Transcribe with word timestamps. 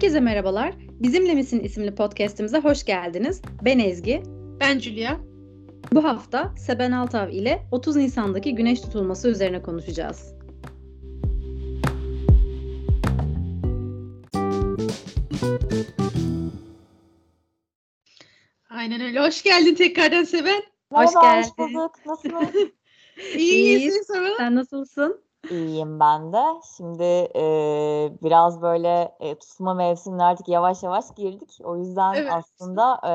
Herkese 0.00 0.20
merhabalar. 0.20 0.74
Bizimle 0.90 1.34
Misin 1.34 1.60
isimli 1.60 1.94
podcast'imize 1.94 2.58
hoş 2.58 2.84
geldiniz. 2.84 3.42
Ben 3.64 3.78
Ezgi. 3.78 4.22
Ben 4.60 4.78
Julia. 4.78 5.16
Bu 5.92 6.04
hafta 6.04 6.54
Seben 6.58 6.92
Altav 6.92 7.28
ile 7.28 7.62
30 7.72 7.96
Nisan'daki 7.96 8.54
güneş 8.54 8.80
tutulması 8.80 9.28
üzerine 9.28 9.62
konuşacağız. 9.62 10.34
Aynen 18.70 19.00
öyle. 19.00 19.20
Hoş 19.20 19.42
geldin 19.42 19.74
tekrardan 19.74 20.24
Seben. 20.24 20.62
Hoş 20.92 21.12
geldin. 21.22 21.48
hoş 21.48 21.58
bulduk. 21.58 21.94
Nasılsınız? 22.06 22.54
İyi 23.36 23.52
İyiyiz. 23.52 24.06
Sen 24.38 24.54
nasılsın? 24.54 25.29
İyiyim 25.48 26.00
ben 26.00 26.32
de. 26.32 26.44
Şimdi 26.76 27.02
e, 27.36 27.42
biraz 28.22 28.62
böyle 28.62 29.16
e, 29.20 29.38
tutulma 29.38 29.74
mevsimine 29.74 30.24
artık 30.24 30.48
yavaş 30.48 30.82
yavaş 30.82 31.14
girdik. 31.16 31.58
O 31.64 31.76
yüzden 31.76 32.14
Evet. 32.14 32.32
aslında 32.32 33.00
e, 33.08 33.12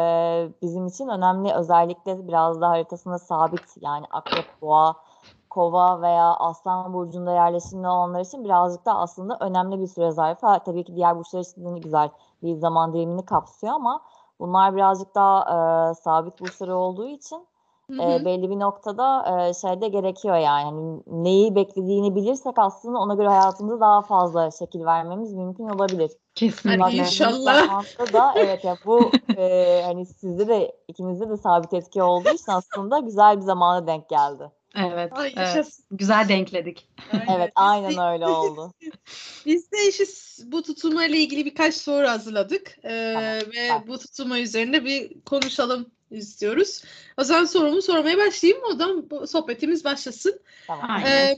bizim 0.61 0.87
için 0.87 1.07
önemli 1.07 1.53
özellikle 1.53 2.27
biraz 2.27 2.61
da 2.61 2.69
haritasında 2.69 3.19
sabit 3.19 3.75
yani 3.81 4.05
akrep, 4.11 4.61
boğa, 4.61 4.95
kova 5.49 6.01
veya 6.01 6.33
aslan 6.33 6.93
burcunda 6.93 7.31
yerleşimli 7.33 7.87
olanlar 7.87 8.21
için 8.21 8.43
birazcık 8.43 8.85
da 8.85 8.97
aslında 8.97 9.37
önemli 9.39 9.81
bir 9.81 9.87
süre 9.87 10.11
zarfı. 10.11 10.47
Ha, 10.47 10.59
tabii 10.59 10.83
ki 10.83 10.95
diğer 10.95 11.17
burçlar 11.17 11.39
için 11.39 11.75
de 11.75 11.79
güzel 11.79 12.09
bir 12.43 12.55
zaman 12.55 12.93
dilimini 12.93 13.25
kapsıyor 13.25 13.73
ama 13.73 14.01
bunlar 14.39 14.75
birazcık 14.75 15.15
daha 15.15 15.41
e, 15.41 15.93
sabit 15.93 16.41
burçları 16.41 16.75
olduğu 16.75 17.07
için 17.07 17.47
e, 17.91 18.25
belli 18.25 18.49
bir 18.49 18.59
noktada 18.59 19.25
e, 19.49 19.53
şeyde 19.53 19.87
gerekiyor 19.87 20.37
yani. 20.37 20.63
Hani 20.63 21.01
neyi 21.23 21.55
beklediğini 21.55 22.15
bilirsek 22.15 22.53
aslında 22.57 22.99
ona 22.99 23.15
göre 23.15 23.27
hayatımıza 23.27 23.79
daha 23.79 24.01
fazla 24.01 24.51
şekil 24.51 24.85
vermemiz 24.85 25.33
mümkün 25.33 25.63
olabilir. 25.63 26.11
Kesinlikle. 26.35 26.79
Bak, 26.79 26.93
inşallah. 26.93 27.83
da 28.13 28.33
evet 28.37 28.63
ya 28.63 28.77
bu 28.85 29.11
e, 29.37 29.81
hani 29.85 30.05
sizde 30.05 30.47
de 30.47 30.75
ikinizde 30.87 31.29
de 31.29 31.37
sabit 31.37 31.73
etki 31.73 32.03
olduğu 32.03 32.29
için 32.29 32.51
aslında 32.51 32.99
güzel 32.99 33.37
bir 33.37 33.41
zamana 33.41 33.87
denk 33.87 34.09
geldi. 34.09 34.51
Evet, 34.77 35.11
Ay, 35.15 35.33
evet. 35.37 35.79
Güzel 35.91 36.29
denkledik. 36.29 36.89
Evet 37.37 37.51
aynen 37.55 38.13
öyle 38.13 38.27
oldu. 38.27 38.71
Biz 39.45 39.71
de 39.71 39.77
işte 39.89 40.03
bu 40.51 40.61
tutulma 40.61 41.05
ile 41.05 41.17
ilgili 41.17 41.45
birkaç 41.45 41.75
soru 41.75 42.07
hazırladık. 42.07 42.77
Ee, 42.83 43.11
Tamam, 43.13 43.53
ve 43.53 43.67
tamam. 43.67 43.83
bu 43.87 43.97
tutulma 43.97 44.39
üzerine 44.39 44.85
bir 44.85 45.21
konuşalım 45.21 45.91
istiyoruz. 46.11 46.83
O 47.17 47.23
zaman 47.23 47.45
sorumu 47.45 47.81
sormaya 47.81 48.17
başlayayım. 48.17 48.63
O 48.71 48.75
zaman 48.75 49.25
sohbetimiz 49.25 49.83
başlasın. 49.85 50.39
Tamam. 50.67 50.91
Aynen. 50.91 51.07
Ee, 51.07 51.35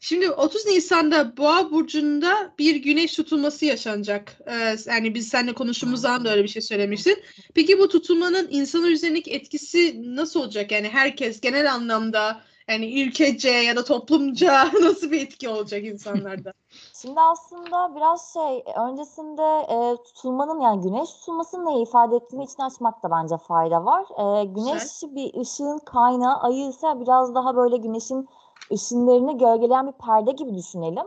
şimdi 0.00 0.30
30 0.30 0.66
Nisan'da 0.66 1.36
Boğa 1.36 1.70
burcunda 1.70 2.54
bir 2.58 2.76
güneş 2.76 3.16
tutulması 3.16 3.64
yaşanacak. 3.64 4.36
Ee, 4.46 4.76
yani 4.86 5.14
biz 5.14 5.28
seninle 5.28 5.52
konuştuğumuzdan 5.52 6.24
da 6.24 6.32
öyle 6.32 6.42
bir 6.42 6.48
şey 6.48 6.62
söylemiştin. 6.62 7.22
Peki 7.54 7.78
bu 7.78 7.88
tutulmanın 7.88 8.48
insanlar 8.50 8.90
üzerindeki 8.90 9.30
etkisi 9.30 10.02
nasıl 10.16 10.40
olacak? 10.40 10.72
Yani 10.72 10.88
herkes 10.88 11.40
genel 11.40 11.72
anlamda 11.72 12.44
yani 12.68 13.02
ülkece 13.02 13.48
ya 13.50 13.76
da 13.76 13.84
toplumca 13.84 14.64
nasıl 14.82 15.10
bir 15.10 15.22
etki 15.22 15.48
olacak 15.48 15.84
insanlarda? 15.84 16.52
Şimdi 17.02 17.20
aslında 17.20 17.96
biraz 17.96 18.32
şey 18.32 18.64
öncesinde 18.76 19.66
e, 19.68 19.96
tutulmanın 20.04 20.60
yani 20.60 20.82
güneş 20.82 21.10
tutulmasının 21.10 21.66
ne 21.66 21.82
ifade 21.82 22.16
ettiğini 22.16 22.44
içine 22.44 22.64
açmakta 22.66 23.10
bence 23.10 23.36
fayda 23.36 23.84
var. 23.84 24.04
E, 24.18 24.44
güneş 24.44 24.82
bir 25.02 25.40
ışığın 25.40 25.78
kaynağı, 25.78 26.36
ayı 26.40 26.68
ise 26.68 27.00
biraz 27.00 27.34
daha 27.34 27.56
böyle 27.56 27.76
güneşin 27.76 28.28
ışınlarını 28.72 29.38
gölgeleyen 29.38 29.86
bir 29.86 29.92
perde 29.92 30.32
gibi 30.32 30.54
düşünelim. 30.54 31.06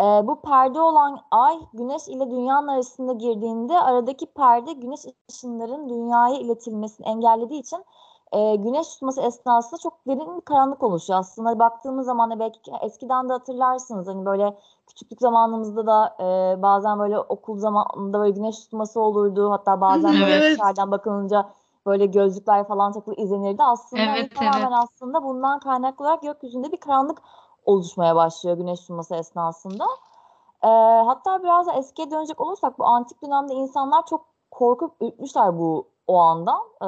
E, 0.00 0.04
bu 0.04 0.40
perde 0.40 0.80
olan 0.80 1.20
ay 1.30 1.58
güneş 1.72 2.08
ile 2.08 2.30
dünyanın 2.30 2.68
arasında 2.68 3.12
girdiğinde 3.12 3.80
aradaki 3.80 4.26
perde 4.26 4.72
güneş 4.72 5.00
ışınların 5.30 5.88
dünyaya 5.88 6.38
iletilmesini 6.38 7.06
engellediği 7.06 7.60
için 7.60 7.84
e, 8.36 8.56
güneş 8.56 8.88
tutması 8.88 9.20
esnasında 9.22 9.80
çok 9.80 10.06
derin 10.06 10.36
bir 10.36 10.40
karanlık 10.40 10.82
oluşuyor. 10.82 11.18
Aslında 11.18 11.58
baktığımız 11.58 12.06
zaman 12.06 12.30
da 12.30 12.38
belki 12.38 12.60
eskiden 12.82 13.28
de 13.28 13.32
hatırlarsınız 13.32 14.06
hani 14.08 14.26
böyle 14.26 14.58
küçüklük 14.86 15.20
zamanımızda 15.20 15.86
da 15.86 16.16
e, 16.20 16.62
bazen 16.62 16.98
böyle 16.98 17.18
okul 17.18 17.58
zamanında 17.58 18.20
böyle 18.20 18.30
güneş 18.30 18.60
tutması 18.60 19.00
olurdu. 19.00 19.50
Hatta 19.50 19.80
bazen 19.80 20.12
böyle 20.12 20.34
Evet. 20.34 20.58
dışarıdan 20.58 20.90
bakılınca 20.90 21.48
böyle 21.86 22.06
gözlükler 22.06 22.68
falan 22.68 22.92
takılı 22.92 23.14
izlenirdi. 23.14 23.62
Aslında 23.62 24.02
hani 24.02 24.18
Evet, 24.18 24.34
tamamen 24.34 24.72
evet. 24.72 24.84
aslında 24.84 25.22
bundan 25.22 25.58
kaynaklı 25.58 26.04
olarak 26.04 26.22
gökyüzünde 26.22 26.72
bir 26.72 26.76
karanlık 26.76 27.22
oluşmaya 27.64 28.16
başlıyor 28.16 28.56
güneş 28.56 28.80
tutması 28.80 29.14
esnasında. 29.14 29.84
E, 30.62 30.68
hatta 31.06 31.42
biraz 31.42 31.66
da 31.66 31.72
eskiye 31.72 32.10
dönecek 32.10 32.40
olursak 32.40 32.78
bu 32.78 32.84
antik 32.84 33.22
dönemde 33.22 33.54
insanlar 33.54 34.06
çok 34.06 34.24
korkup 34.50 34.92
ürkmüşler 35.00 35.58
bu 35.58 35.86
o 36.06 36.16
andan. 36.16 36.60
E, 36.82 36.86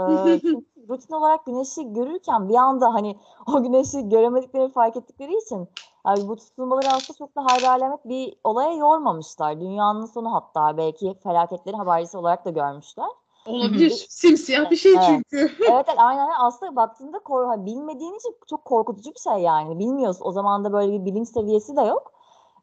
rutin 0.89 1.15
olarak 1.15 1.47
güneşi 1.47 1.93
görürken 1.93 2.49
bir 2.49 2.55
anda 2.55 2.95
hani 2.95 3.17
o 3.47 3.63
güneşi 3.63 4.09
göremediklerini 4.09 4.73
fark 4.73 4.97
ettikleri 4.97 5.37
için 5.37 5.69
yani 6.07 6.29
bu 6.29 6.37
tutulmaları 6.37 6.89
aslında 6.89 7.19
çok 7.19 7.37
da 7.37 7.45
hayra 7.45 7.71
alamet 7.71 8.05
bir 8.05 8.35
olaya 8.45 8.73
yormamışlar. 8.73 9.61
Dünyanın 9.61 10.07
sonu 10.07 10.35
hatta 10.35 10.77
belki 10.77 11.15
felaketleri 11.23 11.77
habercisi 11.77 12.19
olarak 12.19 12.45
da 12.45 12.51
görmüşler. 12.51 13.09
Olabilir. 13.47 14.07
Simsiyah 14.09 14.71
bir 14.71 14.77
şey 14.77 14.93
Evet. 14.93 15.05
çünkü. 15.07 15.37
evet 15.71 15.85
evet 15.89 15.99
aynen 15.99 16.29
aslında 16.39 16.77
baktığında 16.77 17.19
kor 17.19 17.47
hani 17.47 17.67
bilmediğin 17.67 18.15
için 18.15 18.37
çok 18.51 18.65
korkutucu 18.65 19.11
bir 19.15 19.21
şey 19.21 19.43
yani. 19.43 19.79
Bilmiyorsun 19.79 20.25
o 20.25 20.33
zaman 20.33 20.65
da 20.65 20.73
böyle 20.73 20.93
bir 20.93 21.05
bilinç 21.05 21.29
seviyesi 21.29 21.77
de 21.77 21.83
yok. 21.83 22.13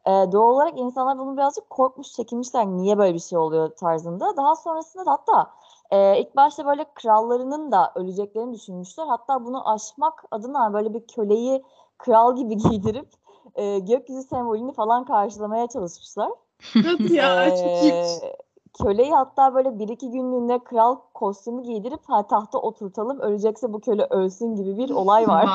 Ee, 0.05 0.11
doğal 0.11 0.53
olarak 0.53 0.79
insanlar 0.79 1.19
bunu 1.19 1.37
birazcık 1.37 1.69
korkmuş, 1.69 2.11
çekinmişler. 2.11 2.65
Niye 2.65 2.97
böyle 2.97 3.13
bir 3.13 3.19
şey 3.19 3.37
oluyor 3.37 3.69
tarzında. 3.69 4.37
Daha 4.37 4.55
sonrasında 4.55 5.05
da 5.05 5.11
hatta 5.11 5.51
e, 5.91 6.19
ilk 6.21 6.35
başta 6.35 6.65
böyle 6.65 6.85
krallarının 6.93 7.71
da 7.71 7.91
öleceklerini 7.95 8.53
düşünmüşler. 8.53 9.07
Hatta 9.07 9.45
bunu 9.45 9.69
aşmak 9.73 10.23
adına 10.31 10.73
böyle 10.73 10.93
bir 10.93 11.07
köleyi 11.07 11.63
kral 11.97 12.35
gibi 12.35 12.57
giydirip 12.69 13.09
e, 13.55 13.79
gökyüzü 13.79 14.23
sembolünü 14.23 14.73
falan 14.73 15.05
karşılamaya 15.05 15.67
çalışmışlar. 15.67 16.31
Hadi 16.73 17.13
ya. 17.13 17.45
Ee, 17.45 18.35
köleyi 18.83 19.11
hatta 19.11 19.55
böyle 19.55 19.79
bir 19.79 19.87
iki 19.87 20.11
günlüğüne 20.11 20.59
kral 20.59 20.95
kostümü 21.13 21.63
giydirip 21.63 22.01
ha, 22.07 22.27
tahta 22.27 22.57
oturtalım 22.57 23.19
ölecekse 23.19 23.73
bu 23.73 23.79
köle 23.79 24.07
ölsün 24.09 24.55
gibi 24.55 24.77
bir 24.77 24.89
olay 24.89 25.27
var. 25.27 25.49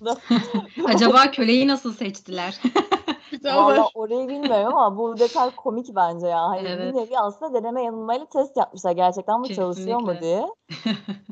Acaba 0.86 1.30
köleyi 1.30 1.68
nasıl 1.68 1.92
seçtiler? 1.92 2.60
Valla 3.44 3.88
orayı 3.94 4.28
bilmiyorum 4.28 4.76
ama 4.76 4.98
bu 4.98 5.18
detay 5.18 5.50
komik 5.50 5.96
bence 5.96 6.26
ya. 6.26 6.42
Hani 6.42 6.68
Evet. 6.68 6.94
bir 6.94 6.98
nevi 6.98 7.18
aslında 7.18 7.54
deneme 7.54 7.82
yanılmayla 7.82 8.26
test 8.26 8.56
yapmışlar 8.56 8.92
gerçekten 8.92 9.42
bu 9.42 9.48
çalışıyor 9.48 10.00
mu 10.00 10.12
diye. 10.20 10.46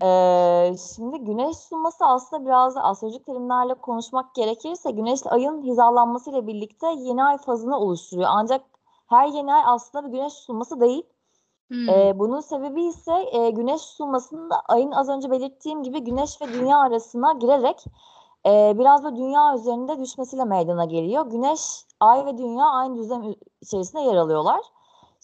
Ee, 0.03 0.77
şimdi 0.97 1.19
güneş 1.19 1.57
tutulması 1.57 2.05
aslında 2.05 2.47
biraz 2.47 2.75
da 2.75 2.83
astrolojik 2.83 3.27
terimlerle 3.27 3.75
konuşmak 3.75 4.35
gerekirse 4.35 4.91
güneşle 4.91 5.31
ayın 5.31 5.63
hizalanmasıyla 5.63 6.47
birlikte 6.47 6.87
yeni 6.99 7.25
ay 7.25 7.39
fazını 7.39 7.79
oluşturuyor. 7.79 8.29
Ancak 8.33 8.61
her 9.09 9.27
yeni 9.27 9.55
ay 9.55 9.63
aslında 9.67 10.07
bir 10.07 10.13
güneş 10.13 10.35
tutulması 10.35 10.81
değil. 10.81 11.03
Hmm. 11.69 11.89
Ee, 11.89 12.19
bunun 12.19 12.41
sebebi 12.41 12.85
ise 12.85 13.29
e, 13.33 13.51
güneş 13.51 13.87
tutulmasında 13.87 14.61
ayın 14.69 14.91
az 14.91 15.09
önce 15.09 15.31
belirttiğim 15.31 15.83
gibi 15.83 16.01
güneş 16.01 16.43
ve 16.43 16.53
dünya 16.53 16.79
arasına 16.79 17.33
girerek 17.33 17.85
e, 18.47 18.75
biraz 18.79 19.05
da 19.05 19.17
dünya 19.17 19.55
üzerinde 19.55 19.99
düşmesiyle 19.99 20.45
meydana 20.45 20.85
geliyor. 20.85 21.27
Güneş, 21.27 21.61
ay 22.01 22.27
ve 22.27 22.39
dünya 22.39 22.67
aynı 22.67 22.97
düzlem 22.97 23.35
içerisinde 23.63 24.03
yer 24.03 24.17
alıyorlar. 24.17 24.61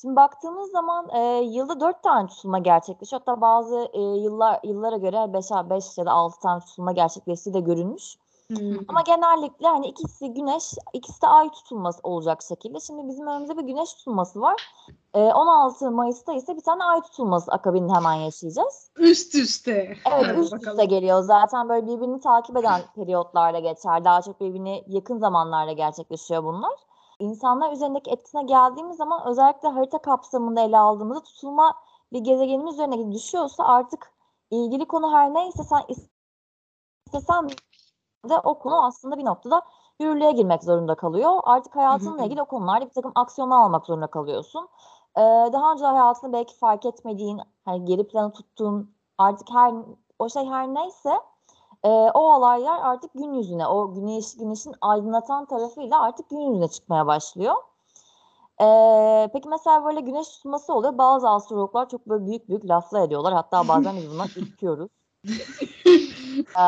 Şimdi 0.01 0.17
baktığımız 0.17 0.71
zaman 0.71 1.09
e, 1.09 1.41
yılda 1.41 1.81
dört 1.81 2.03
tane 2.03 2.29
tutulma 2.29 2.59
gerçekleşiyor. 2.59 3.23
Hatta 3.27 3.41
bazı 3.41 3.89
e, 3.93 4.01
yıllar 4.01 4.61
yıllara 4.65 4.97
göre 4.97 5.33
5 5.33 5.51
beş 5.71 5.99
ya 5.99 6.07
da 6.07 6.13
altı 6.13 6.41
tane 6.41 6.61
tutulma 6.61 6.93
gerçekleştiği 6.93 7.55
de 7.55 7.61
görülmüş. 7.61 8.17
Hmm. 8.59 8.79
Ama 8.89 9.01
genellikle 9.01 9.69
hani 9.69 9.87
ikisi 9.87 10.35
güneş, 10.35 10.75
ikisi 10.93 11.23
de 11.23 11.27
ay 11.27 11.51
tutulması 11.51 12.01
olacak 12.03 12.43
şekilde. 12.43 12.81
Şimdi 12.81 13.09
bizim 13.09 13.27
önümüzde 13.27 13.57
bir 13.59 13.63
güneş 13.63 13.95
tutulması 13.95 14.41
var. 14.41 14.71
Ee, 15.15 15.19
16 15.19 15.91
Mayıs'ta 15.91 16.33
ise 16.33 16.57
bir 16.57 16.61
tane 16.61 16.85
ay 16.85 17.01
tutulması 17.01 17.53
akabinde 17.53 17.93
hemen 17.93 18.15
yaşayacağız. 18.15 18.91
Üst 18.97 19.35
üste. 19.35 19.73
Evet 19.73 20.27
Hadi 20.27 20.41
üst 20.41 20.53
bakalım. 20.53 20.71
üste 20.71 20.85
geliyor. 20.85 21.23
Zaten 21.23 21.69
böyle 21.69 21.87
birbirini 21.87 22.21
takip 22.21 22.57
eden 22.57 22.81
periyotlarla 22.95 23.59
geçer. 23.59 24.05
Daha 24.05 24.23
çok 24.23 24.41
birbirine 24.41 24.85
yakın 24.87 25.19
zamanlarda 25.19 25.73
gerçekleşiyor 25.73 26.45
bunlar. 26.45 26.75
İnsanlar 27.19 27.73
üzerindeki 27.73 28.11
etkisine 28.11 28.43
geldiğimiz 28.43 28.97
zaman 28.97 29.27
özellikle 29.27 29.69
harita 29.69 29.99
kapsamında 29.99 30.61
ele 30.61 30.79
aldığımızda 30.79 31.23
tutulma 31.23 31.75
bir 32.13 32.21
gezegenimiz 32.21 32.75
üzerine 32.75 33.13
düşüyorsa 33.13 33.65
artık 33.65 34.13
ilgili 34.51 34.85
konu 34.85 35.13
her 35.13 35.35
neyse 35.35 35.65
sen 35.65 35.83
istesen 35.89 37.49
de 38.29 38.39
o 38.39 38.59
konu 38.59 38.85
aslında 38.85 39.19
bir 39.19 39.25
noktada 39.25 39.63
yürürlüğe 40.01 40.33
girmek 40.33 40.65
zorunda 40.65 40.95
kalıyor. 40.95 41.41
Artık 41.45 41.77
hayatınla 41.77 42.25
ilgili 42.25 42.43
o 42.43 42.45
konularda 42.45 42.85
bir 42.85 42.95
takım 42.95 43.13
aksiyonlar 43.15 43.61
almak 43.61 43.87
zorunda 43.87 44.07
kalıyorsun. 44.07 44.69
Ee, 45.17 45.21
daha 45.53 45.73
önce 45.73 45.85
hayatında 45.85 46.33
belki 46.33 46.57
fark 46.59 46.87
etmediğin, 46.87 47.41
hani 47.65 47.85
geri 47.85 48.09
plana 48.09 48.33
tuttuğun 48.33 48.95
artık 49.19 49.51
her 49.51 49.75
o 50.19 50.29
şey 50.29 50.47
her 50.47 50.75
neyse 50.75 51.21
e, 51.85 51.89
o 51.89 52.37
olaylar 52.37 52.81
artık 52.83 53.15
gün 53.15 53.33
yüzüne, 53.33 53.67
o 53.67 53.93
güneş 53.93 54.37
güneşin 54.37 54.75
aydınlatan 54.81 55.45
tarafıyla 55.45 56.01
artık 56.01 56.31
gün 56.31 56.41
yüzüne 56.41 56.69
çıkmaya 56.69 57.07
başlıyor. 57.07 57.55
Ee, 58.63 59.29
peki 59.33 59.49
mesela 59.49 59.85
böyle 59.85 60.01
güneş 60.01 60.29
tutulması 60.29 60.75
oluyor. 60.75 60.99
Bazı 60.99 61.29
astrologlar 61.29 61.89
çok 61.89 62.07
böyle 62.07 62.27
büyük 62.27 62.49
büyük 62.49 62.69
laflar 62.69 63.03
ediyorlar. 63.03 63.35
Hatta 63.35 63.69
bazen 63.69 63.97
biz 63.97 64.11
bundan 64.11 64.29
ürküyoruz. 64.37 64.91
Ee, 66.59 66.63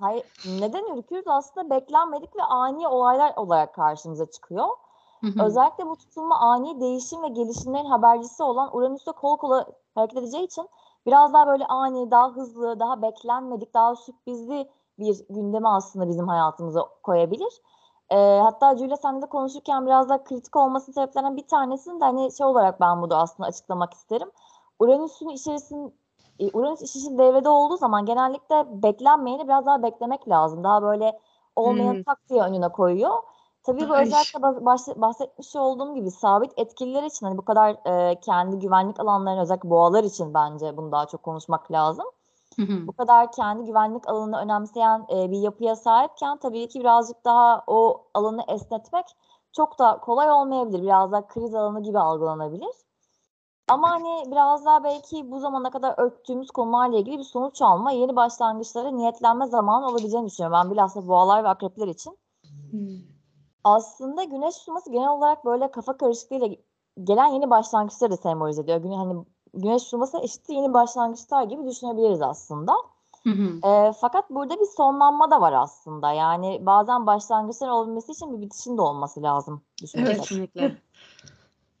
hayır, 0.00 0.24
neden 0.44 0.96
ürküyoruz? 0.96 1.28
Aslında 1.28 1.70
beklenmedik 1.70 2.36
ve 2.36 2.42
ani 2.42 2.88
olaylar 2.88 3.32
olarak 3.36 3.74
karşımıza 3.74 4.30
çıkıyor. 4.30 4.68
Hı 5.20 5.26
hı. 5.26 5.44
Özellikle 5.44 5.86
bu 5.86 5.96
tutulma 5.96 6.38
ani 6.38 6.80
değişim 6.80 7.22
ve 7.22 7.28
gelişimlerin 7.28 7.84
habercisi 7.84 8.42
olan 8.42 8.76
Uranüs'te 8.76 9.12
kol 9.12 9.36
kola 9.36 9.66
hareket 9.94 10.18
edeceği 10.18 10.44
için 10.44 10.68
biraz 11.06 11.32
daha 11.32 11.46
böyle 11.46 11.66
ani, 11.66 12.10
daha 12.10 12.28
hızlı, 12.28 12.80
daha 12.80 13.02
beklenmedik, 13.02 13.74
daha 13.74 13.96
sürprizli 13.96 14.70
bir 14.98 15.24
gündeme 15.30 15.68
aslında 15.68 16.08
bizim 16.08 16.28
hayatımıza 16.28 16.88
koyabilir. 17.02 17.62
Ee, 18.10 18.40
hatta 18.42 18.76
Julia 18.76 18.96
seninle 18.96 19.22
de 19.22 19.26
konuşurken 19.26 19.86
biraz 19.86 20.08
daha 20.08 20.24
kritik 20.24 20.56
olmasının 20.56 20.94
sebeplerinden 20.94 21.36
bir 21.36 21.46
tanesini 21.46 22.00
de 22.00 22.04
hani 22.04 22.32
şey 22.32 22.46
olarak 22.46 22.80
ben 22.80 23.02
bunu 23.02 23.16
aslında 23.16 23.48
açıklamak 23.48 23.94
isterim. 23.94 24.30
Uranüs'ün 24.78 25.28
içerisinde 26.38 26.58
Uranüs 26.58 26.82
işi 26.82 27.18
devrede 27.18 27.48
olduğu 27.48 27.76
zaman 27.76 28.06
genellikle 28.06 28.82
beklenmeyeni 28.82 29.44
biraz 29.44 29.66
daha 29.66 29.82
beklemek 29.82 30.28
lazım. 30.28 30.64
Daha 30.64 30.82
böyle 30.82 31.18
olmayan 31.56 31.94
Hmm. 31.94 32.02
tak 32.06 32.28
diye 32.28 32.42
önüne 32.42 32.68
koyuyor. 32.68 33.22
Tabii 33.62 33.88
bu 33.88 33.94
Ay. 33.94 34.04
özellikle 34.04 34.42
bahsetmiş 35.00 35.56
olduğum 35.56 35.94
gibi 35.94 36.10
sabit 36.10 36.52
etkililer 36.56 37.02
için 37.02 37.26
hani 37.26 37.38
bu 37.38 37.44
kadar 37.44 37.76
e, 37.86 38.20
kendi 38.20 38.58
güvenlik 38.58 39.00
alanlarını 39.00 39.42
özellikle 39.42 39.70
boğalar 39.70 40.04
için 40.04 40.34
bence 40.34 40.76
bunu 40.76 40.92
daha 40.92 41.06
çok 41.06 41.22
konuşmak 41.22 41.72
lazım. 41.72 42.06
Hı 42.56 42.62
hı. 42.62 42.86
Bu 42.86 42.92
kadar 42.92 43.32
kendi 43.32 43.64
güvenlik 43.64 44.08
alanını 44.08 44.38
önemseyen 44.38 45.06
e, 45.10 45.30
bir 45.30 45.38
yapıya 45.38 45.76
sahipken 45.76 46.38
tabii 46.38 46.68
ki 46.68 46.80
birazcık 46.80 47.24
daha 47.24 47.64
o 47.66 48.04
alanı 48.14 48.42
esnetmek 48.48 49.06
çok 49.52 49.78
da 49.78 49.98
kolay 49.98 50.30
olmayabilir. 50.32 50.82
Biraz 50.82 51.12
daha 51.12 51.26
kriz 51.26 51.54
alanı 51.54 51.82
gibi 51.82 51.98
algılanabilir. 51.98 52.74
Ama 53.68 53.90
hani 53.90 54.30
biraz 54.32 54.64
daha 54.64 54.84
belki 54.84 55.30
bu 55.30 55.40
zamana 55.40 55.70
kadar 55.70 55.94
örttüğümüz 55.96 56.50
konularla 56.50 56.98
ilgili 56.98 57.18
bir 57.18 57.24
sonuç 57.24 57.62
alma, 57.62 57.90
yeni 57.90 58.16
başlangıçlara 58.16 58.90
niyetlenme 58.90 59.46
zamanı 59.46 59.86
olabileceğini 59.86 60.26
düşünüyorum. 60.26 60.58
Ben 60.64 60.70
bilhassa 60.70 61.08
boğalar 61.08 61.44
ve 61.44 61.48
akrepler 61.48 61.88
için. 61.88 62.18
Aslında 63.64 64.24
güneş 64.24 64.58
tutulması 64.58 64.92
genel 64.92 65.08
olarak 65.08 65.44
böyle 65.44 65.70
kafa 65.70 65.96
karışıklığıyla 65.96 66.48
gelen 67.04 67.26
yeni 67.26 67.50
başlangıçları 67.50 68.12
da 68.12 68.16
sembolize 68.16 68.62
ediyor. 68.62 68.78
Güne, 68.78 68.96
hani 68.96 69.24
güneş 69.54 69.84
tutulması 69.84 70.18
eşittir 70.18 70.54
yeni 70.54 70.74
başlangıçlar 70.74 71.42
gibi 71.42 71.66
düşünebiliriz 71.66 72.22
aslında. 72.22 72.72
Hı 73.24 73.30
hı. 73.30 73.68
E, 73.68 73.92
fakat 74.00 74.30
burada 74.30 74.60
bir 74.60 74.68
sonlanma 74.76 75.30
da 75.30 75.40
var 75.40 75.52
aslında. 75.52 76.12
Yani 76.12 76.66
bazen 76.66 77.06
başlangıçların 77.06 77.72
olabilmesi 77.72 78.12
için 78.12 78.36
bir 78.36 78.40
bitişin 78.46 78.76
de 78.76 78.82
olması 78.82 79.22
lazım. 79.22 79.62
Evet. 79.94 80.20
Kesinlikle. 80.20 80.76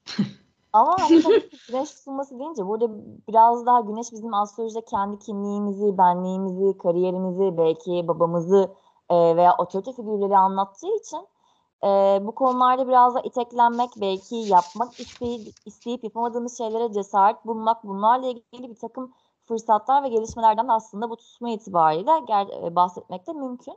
Ama 0.72 0.96
hani 1.00 1.22
güneş 1.68 1.94
tutulması 1.94 2.38
deyince 2.38 2.66
burada 2.66 2.88
biraz 3.28 3.66
daha 3.66 3.80
güneş 3.80 4.12
bizim 4.12 4.34
astrolojide 4.34 4.84
kendi 4.84 5.18
kimliğimizi, 5.18 5.98
benliğimizi, 5.98 6.78
kariyerimizi, 6.78 7.58
belki 7.58 8.08
babamızı 8.08 8.74
e, 9.10 9.36
veya 9.36 9.54
otorite 9.58 9.92
figürleri 9.92 10.36
anlattığı 10.36 10.96
için 10.96 11.26
e, 11.84 11.86
bu 12.22 12.34
konularda 12.34 12.88
biraz 12.88 13.14
da 13.14 13.20
iteklenmek, 13.20 13.90
belki 14.00 14.36
yapmak 14.36 15.00
isteyip, 15.00 15.54
isteyip 15.66 16.04
yapamadığımız 16.04 16.58
şeylere 16.58 16.92
cesaret 16.92 17.46
bulmak, 17.46 17.84
bunlarla 17.84 18.26
ilgili 18.26 18.70
bir 18.70 18.78
takım 18.78 19.12
fırsatlar 19.44 20.02
ve 20.02 20.08
gelişmelerden 20.08 20.68
de 20.68 20.72
aslında 20.72 21.10
bu 21.10 21.16
tutma 21.16 21.50
itibariyle 21.50 22.10
ger- 22.10 22.66
e, 22.66 22.76
bahsetmek 22.76 23.26
de 23.26 23.32
mümkün. 23.32 23.76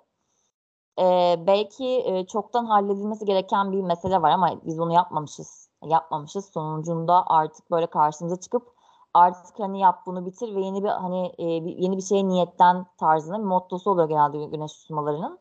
E, 1.00 1.36
belki 1.48 1.86
e, 1.86 2.26
çoktan 2.26 2.66
halledilmesi 2.66 3.26
gereken 3.26 3.72
bir 3.72 3.82
mesele 3.82 4.22
var 4.22 4.32
ama 4.32 4.66
biz 4.66 4.80
onu 4.80 4.94
yapmamışız. 4.94 5.71
Yapmamışız. 5.86 6.46
Sonucunda 6.46 7.24
artık 7.28 7.72
böyle 7.72 7.88
karşımıza 7.88 8.40
çıkıp 8.40 8.74
artık 9.14 9.60
hani 9.60 9.80
yap 9.80 10.00
bunu 10.06 10.26
bitir 10.26 10.56
ve 10.56 10.62
yeni 10.62 10.84
bir 10.84 10.90
hani 10.90 11.32
e, 11.38 11.44
yeni 11.84 11.98
bir 11.98 12.02
şeye 12.02 12.28
niyetten 12.28 12.86
tarzında 12.98 13.40
bir 13.40 13.44
mottosu 13.44 13.92
oluyor 13.92 14.10
genelde 14.10 14.46
güneş 14.46 14.74
tutulmalarının. 14.74 15.40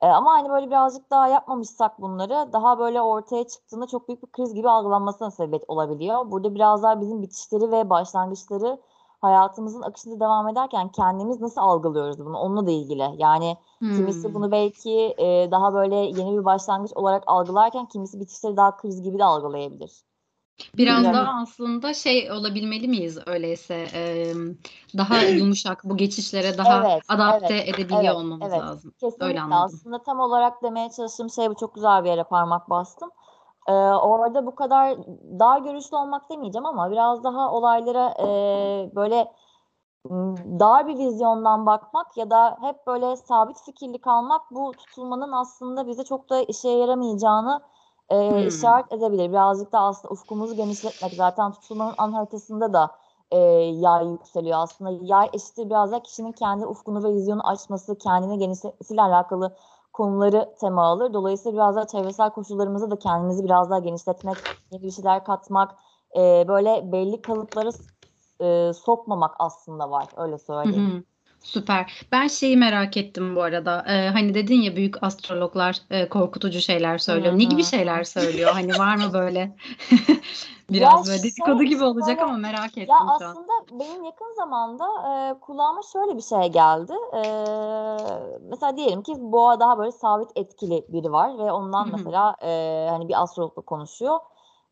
E, 0.00 0.06
ama 0.06 0.30
hani 0.30 0.50
böyle 0.50 0.66
birazcık 0.66 1.10
daha 1.10 1.28
yapmamışsak 1.28 2.00
bunları 2.00 2.52
daha 2.52 2.78
böyle 2.78 3.02
ortaya 3.02 3.46
çıktığında 3.46 3.86
çok 3.86 4.08
büyük 4.08 4.22
bir 4.22 4.32
kriz 4.32 4.54
gibi 4.54 4.70
algılanmasına 4.70 5.30
sebep 5.30 5.70
olabiliyor. 5.70 6.30
Burada 6.30 6.54
biraz 6.54 6.82
daha 6.82 7.00
bizim 7.00 7.22
bitişleri 7.22 7.70
ve 7.70 7.90
başlangıçları 7.90 8.80
hayatımızın 9.26 9.82
akışında 9.82 10.20
devam 10.20 10.48
ederken 10.48 10.88
kendimiz 10.88 11.40
nasıl 11.40 11.60
algılıyoruz 11.60 12.18
bunu 12.18 12.38
onunla 12.38 12.66
da 12.66 12.70
ilgili. 12.70 13.02
Yani 13.18 13.56
kimisi 13.96 14.28
Hmm. 14.28 14.34
bunu 14.34 14.52
belki 14.52 15.14
e, 15.18 15.48
daha 15.50 15.74
böyle 15.74 15.96
yeni 15.96 16.38
bir 16.38 16.44
başlangıç 16.44 16.92
olarak 16.94 17.24
algılarken 17.26 17.86
kimisi 17.86 18.20
bitişleri 18.20 18.56
daha 18.56 18.76
kriz 18.76 19.02
gibi 19.02 19.18
de 19.18 19.24
algılayabilir. 19.24 19.90
Biraz 20.76 20.96
Bilmiyorum. 20.96 21.26
daha 21.26 21.40
aslında 21.42 21.94
şey 21.94 22.32
olabilmeli 22.32 22.88
miyiz 22.88 23.18
öyleyse 23.26 23.86
e, 23.94 24.34
daha 24.96 25.22
yumuşak 25.22 25.84
bu 25.84 25.96
geçişlere 25.96 26.58
daha 26.58 26.90
Evet, 26.90 27.02
adapte 27.08 27.54
evet, 27.54 27.68
edebiliyor 27.68 28.00
evet, 28.04 28.14
olmamız 28.14 28.52
evet. 28.52 28.60
lazım. 28.60 28.92
Kesinlikle 29.00 29.40
anladım. 29.40 29.52
aslında 29.52 30.02
tam 30.02 30.20
olarak 30.20 30.62
demeye 30.62 30.90
çalıştığım 30.90 31.30
şey 31.30 31.50
bu 31.50 31.54
çok 31.54 31.74
güzel 31.74 32.04
bir 32.04 32.08
yere 32.08 32.24
parmak 32.24 32.70
bastım. 32.70 33.10
Ee, 33.68 33.72
orada 33.72 34.46
bu 34.46 34.54
kadar 34.54 34.98
dar 35.38 35.58
görüşlü 35.58 35.96
olmak 35.96 36.30
demeyeceğim 36.30 36.66
ama 36.66 36.90
biraz 36.90 37.24
daha 37.24 37.52
olaylara 37.52 38.14
e, 38.20 38.26
böyle 38.94 39.32
dar 40.60 40.86
bir 40.88 40.98
vizyondan 40.98 41.66
bakmak 41.66 42.16
ya 42.16 42.30
da 42.30 42.58
hep 42.60 42.86
böyle 42.86 43.16
sabit 43.16 43.62
fikirli 43.62 43.98
kalmak 44.00 44.42
bu 44.50 44.72
tutulmanın 44.72 45.32
aslında 45.32 45.86
bize 45.86 46.04
çok 46.04 46.30
da 46.30 46.40
işe 46.42 46.68
yaramayacağını 46.68 47.60
e, 48.10 48.30
Hmm. 48.30 48.46
işaret 48.48 48.92
edebilir. 48.92 49.30
Birazcık 49.30 49.72
da 49.72 49.80
aslında 49.80 50.12
ufkumuzu 50.12 50.56
genişletmek 50.56 51.12
zaten 51.12 51.52
tutulmanın 51.52 51.94
an 51.98 52.12
haritasında 52.12 52.72
da 52.72 52.90
e, 53.30 53.38
yay 53.38 54.08
yükseliyor 54.08 54.58
aslında. 54.58 54.90
Yay 55.02 55.30
eşittir 55.32 55.70
biraz 55.70 55.92
da 55.92 56.02
kişinin 56.02 56.32
kendi 56.32 56.66
ufkunu 56.66 57.04
ve 57.04 57.12
vizyonu 57.14 57.48
açması, 57.48 57.98
kendini 57.98 58.38
genişletmesiyle 58.38 59.02
alakalı 59.02 59.56
konuları 59.96 60.54
tema 60.60 60.84
alır. 60.84 61.12
Dolayısıyla 61.12 61.52
biraz 61.58 61.76
daha 61.76 61.86
çevresel 61.86 62.30
koşullarımızda 62.30 62.90
da 62.90 62.98
kendimizi 62.98 63.44
biraz 63.44 63.70
daha 63.70 63.78
genişletmek, 63.78 64.36
yeni 64.72 64.82
bir 64.82 64.90
şeyler 64.90 65.24
katmak, 65.24 65.74
e, 66.16 66.44
böyle 66.48 66.92
belli 66.92 67.22
kalıplara 67.22 67.70
e, 68.40 68.72
sokmamak 68.72 69.34
aslında 69.38 69.90
var. 69.90 70.08
Öyle 70.16 70.34
Hı 70.34 70.38
söyleyeyim. 70.38 70.94
hı. 70.96 71.15
Süper. 71.46 71.92
Ben 72.12 72.28
şeyi 72.28 72.56
merak 72.56 72.96
ettim 72.96 73.36
bu 73.36 73.42
arada. 73.42 73.84
Ee, 73.88 74.08
hani 74.08 74.34
dedin 74.34 74.60
ya 74.60 74.76
büyük 74.76 75.02
astrologlar 75.02 75.76
e, 75.90 76.08
korkutucu 76.08 76.60
şeyler 76.60 76.98
söylüyor. 76.98 77.32
Hı 77.32 77.38
Ne 77.38 77.44
gibi 77.44 77.64
şeyler 77.64 78.04
söylüyor? 78.04 78.52
Hani 78.52 78.78
var 78.78 78.96
mı 78.96 79.12
böyle? 79.12 79.56
Biraz 80.70 81.00
Ya 81.00 81.06
böyle 81.06 81.22
dedikodu 81.22 81.62
gibi 81.62 81.84
olacak 81.84 82.22
ama 82.22 82.36
merak 82.36 82.78
Ya 82.88 82.96
ettim 82.96 83.06
şu 83.18 83.24
an. 83.24 83.30
aslında 83.30 83.52
benim 83.72 84.04
yakın 84.04 84.34
zamanda 84.36 84.84
e, 84.86 85.40
kulağıma 85.40 85.80
şöyle 85.92 86.16
bir 86.16 86.22
şey 86.22 86.52
geldi. 86.52 86.92
E, 87.14 87.18
mesela 88.50 88.76
diyelim 88.76 89.02
ki 89.02 89.14
boğa 89.18 89.60
daha 89.60 89.78
böyle 89.78 89.92
sabit 89.92 90.30
etkili 90.36 90.84
biri 90.88 91.12
var 91.12 91.38
ve 91.38 91.52
ondan 91.52 91.90
mesela 91.90 92.36
e, 92.42 92.86
hani 92.90 93.08
bir 93.08 93.22
astrologla 93.22 93.62
konuşuyor. 93.62 94.20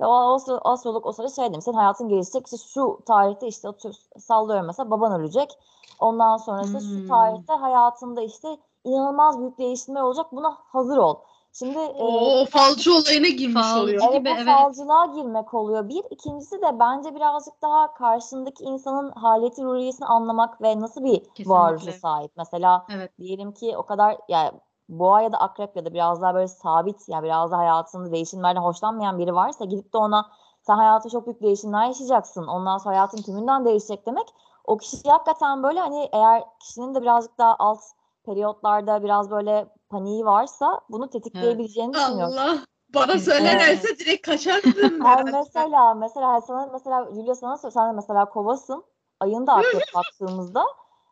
Ve 0.00 0.06
o 0.06 0.10
astro- 0.12 0.60
astrolog 0.64 1.06
o 1.06 1.12
sırada 1.12 1.32
şey 1.32 1.44
demiş, 1.52 1.64
senin 1.64 1.76
hayatın 1.76 2.08
gelişecek 2.08 2.46
işte 2.46 2.56
şu 2.56 3.00
tarihte 3.06 3.46
işte 3.46 3.68
atıyorum, 3.68 4.00
sallıyorum 4.18 4.66
mesela 4.66 4.90
baban 4.90 5.20
ölecek. 5.20 5.58
Ondan 5.98 6.36
sonrası 6.36 6.72
Hmm. 6.72 6.80
şu 6.80 7.08
tarihte 7.08 7.52
hayatında 7.52 8.22
işte 8.22 8.56
inanılmaz 8.84 9.40
büyük 9.40 9.58
değişimler 9.58 10.00
olacak 10.00 10.26
buna 10.32 10.56
hazır 10.72 10.96
ol. 10.96 11.14
Şimdi 11.52 11.78
e, 11.78 12.02
O 12.02 12.46
falcı 12.46 12.94
olayına 12.94 13.28
girmiş 13.28 13.54
Falcı 13.54 13.82
oluyor. 13.82 14.02
gibi, 14.02 14.12
Evet 14.12 14.24
bu 14.26 14.28
evet. 14.30 14.46
falcılığa 14.46 15.06
girmek 15.06 15.54
oluyor 15.54 15.88
bir. 15.88 16.04
İkincisi 16.10 16.62
de 16.62 16.78
bence 16.78 17.14
birazcık 17.14 17.62
daha 17.62 17.94
karşındaki 17.94 18.64
insanın 18.64 19.10
haleti 19.10 19.64
ruhiyesini 19.64 20.06
anlamak 20.06 20.62
ve 20.62 20.80
nasıl 20.80 21.04
bir 21.04 21.24
Kesinlikle. 21.24 21.92
sahip. 21.92 22.32
Mesela 22.36 22.86
Evet. 22.90 23.18
diyelim 23.18 23.52
ki 23.52 23.76
o 23.76 23.82
kadar 23.82 24.16
yani 24.28 24.50
boğa 24.88 25.20
ya 25.20 25.32
da 25.32 25.38
akrep 25.38 25.76
ya 25.76 25.84
da 25.84 25.94
biraz 25.94 26.22
daha 26.22 26.34
böyle 26.34 26.48
sabit 26.48 27.08
yani 27.08 27.24
biraz 27.24 27.50
da 27.50 27.58
hayatında 27.58 28.12
değişimlerden 28.12 28.60
hoşlanmayan 28.60 29.18
biri 29.18 29.34
varsa 29.34 29.64
gidip 29.64 29.92
de 29.92 29.98
ona 29.98 30.26
sen 30.62 30.76
hayatında 30.76 31.10
çok 31.12 31.26
büyük 31.26 31.42
değişimler 31.42 31.86
yaşayacaksın. 31.86 32.46
Ondan 32.46 32.78
sonra 32.78 32.94
hayatın 32.94 33.22
tümünden 33.22 33.64
değişecek 33.64 34.06
demek. 34.06 34.26
O 34.64 34.76
kişi 34.76 35.08
hakikaten 35.08 35.62
böyle 35.62 35.80
hani 35.80 36.08
eğer 36.12 36.44
kişinin 36.60 36.94
de 36.94 37.02
birazcık 37.02 37.38
daha 37.38 37.56
alt 37.58 37.80
periyotlarda 38.24 39.02
biraz 39.02 39.30
böyle 39.30 39.68
paniği 39.90 40.24
varsa 40.24 40.80
bunu 40.90 41.10
tetikleyebileceğini 41.10 41.94
düşünüyorum. 41.94 42.34
Allah. 42.38 42.58
Bana 42.94 43.18
söylerlerse 43.18 43.98
direkt 43.98 44.26
kaçardım 44.26 44.72
Yani 45.04 45.30
mesela 45.32 45.94
mesela 45.94 46.40
sana 46.40 46.68
mesela 46.72 47.08
Julia 47.14 47.34
sana 47.34 47.56
sen 47.56 47.94
mesela 47.94 48.24
kovasın. 48.24 48.84
Ayın 49.20 49.46
da 49.46 49.52
akrep 49.52 49.82
baktığımızda. 49.94 50.64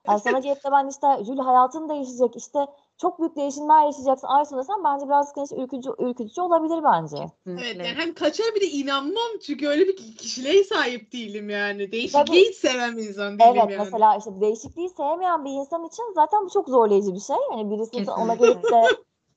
Yani 0.09 0.21
sana 0.21 0.39
gelip 0.39 0.65
de 0.65 0.73
ben 0.73 0.89
işte 0.89 1.25
Julia 1.25 1.47
hayatın 1.47 1.89
değişecek 1.89 2.37
işte 2.37 2.59
çok 2.99 3.21
büyük 3.21 3.37
değişimler 3.37 3.87
yaşayacaksın 3.87 4.27
ay 4.27 4.45
sonu 4.45 4.61
desem 4.61 4.85
bence 4.85 5.07
biraz 5.07 5.33
işte 5.37 5.57
ürkütücü, 5.57 5.91
ürkütücü 5.99 6.41
olabilir 6.41 6.85
bence. 6.85 7.17
Evet 7.47 7.77
yani 7.77 7.99
hem 7.99 8.15
kaçar 8.15 8.47
bir 8.55 8.61
de 8.61 8.67
inanmam 8.67 9.39
çünkü 9.47 9.69
öyle 9.69 9.89
bir 9.89 9.97
kişiliğe 9.97 10.65
sahip 10.65 11.13
değilim 11.13 11.51
yani. 11.51 11.93
Değişikliği 11.93 12.49
hiç 12.49 12.57
seven 12.57 12.97
bir 12.97 13.09
insan 13.09 13.39
değilim 13.39 13.51
Evet 13.55 13.71
yani. 13.71 13.77
mesela 13.79 14.17
işte 14.17 14.41
değişikliği 14.41 14.89
sevmeyen 14.89 15.45
bir 15.45 15.51
insan 15.51 15.85
için 15.85 16.05
zaten 16.15 16.45
bu 16.45 16.51
çok 16.51 16.69
zorlayıcı 16.69 17.15
bir 17.15 17.21
şey. 17.21 17.37
Yani 17.53 17.71
birisi 17.71 18.11
ona 18.11 18.35
gelip 18.35 18.65
de 18.65 18.83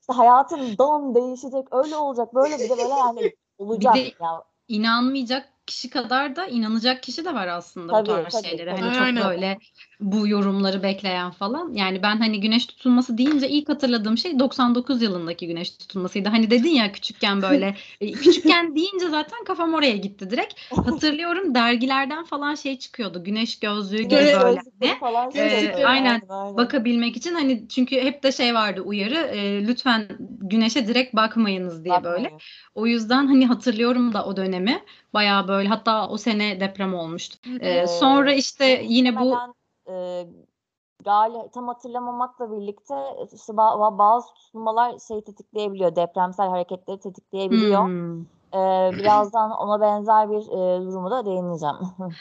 işte 0.01 0.13
hayatın 0.13 0.77
don 0.77 1.15
değişecek 1.15 1.67
öyle 1.71 1.95
olacak 1.95 2.35
böyle 2.35 2.59
bir 2.59 2.69
de 2.69 2.77
böyle 2.77 2.93
yani 2.93 3.33
olacak. 3.57 3.95
de- 3.95 4.11
yani 4.19 4.41
İnanmayacak 4.67 5.49
kişi 5.65 5.89
kadar 5.89 6.35
da 6.35 6.45
inanacak 6.45 7.03
kişi 7.03 7.25
de 7.25 7.33
var 7.33 7.47
aslında 7.47 7.93
Tabii, 7.93 8.09
bu 8.09 8.23
tarz 8.23 8.33
tabii, 8.33 8.43
şeylere. 8.47 8.71
tabii. 8.71 8.81
Hani 8.81 8.93
çok 8.93 9.01
Aynen. 9.01 9.29
böyle 9.29 9.57
bu 9.99 10.27
yorumları 10.27 10.83
bekleyen 10.83 11.31
falan. 11.31 11.73
Yani 11.73 12.03
ben 12.03 12.17
hani 12.17 12.39
güneş 12.39 12.65
tutulması 12.65 13.17
deyince 13.17 13.49
ilk 13.49 13.69
hatırladığım 13.69 14.17
şey 14.17 14.39
99 14.39 15.01
yılındaki 15.01 15.47
güneş 15.47 15.71
tutulmasıydı. 15.71 16.29
Hani 16.29 16.49
dedin 16.49 16.69
ya 16.69 16.91
küçükken 16.91 17.41
böyle 17.41 17.75
e, 18.01 18.11
küçükken 18.11 18.75
deyince 18.75 19.09
zaten 19.09 19.43
kafam 19.43 19.73
oraya 19.73 19.97
gitti 19.97 20.29
direkt. 20.29 20.53
Hatırlıyorum 20.71 21.55
dergilerden 21.55 22.23
falan 22.23 22.55
şey 22.55 22.79
çıkıyordu. 22.79 23.23
Güneş 23.23 23.59
gözlüğü 23.59 24.01
gibi 24.01 24.15
böyle. 24.43 24.59
Ee, 25.35 25.85
aynen. 25.85 26.21
aynen. 26.29 26.57
bakabilmek 26.57 27.17
için 27.17 27.33
hani 27.33 27.67
çünkü 27.69 28.01
hep 28.01 28.23
de 28.23 28.31
şey 28.31 28.53
vardı 28.53 28.81
uyarı 28.81 29.15
e, 29.15 29.67
lütfen 29.67 30.07
güneşe 30.19 30.87
direkt 30.87 31.15
bakmayınız 31.15 31.85
diye 31.85 32.03
böyle. 32.03 32.31
O 32.75 32.87
yüzden 32.87 33.27
hani 33.27 33.45
hatırlıyorum 33.47 34.13
da 34.13 34.25
o 34.25 34.37
dönemi 34.37 34.83
bayağı 35.13 35.47
böyle 35.47 35.69
hatta 35.69 36.09
o 36.09 36.17
sene 36.17 36.59
deprem 36.59 36.93
olmuştu. 36.93 37.37
Ee, 37.61 37.87
sonra 37.87 38.33
işte 38.33 38.85
yine 38.87 39.19
bu 39.19 39.37
e, 39.89 40.27
gali 41.05 41.51
tam 41.53 41.67
hatırlamamakla 41.67 42.51
birlikte 42.51 42.95
işte 43.33 43.53
ba- 43.53 43.97
bazı 43.97 44.33
tutulmalar 44.33 44.99
şey 44.99 45.23
tetikleyebiliyor. 45.23 45.95
Depremsel 45.95 46.47
hareketleri 46.49 46.99
tetikleyebiliyor. 46.99 47.85
Hmm, 47.85 48.25
Ee, 48.55 48.91
birazdan 48.97 49.51
ona 49.51 49.81
benzer 49.81 50.31
bir 50.31 50.41
e, 50.47 50.81
durumu 50.85 51.11
da 51.11 51.25
değineceğim. 51.25 51.75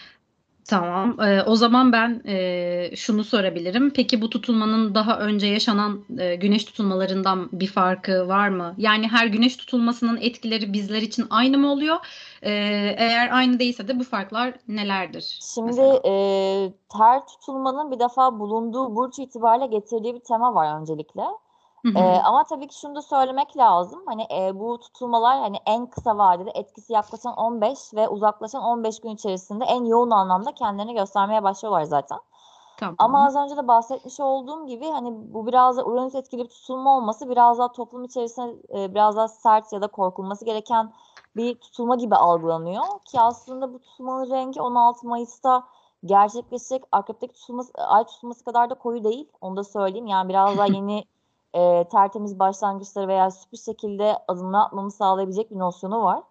tamam. 0.68 1.20
Ee, 1.20 1.42
o 1.42 1.56
zaman 1.56 1.92
ben 1.92 2.22
e, 2.26 2.96
şunu 2.96 3.24
sorabilirim. 3.24 3.90
Peki 3.90 4.20
bu 4.20 4.30
tutulmanın 4.30 4.94
daha 4.94 5.18
önce 5.18 5.46
yaşanan 5.46 6.04
e, 6.18 6.34
güneş 6.34 6.64
tutulmalarından 6.64 7.48
bir 7.52 7.66
farkı 7.66 8.28
var 8.28 8.48
mı? 8.48 8.74
Yani 8.78 9.08
her 9.08 9.26
güneş 9.26 9.56
tutulmasının 9.56 10.18
etkileri 10.20 10.72
bizler 10.72 11.02
için 11.02 11.26
aynı 11.30 11.58
mı 11.58 11.72
oluyor? 11.72 11.96
Ee, 12.42 12.50
eğer 12.98 13.28
aynı 13.32 13.58
değilse 13.58 13.88
de 13.88 13.98
bu 13.98 14.04
farklar 14.04 14.54
nelerdir? 14.68 15.38
Şimdi 15.54 15.66
mesela? 15.66 16.00
e, 16.04 16.12
ter 16.98 17.26
tutulmanın 17.26 17.90
bir 17.90 17.98
defa 18.00 18.38
bulunduğu 18.38 18.96
burç 18.96 19.18
itibariyle 19.18 19.66
getirdiği 19.66 20.14
bir 20.14 20.20
tema 20.20 20.54
var 20.54 20.80
öncelikle. 20.80 21.22
Hı 21.84 21.88
hı. 21.88 21.98
Ee, 21.98 22.20
ama 22.24 22.44
tabii 22.44 22.68
ki 22.68 22.78
şunu 22.78 22.94
da 22.94 23.02
söylemek 23.02 23.56
lazım. 23.56 24.02
Hani 24.06 24.26
e, 24.32 24.60
bu 24.60 24.78
tutulmalar 24.78 25.40
hani 25.40 25.56
en 25.66 25.86
kısa 25.86 26.18
vadede 26.18 26.50
etkisi 26.54 26.92
yaklaşan 26.92 27.36
15 27.36 27.94
ve 27.94 28.08
uzaklaşan 28.08 28.62
15 28.62 29.00
gün 29.00 29.10
içerisinde 29.10 29.64
en 29.64 29.84
yoğun 29.84 30.10
anlamda 30.10 30.52
kendilerini 30.52 30.94
göstermeye 30.94 31.42
başlıyorlar 31.42 31.82
zaten. 31.82 32.18
Tamam. 32.76 32.96
Ama 32.98 33.26
az 33.26 33.36
önce 33.36 33.56
de 33.56 33.68
bahsetmiş 33.68 34.20
olduğum 34.20 34.66
gibi 34.66 34.90
hani 34.90 35.34
bu 35.34 35.46
biraz 35.46 35.76
da 35.76 35.84
Uranüs 35.84 36.14
etkili 36.14 36.44
bir 36.44 36.48
tutulma 36.48 36.96
olması 36.96 37.30
biraz 37.30 37.58
daha 37.58 37.72
toplum 37.72 38.04
içerisinde 38.04 38.82
e, 38.82 38.94
biraz 38.94 39.16
daha 39.16 39.28
sert 39.28 39.72
ya 39.72 39.82
da 39.82 39.86
korkulması 39.86 40.44
gereken 40.44 40.92
bir 41.36 41.54
tutulma 41.54 41.96
gibi 41.96 42.16
algılanıyor. 42.16 42.84
Ki 43.04 43.20
aslında 43.20 43.74
bu 43.74 43.78
tutulmanın 43.78 44.30
rengi 44.30 44.62
16 44.62 45.06
Mayıs'ta 45.08 45.64
gerçekleşecek 46.04 46.84
akrepteki 46.92 47.34
tutulması, 47.34 47.72
ay 47.74 48.04
tutulması 48.04 48.44
kadar 48.44 48.70
da 48.70 48.74
koyu 48.74 49.04
değil. 49.04 49.28
Onu 49.40 49.56
da 49.56 49.64
söyleyeyim. 49.64 50.06
Yani 50.06 50.28
biraz 50.28 50.58
daha 50.58 50.66
yeni 50.66 51.04
e, 51.54 51.84
tertemiz 51.92 52.38
başlangıçları 52.38 53.08
veya 53.08 53.30
sürpriz 53.30 53.64
şekilde 53.64 54.18
adımlar 54.28 54.60
atmamı 54.60 54.90
sağlayabilecek 54.90 55.50
bir 55.50 55.58
nosyonu 55.58 56.02
var. 56.02 56.22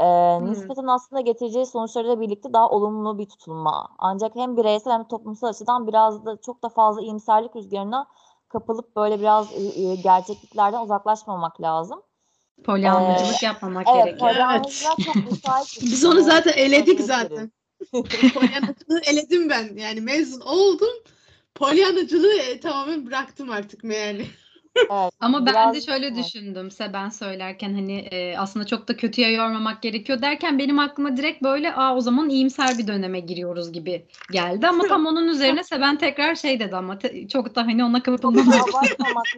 E, 0.00 0.04
Hmm. 0.38 0.50
nispeten 0.50 0.86
aslında 0.86 1.20
getireceği 1.20 1.66
sonuçlarıyla 1.66 2.20
birlikte 2.20 2.52
daha 2.52 2.70
olumlu 2.70 3.18
bir 3.18 3.26
tutulma. 3.26 3.88
Ancak 3.98 4.36
hem 4.36 4.56
bireysel 4.56 4.92
hem 4.92 5.04
de 5.04 5.08
toplumsal 5.08 5.48
açıdan 5.48 5.86
biraz 5.86 6.26
da 6.26 6.36
çok 6.36 6.62
da 6.62 6.68
fazla 6.68 7.02
iyimserlik 7.02 7.56
rüzgarına 7.56 8.06
kapılıp 8.48 8.96
böyle 8.96 9.20
biraz 9.20 9.52
e, 9.52 9.82
e, 9.82 9.94
gerçekliklerden 9.94 10.82
uzaklaşmamak 10.82 11.60
lazım. 11.60 12.02
Polyanlacılık 12.64 13.42
yapmamak 13.42 13.86
Evet, 13.94 14.04
gerekiyor. 14.04 14.30
polyanlacılığa 14.30 14.96
çok 15.04 15.16
müsait 15.16 15.66
bir 15.76 15.82
Biz 15.92 16.04
onu 16.04 16.22
zaten 16.22 16.52
eledik 16.56 17.00
zaten. 17.00 17.52
Polyanacılığı 18.34 19.00
eledim 19.06 19.50
ben. 19.50 19.76
Yani 19.76 20.00
mezun 20.00 20.40
oldum. 20.40 20.94
Polyanacılığı 21.54 22.38
e, 22.38 22.60
tamamen 22.60 23.06
bıraktım 23.06 23.50
artık 23.50 23.84
yani. 23.84 24.26
Evet, 24.90 25.12
Ama 25.20 25.46
ben 25.46 25.74
de 25.74 25.80
şöyle 25.80 26.06
evet. 26.06 26.16
düşündüm. 26.16 26.70
ben 26.92 27.08
söylerken 27.08 27.74
hani 27.74 27.98
e, 27.98 28.38
aslında 28.38 28.66
çok 28.66 28.88
da 28.88 28.96
kötüye 28.96 29.32
yormamak 29.32 29.82
gerekiyor 29.82 30.22
derken 30.22 30.58
benim 30.58 30.78
aklıma 30.78 31.16
direkt 31.16 31.42
böyle 31.42 31.74
aa 31.74 31.96
o 31.96 32.00
zaman 32.00 32.28
iyimser 32.28 32.78
bir 32.78 32.86
döneme 32.86 33.20
giriyoruz 33.20 33.72
gibi 33.72 34.06
geldi. 34.32 34.68
Ama 34.68 34.86
tam 34.86 35.06
onun 35.06 35.28
üzerine 35.28 35.60
ben 35.80 35.98
tekrar 35.98 36.34
şey 36.34 36.60
dedi 36.60 36.76
ama 36.76 36.98
te- 36.98 37.28
çok 37.28 37.54
da 37.54 37.62
hani 37.62 37.84
ona 37.84 38.02
kapılmamak. 38.02 38.74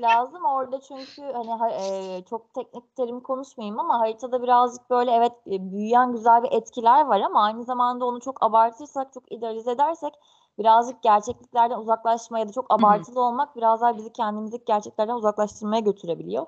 lazım. 0.03 0.45
Orada 0.45 0.81
çünkü 0.81 1.23
hani 1.23 1.51
ha- 1.51 1.71
e, 1.71 2.23
çok 2.31 2.55
teknik 2.55 2.97
terim 2.97 3.21
konuşmayayım 3.21 3.79
ama 3.79 4.01
haritada 4.01 4.43
birazcık 4.43 4.91
böyle 4.91 5.11
evet 5.11 5.33
e, 5.47 5.73
büyüyen 5.73 6.13
güzel 6.13 6.43
bir 6.43 6.53
etkiler 6.53 7.05
var 7.07 7.21
ama 7.21 7.43
aynı 7.45 7.65
zamanda 7.65 8.05
onu 8.05 8.21
çok 8.21 8.43
abartırsak, 8.43 9.13
çok 9.13 9.33
idealize 9.33 9.71
edersek 9.71 10.15
birazcık 10.59 11.03
gerçekliklerden 11.03 11.79
uzaklaşmaya 11.79 12.41
ya 12.41 12.49
da 12.49 12.53
çok 12.53 12.67
abartılı 12.75 13.21
olmak 13.21 13.57
biraz 13.57 13.81
daha 13.81 13.97
bizi 13.97 14.13
kendimizi 14.13 14.65
gerçeklerden 14.65 15.15
uzaklaştırmaya 15.15 15.81
götürebiliyor. 15.81 16.47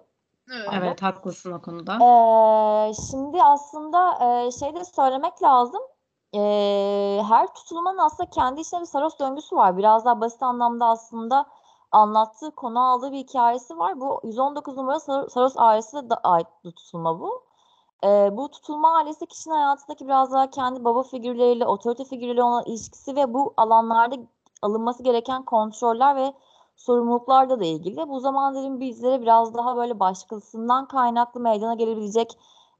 Evet. 0.52 0.68
Evet 0.72 1.02
haklısın 1.02 1.52
o 1.52 1.62
konuda. 1.62 1.92
Ee, 1.94 2.92
şimdi 2.94 3.42
aslında 3.42 4.18
e, 4.46 4.50
şey 4.50 4.74
de 4.74 4.84
söylemek 4.84 5.42
lazım. 5.42 5.80
Ee, 6.34 7.22
her 7.28 7.54
tutulmanın 7.54 7.98
aslında 7.98 8.30
kendi 8.30 8.60
içinde 8.60 8.80
bir 8.80 8.86
Saros 8.86 9.18
döngüsü 9.18 9.56
var. 9.56 9.76
Biraz 9.76 10.04
daha 10.04 10.20
basit 10.20 10.42
anlamda 10.42 10.86
aslında 10.86 11.46
anlattığı, 11.92 12.50
konu 12.50 12.80
aldığı 12.90 13.12
bir 13.12 13.18
hikayesi 13.18 13.78
var. 13.78 14.00
Bu 14.00 14.20
119 14.24 14.76
numara 14.76 15.00
Sar- 15.00 15.28
Saros 15.28 15.54
ailesine 15.56 16.10
de 16.10 16.14
ait 16.14 16.46
bir 16.64 16.72
tutulma 16.72 17.20
bu. 17.20 17.47
Ee, 18.04 18.28
bu 18.32 18.48
tutulma 18.48 18.96
ailesi 18.96 19.26
kişinin 19.26 19.54
hayatındaki 19.54 20.04
biraz 20.06 20.32
daha 20.32 20.50
kendi 20.50 20.84
baba 20.84 21.02
figürleriyle, 21.02 21.66
otorite 21.66 22.04
figürleriyle 22.04 22.42
olan 22.42 22.64
ilişkisi 22.66 23.16
ve 23.16 23.34
bu 23.34 23.54
alanlarda 23.56 24.16
alınması 24.62 25.02
gereken 25.02 25.44
kontroller 25.44 26.16
ve 26.16 26.32
sorumluluklarla 26.76 27.60
da 27.60 27.64
ilgili. 27.64 28.08
Bu 28.08 28.20
zaman 28.20 28.54
dilim 28.54 28.80
bizlere 28.80 29.22
biraz 29.22 29.54
daha 29.54 29.76
böyle 29.76 30.00
başkasından 30.00 30.88
kaynaklı 30.88 31.40
meydana 31.40 31.74
gelebilecek 31.74 32.38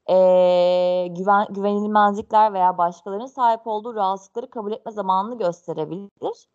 eee, 0.09 1.07
güven, 1.07 1.47
güvenilmezlikler 1.49 2.53
veya 2.53 2.77
başkalarının 2.77 3.25
sahip 3.25 3.67
olduğu 3.67 3.95
rahatsızlıkları 3.95 4.49
kabul 4.49 4.71
etme 4.71 4.91
zamanını 4.91 5.37
gösterebilir. 5.37 6.47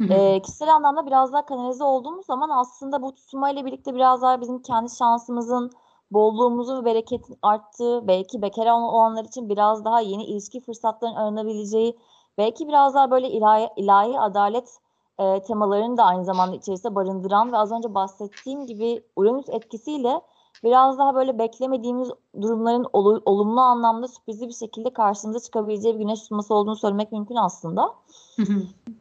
Hı 0.00 0.04
hı. 0.04 0.08
Eee, 0.12 0.42
kişisel 0.42 0.74
anlamda 0.74 1.06
biraz 1.06 1.32
daha 1.32 1.46
kanalize 1.46 1.84
olduğumuz 1.84 2.26
zaman 2.26 2.50
aslında 2.50 3.02
bu 3.02 3.14
tutulmayla 3.14 3.64
birlikte 3.66 3.94
biraz 3.94 4.22
daha 4.22 4.40
bizim 4.40 4.62
kendi 4.62 4.94
şansımızın, 4.96 5.70
bolluğumuzun 6.14 6.80
ve 6.80 6.84
bereketin 6.84 7.38
arttığı, 7.42 8.08
belki 8.08 8.42
bekar 8.42 8.66
olan- 8.66 8.82
olanlar 8.82 9.24
için 9.24 9.48
biraz 9.48 9.84
daha 9.84 10.00
yeni 10.00 10.24
ilişki 10.24 10.60
fırsatlarının 10.60 11.16
aranabileceği, 11.16 11.96
belki 12.38 12.68
biraz 12.68 12.94
daha 12.94 13.10
böyle 13.10 13.28
ilahi, 13.30 13.68
ilahi 13.76 14.20
adalet 14.20 14.78
e, 15.18 15.42
temalarını 15.42 15.96
da 15.96 16.04
aynı 16.04 16.24
zamanda 16.24 16.56
içerisinde 16.56 16.94
barındıran 16.94 17.52
ve 17.52 17.56
az 17.56 17.72
önce 17.72 17.94
bahsettiğim 17.94 18.66
gibi 18.66 19.04
Uranüs 19.16 19.48
etkisiyle 19.48 20.20
biraz 20.64 20.98
daha 20.98 21.14
böyle 21.14 21.38
beklemediğimiz 21.38 22.10
durumların 22.40 22.86
olu- 22.92 23.22
olumlu 23.26 23.60
anlamda 23.60 24.08
sürprizli 24.08 24.48
bir 24.48 24.54
şekilde 24.54 24.90
karşımıza 24.90 25.40
çıkabileceği 25.40 25.94
bir 25.94 26.00
güneş 26.00 26.20
tutulması 26.22 26.54
olduğunu 26.54 26.76
söylemek 26.76 27.12
mümkün 27.12 27.36
aslında. 27.36 27.94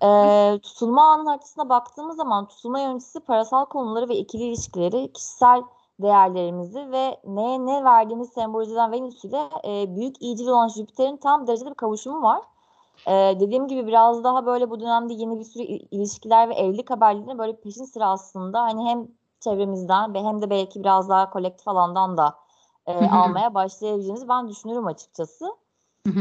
Ee, 0.03 0.59
tutulma 0.63 1.03
anın 1.03 1.25
haritasına 1.25 1.69
baktığımız 1.69 2.15
zaman 2.15 2.47
tutulma 2.47 2.79
yöneticisi 2.79 3.19
parasal 3.19 3.65
konuları 3.65 4.09
ve 4.09 4.15
ikili 4.15 4.43
ilişkileri, 4.43 5.13
kişisel 5.13 5.61
değerlerimizi 6.03 6.91
ve 6.91 7.19
neye 7.25 7.65
ne 7.65 7.83
verdiğimiz 7.83 8.29
sembolize 8.29 8.73
eden 8.73 8.91
Venüs 8.91 9.25
ile 9.25 9.49
e, 9.65 9.95
büyük 9.95 10.21
iyicil 10.21 10.47
olan 10.47 10.67
Jüpiter'in 10.67 11.17
tam 11.17 11.47
derecede 11.47 11.69
bir 11.69 11.75
kavuşumu 11.75 12.23
var. 12.23 12.41
Ee, 13.07 13.37
dediğim 13.39 13.67
gibi 13.67 13.87
biraz 13.87 14.23
daha 14.23 14.45
böyle 14.45 14.69
bu 14.69 14.79
dönemde 14.79 15.13
yeni 15.13 15.39
bir 15.39 15.43
sürü 15.43 15.63
il- 15.63 15.87
ilişkiler 15.91 16.49
ve 16.49 16.53
evlilik 16.53 16.89
haberlerini 16.89 17.37
böyle 17.37 17.55
peşin 17.61 17.85
sıra 17.85 18.09
aslında 18.09 18.61
hani 18.61 18.89
hem 18.89 19.07
çevremizden 19.39 20.13
ve 20.13 20.23
hem 20.23 20.41
de 20.41 20.49
belki 20.49 20.79
biraz 20.79 21.09
daha 21.09 21.29
kolektif 21.29 21.67
alandan 21.67 22.17
da 22.17 22.35
e, 22.87 22.93
almaya 23.09 23.53
başlayabileceğimizi 23.53 24.27
ben 24.29 24.47
düşünürüm 24.47 24.87
açıkçası. 24.87 25.55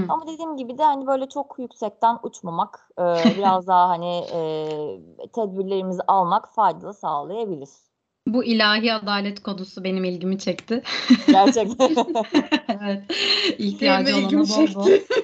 Ama 0.09 0.27
dediğim 0.27 0.57
gibi 0.57 0.79
de 0.79 0.85
hani 0.85 1.07
böyle 1.07 1.29
çok 1.29 1.59
yüksekten 1.59 2.19
uçmamak, 2.23 2.91
e, 2.99 3.03
biraz 3.37 3.67
daha 3.67 3.89
hani 3.89 4.17
e, 4.33 5.29
tedbirlerimizi 5.33 6.03
almak 6.07 6.49
faydalı 6.55 6.95
sağlayabilir. 6.95 7.69
Bu 8.33 8.45
ilahi 8.45 8.93
adalet 8.93 9.43
konusu 9.43 9.85
benim 9.85 10.05
ilgimi 10.05 10.39
çekti. 10.39 10.83
Gerçekten. 11.27 11.91
evet. 12.69 13.03
İhtiyacı 13.59 14.17
olana 14.17 14.33
bol 14.33 14.75
bol. 14.75 14.85
çekti. 14.85 15.15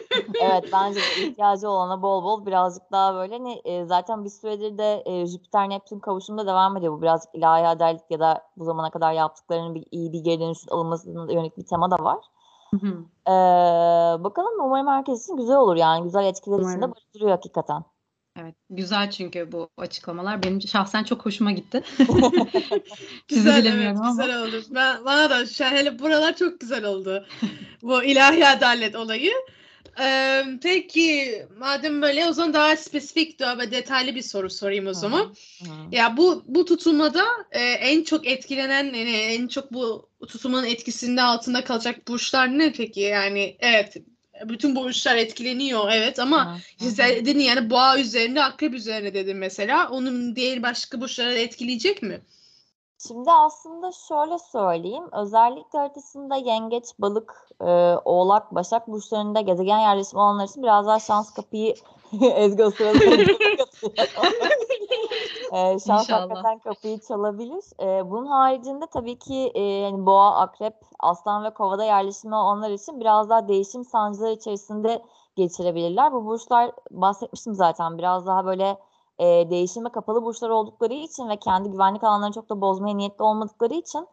Evet 0.43 0.65
bence 0.73 1.01
de 1.01 1.27
ihtiyacı 1.27 1.69
olana 1.69 2.03
bol 2.03 2.25
bol 2.25 2.47
birazcık 2.47 2.93
daha 2.93 3.15
böyle 3.15 3.33
hani 3.33 3.63
e, 3.65 3.85
zaten 3.85 4.25
bir 4.25 4.31
süredir 4.31 4.79
de 4.79 5.03
e, 5.07 5.27
Jüpiter 5.27 5.69
Neptün 5.69 5.99
kavuşumunda 5.99 6.47
devam 6.47 6.77
ediyor. 6.77 6.93
Bu 6.93 7.03
birazcık 7.03 7.35
ilahi 7.35 7.67
adalet 7.67 8.11
ya 8.11 8.21
da 8.21 8.43
bu 8.57 8.65
zamana 8.65 8.91
kadar 8.91 9.13
yaptıklarının 9.13 9.75
bir 9.75 9.85
iyi 9.91 10.13
bir 10.13 10.21
geri 10.21 10.41
dönüş 10.41 10.59
alınmasına 10.71 11.33
yönelik 11.33 11.59
bir 11.59 11.67
tema 11.67 11.91
da 11.91 11.97
var. 11.97 12.19
Hı 12.71 12.77
hı. 12.77 13.05
Ee, 13.27 14.25
bakalım 14.25 14.61
umarım 14.65 14.87
herkes 14.87 15.25
için 15.25 15.37
güzel 15.37 15.57
olur 15.57 15.77
yani 15.77 16.03
güzel 16.03 16.25
etkiler 16.25 16.59
içinde 16.59 16.91
barındırıyor 16.91 17.31
hakikaten. 17.31 17.85
Evet, 18.41 18.55
güzel 18.71 19.11
çünkü 19.11 19.53
bu 19.53 19.71
açıklamalar. 19.77 20.43
Benim 20.43 20.63
şahsen 20.63 21.05
çok 21.05 21.27
hoşuma 21.27 21.53
gitti. 21.53 21.83
Sizi 21.99 22.05
Güzel, 23.29 23.63
bilemiyorum 23.63 23.97
evet, 23.97 23.97
ama. 24.01 24.11
güzel 24.11 24.43
oldu. 24.43 24.63
Ben, 24.71 25.05
bana 25.05 25.31
da 25.31 25.47
şu 25.47 25.67
an 25.67 25.71
hele 25.71 25.99
buralar 25.99 26.37
çok 26.37 26.61
güzel 26.61 26.85
oldu. 26.85 27.27
Bu 27.83 28.05
ilahi 28.05 28.47
adalet 28.47 28.97
olayı. 28.97 29.33
Ee, 30.01 30.45
peki 30.63 31.47
madem 31.59 32.03
böyle 32.03 32.27
o 32.27 32.33
zaman 32.33 32.55
daha 32.55 32.77
spesifik 32.77 33.39
daha 33.39 33.59
ve 33.59 33.71
detaylı 33.71 34.15
bir 34.15 34.23
soru 34.23 34.51
sorayım 34.51 34.87
o 34.87 34.95
zaman. 34.95 35.35
Ya 35.93 36.17
bu 36.17 36.45
bu 36.47 36.65
tutulmada 36.65 37.25
e, 37.53 37.61
en 37.63 38.05
çok 38.05 38.27
etkilenen 38.27 38.85
yani 38.85 39.11
en 39.11 39.49
çok 39.49 39.73
bu 39.73 40.11
tutulmanın 40.29 40.67
etkisinde 40.67 41.23
altında 41.23 41.65
kalacak 41.65 42.09
burçlar 42.09 42.59
ne 42.59 42.73
peki? 42.73 43.01
Yani 43.01 43.57
evet 43.61 43.97
bütün 44.45 44.77
burçlar 44.77 45.17
etkileniyor 45.17 45.89
evet 45.93 46.19
ama 46.19 46.59
işte 46.81 47.27
dedin 47.27 47.41
yani 47.41 47.71
boğa 47.71 47.99
üzerinde 47.99 48.43
akrep 48.43 48.75
üzerine 48.75 49.15
dedin 49.15 49.37
mesela. 49.37 49.89
Onun 49.91 50.37
diğer 50.37 50.63
başka 50.63 51.01
burçları 51.01 51.39
etkileyecek 51.39 52.03
mi? 52.03 52.21
Şimdi 53.07 53.31
aslında 53.31 53.91
şöyle 54.09 54.39
söyleyeyim. 54.53 55.05
Özellikle 55.13 55.79
haritasında 55.79 56.37
yengeç, 56.37 56.85
balık, 56.99 57.35
e, 57.61 57.71
oğlak, 58.05 58.55
başak 58.55 58.89
burçlarında 58.89 59.41
gezegen 59.41 59.79
yerleşimi 59.79 60.21
olanlar 60.21 60.49
için 60.49 60.63
biraz 60.63 60.87
daha 60.87 61.01
şans 61.01 61.35
kapıyı 61.35 61.75
Ezgi 62.37 62.65
o 62.65 62.71
sırada 62.71 62.99
şans 65.57 65.87
İnşallah. 65.87 66.21
hakikaten 66.21 66.59
kapıyı 66.59 67.01
çalabilir. 67.01 67.65
E, 67.81 68.11
bunun 68.11 68.27
haricinde 68.27 68.87
tabii 68.87 69.19
ki 69.19 69.51
e, 69.55 69.63
yani 69.63 70.07
boğa, 70.07 70.35
akrep, 70.35 70.75
aslan 71.01 71.45
ve 71.45 71.51
kovada 71.51 71.85
yerleşimi 71.85 72.35
olanlar 72.35 72.71
için 72.71 73.01
biraz 73.01 73.31
daha 73.31 73.49
değişim 73.49 73.85
sancıları 73.85 74.33
içerisinde 74.33 75.03
geçirebilirler. 75.37 76.13
Bu 76.13 76.27
burçlar 76.27 76.73
bahsetmiştim 76.91 77.55
zaten 77.55 77.99
biraz 77.99 78.27
daha 78.27 78.47
böyle 78.47 78.79
e, 79.19 79.51
değişime 79.51 79.89
kapalı 79.89 80.23
burçlar 80.23 80.49
oldukları 80.49 80.95
için 80.95 81.29
ve 81.29 81.37
kendi 81.37 81.71
güvenlik 81.71 82.05
alanlarını 82.05 82.35
çok 82.35 82.51
da 82.51 82.61
bozmaya 82.61 82.97
niyetli 82.97 83.23
olmadıkları 83.23 83.75
için 83.75 84.09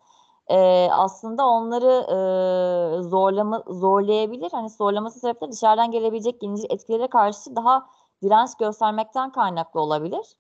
e, 0.48 0.90
aslında 0.92 1.48
onları 1.48 2.06
e, 2.10 3.02
zorlama 3.02 3.64
zorlayabilir. 3.68 4.52
Hani 4.52 4.70
zorlaması 4.70 5.20
sebeple 5.20 5.52
dışarıdan 5.52 5.92
gelebilecek 5.92 6.44
yenici 6.44 6.68
etkilere 6.70 7.08
karşı 7.08 7.56
daha 7.56 7.86
direnç 8.24 8.50
göstermekten 8.60 9.32
kaynaklı 9.32 9.82
olabilir. 9.82 10.36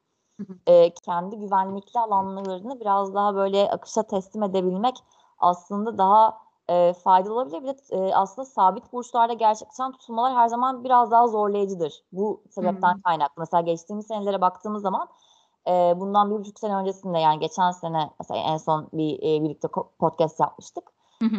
E, 0.68 0.94
kendi 0.94 1.38
güvenlikli 1.38 2.00
alanlarını 2.00 2.80
biraz 2.80 3.13
daha 3.13 3.36
böyle 3.36 3.70
akışa 3.72 4.04
teslim 4.04 4.44
edebilmek 4.44 4.96
aslında 5.39 5.98
daha 5.98 6.38
e, 6.70 6.94
faydalı 6.94 7.34
olabilir. 7.34 7.63
Bir 7.63 7.68
de 7.68 7.77
e, 8.10 8.15
aslında 8.15 8.46
sabit 8.46 8.94
burçlarda 8.94 9.34
gerçekleşen 9.34 9.92
tutulmalar 9.92 10.34
her 10.36 10.48
zaman 10.48 10.84
biraz 10.84 11.12
daha 11.12 11.27
zorlayıcıdır. 11.27 12.04
Bu 12.12 12.44
sebepten 12.50 12.94
Hmm. 12.94 13.01
kaynaklı. 13.01 13.34
Mesela 13.39 13.62
geçtiğimiz 13.62 14.08
senelere 14.08 14.42
baktığımız 14.42 14.82
zaman 14.82 15.08
e, 15.68 15.94
bundan 15.98 16.32
bir 16.32 16.36
buçuk 16.36 16.60
sene 16.60 16.75
öncesinde 16.75 17.20
yani 17.20 17.39
geçen 17.39 17.72
sene 17.72 18.10
mesela 18.20 18.39
en 18.39 18.58
son 18.58 18.89
bir 18.94 19.18
e, 19.20 19.44
birlikte 19.44 19.68
podcast 20.00 20.39
yapmıştık. 20.39 20.84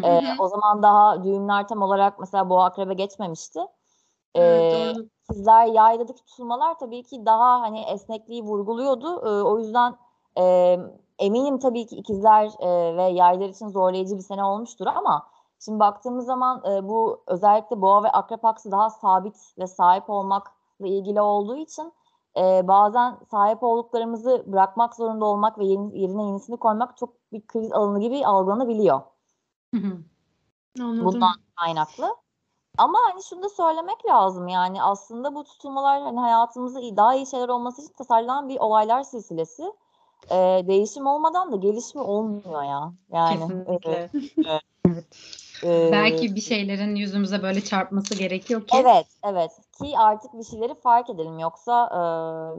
E, 0.03 0.21
o 0.39 0.49
zaman 0.49 0.83
daha 0.83 1.25
düğümler 1.25 1.69
tam 1.69 1.83
olarak 1.83 2.19
mesela 2.21 2.51
boğa 2.51 2.65
akrebe 2.65 2.95
geçmemişti. 2.95 3.61
Evet, 4.37 4.97
ikizler 5.31 5.67
yaydaki 5.67 6.15
tutulmalar 6.15 6.79
tabii 6.79 7.03
ki 7.03 7.27
daha 7.27 7.61
hani 7.61 7.81
esnekliği 7.81 8.43
vurguluyordu. 8.43 9.21
O 9.45 9.59
yüzden 9.59 9.97
e, 10.39 10.77
eminim 11.19 11.59
tabii 11.59 11.87
ki 11.87 11.97
ikizler 11.97 12.51
e, 12.61 12.97
ve 12.97 13.03
yaylar 13.03 13.49
için 13.49 13.69
zorlayıcı 13.69 14.17
bir 14.17 14.23
sene 14.23 14.45
olmuştur 14.45 14.87
ama 14.87 15.27
şimdi 15.59 15.79
baktığımız 15.79 16.27
zaman 16.27 16.63
e, 16.65 16.89
bu 16.89 17.23
özellikle 17.27 17.83
boğa 17.83 18.03
ve 18.03 18.11
akrep 18.11 18.45
aksı 18.45 18.71
daha 18.71 18.91
sabit 18.91 19.37
ve 19.59 19.67
sahip 19.67 20.11
olmakla 20.11 20.87
ilgili 20.87 21.21
olduğu 21.21 21.57
için 21.57 21.93
e, 22.37 22.69
bazen 22.69 23.19
sahip 23.31 23.63
olduklarımızı 23.63 24.45
bırakmak 24.47 24.95
zorunda 24.97 25.25
olmak 25.25 25.59
ve 25.59 25.65
yeni, 25.65 26.01
yerine 26.01 26.23
yenisini 26.23 26.57
koymak 26.57 26.97
çok 26.97 27.33
bir 27.33 27.47
kriz 27.47 27.73
alanı 27.73 28.01
gibi 28.01 28.27
algılanabiliyor 28.27 29.01
Hı 29.75 29.81
hı. 29.81 29.99
Anladım. 30.81 31.05
bundan 31.05 31.35
kaynaklı. 31.57 32.17
Ama 32.79 32.99
hani 33.13 33.23
şunu 33.23 33.43
da 33.43 33.49
söylemek 33.49 34.07
lazım 34.07 34.49
yani 34.49 34.83
aslında 34.83 35.35
bu 35.35 35.45
tutulmalar 35.45 36.03
hani 36.03 36.21
hayatımızda 36.21 36.97
daha 36.97 37.15
iyi 37.15 37.27
şeyler 37.27 37.49
olması 37.49 37.83
için 37.83 37.93
tasarlanan 37.93 38.49
bir 38.49 38.59
olaylar 38.59 39.03
silsilesi. 39.03 39.73
Ee, 40.31 40.65
değişim 40.67 41.07
olmadan 41.07 41.53
da 41.53 41.57
gelişme 41.57 42.01
olmuyor 42.01 42.63
ya. 42.63 42.93
Yani 43.13 43.41
Kesinlikle. 43.41 44.11
e, 45.65 45.93
Belki 45.93 46.35
bir 46.35 46.41
şeylerin 46.41 46.95
yüzümüze 46.95 47.43
böyle 47.43 47.61
çarpması 47.65 48.15
gerekiyor 48.15 48.67
ki. 48.67 48.77
Evet, 48.81 49.07
evet. 49.23 49.51
Ki 49.83 49.99
artık 49.99 50.39
bir 50.39 50.45
şeyleri 50.45 50.75
fark 50.75 51.11
edelim. 51.11 51.39
Yoksa 51.39 51.87
e, 51.87 52.01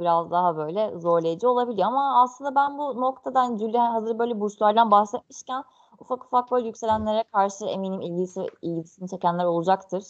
biraz 0.01 0.31
daha 0.31 0.57
böyle 0.57 0.99
zorlayıcı 0.99 1.49
olabiliyor. 1.49 1.87
Ama 1.87 2.23
aslında 2.23 2.55
ben 2.55 2.77
bu 2.77 3.01
noktadan 3.01 3.57
Julia 3.57 3.93
hazır 3.93 4.19
böyle 4.19 4.39
burçlardan 4.39 4.91
bahsetmişken 4.91 5.63
ufak 5.99 6.25
ufak 6.25 6.51
böyle 6.51 6.67
yükselenlere 6.67 7.23
karşı 7.33 7.65
eminim 7.65 8.01
ilgisi, 8.01 8.45
ilgisini 8.61 9.09
çekenler 9.09 9.45
olacaktır. 9.45 10.03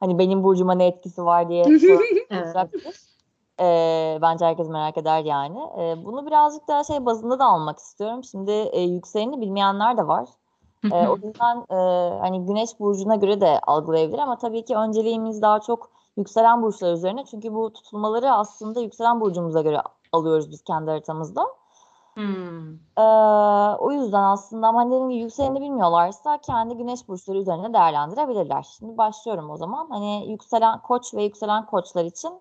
Hani 0.00 0.18
benim 0.18 0.44
burcuma 0.44 0.74
ne 0.74 0.86
etkisi 0.86 1.24
var 1.24 1.48
diye 1.48 1.64
olacaktır. 2.30 2.96
E, 3.60 4.18
bence 4.22 4.44
herkes 4.44 4.68
merak 4.68 4.98
eder 4.98 5.24
yani. 5.24 5.58
E, 5.58 6.04
bunu 6.04 6.26
birazcık 6.26 6.68
daha 6.68 6.84
şey 6.84 7.06
bazında 7.06 7.38
da 7.38 7.44
almak 7.44 7.78
istiyorum. 7.78 8.24
Şimdi 8.24 8.50
e, 8.50 8.80
yükseleni 8.80 9.40
bilmeyenler 9.40 9.96
de 9.96 10.06
var. 10.06 10.28
E, 10.92 11.08
o 11.08 11.16
yüzden 11.16 11.64
e, 11.70 11.74
hani 12.18 12.46
güneş 12.46 12.80
burcuna 12.80 13.16
göre 13.16 13.40
de 13.40 13.60
algılayabilir 13.60 14.18
ama 14.18 14.38
tabii 14.38 14.64
ki 14.64 14.76
önceliğimiz 14.76 15.42
daha 15.42 15.60
çok 15.60 15.90
yükselen 16.16 16.62
burçlar 16.62 16.92
üzerine. 16.92 17.24
Çünkü 17.24 17.54
bu 17.54 17.72
tutulmaları 17.72 18.32
aslında 18.32 18.80
yükselen 18.80 19.20
burcumuza 19.20 19.62
göre 19.62 19.82
alıyoruz 20.12 20.50
biz 20.50 20.62
kendi 20.62 20.90
haritamızda. 20.90 21.46
Hmm. 22.14 22.74
E, 22.98 23.02
o 23.78 23.92
yüzden 23.92 24.22
aslında 24.22 24.66
ama 24.68 24.80
hani 24.80 24.90
dediğim 24.90 25.10
gibi 25.10 25.20
yükseleni 25.22 25.60
bilmiyorlarsa 25.60 26.38
kendi 26.38 26.76
güneş 26.76 27.08
burçları 27.08 27.38
üzerine 27.38 27.72
değerlendirebilirler. 27.72 28.62
Şimdi 28.62 28.98
başlıyorum 28.98 29.50
o 29.50 29.56
zaman. 29.56 29.88
Hani 29.90 30.30
yükselen 30.30 30.82
koç 30.82 31.14
ve 31.14 31.22
yükselen 31.24 31.66
koçlar 31.66 32.04
için 32.04 32.40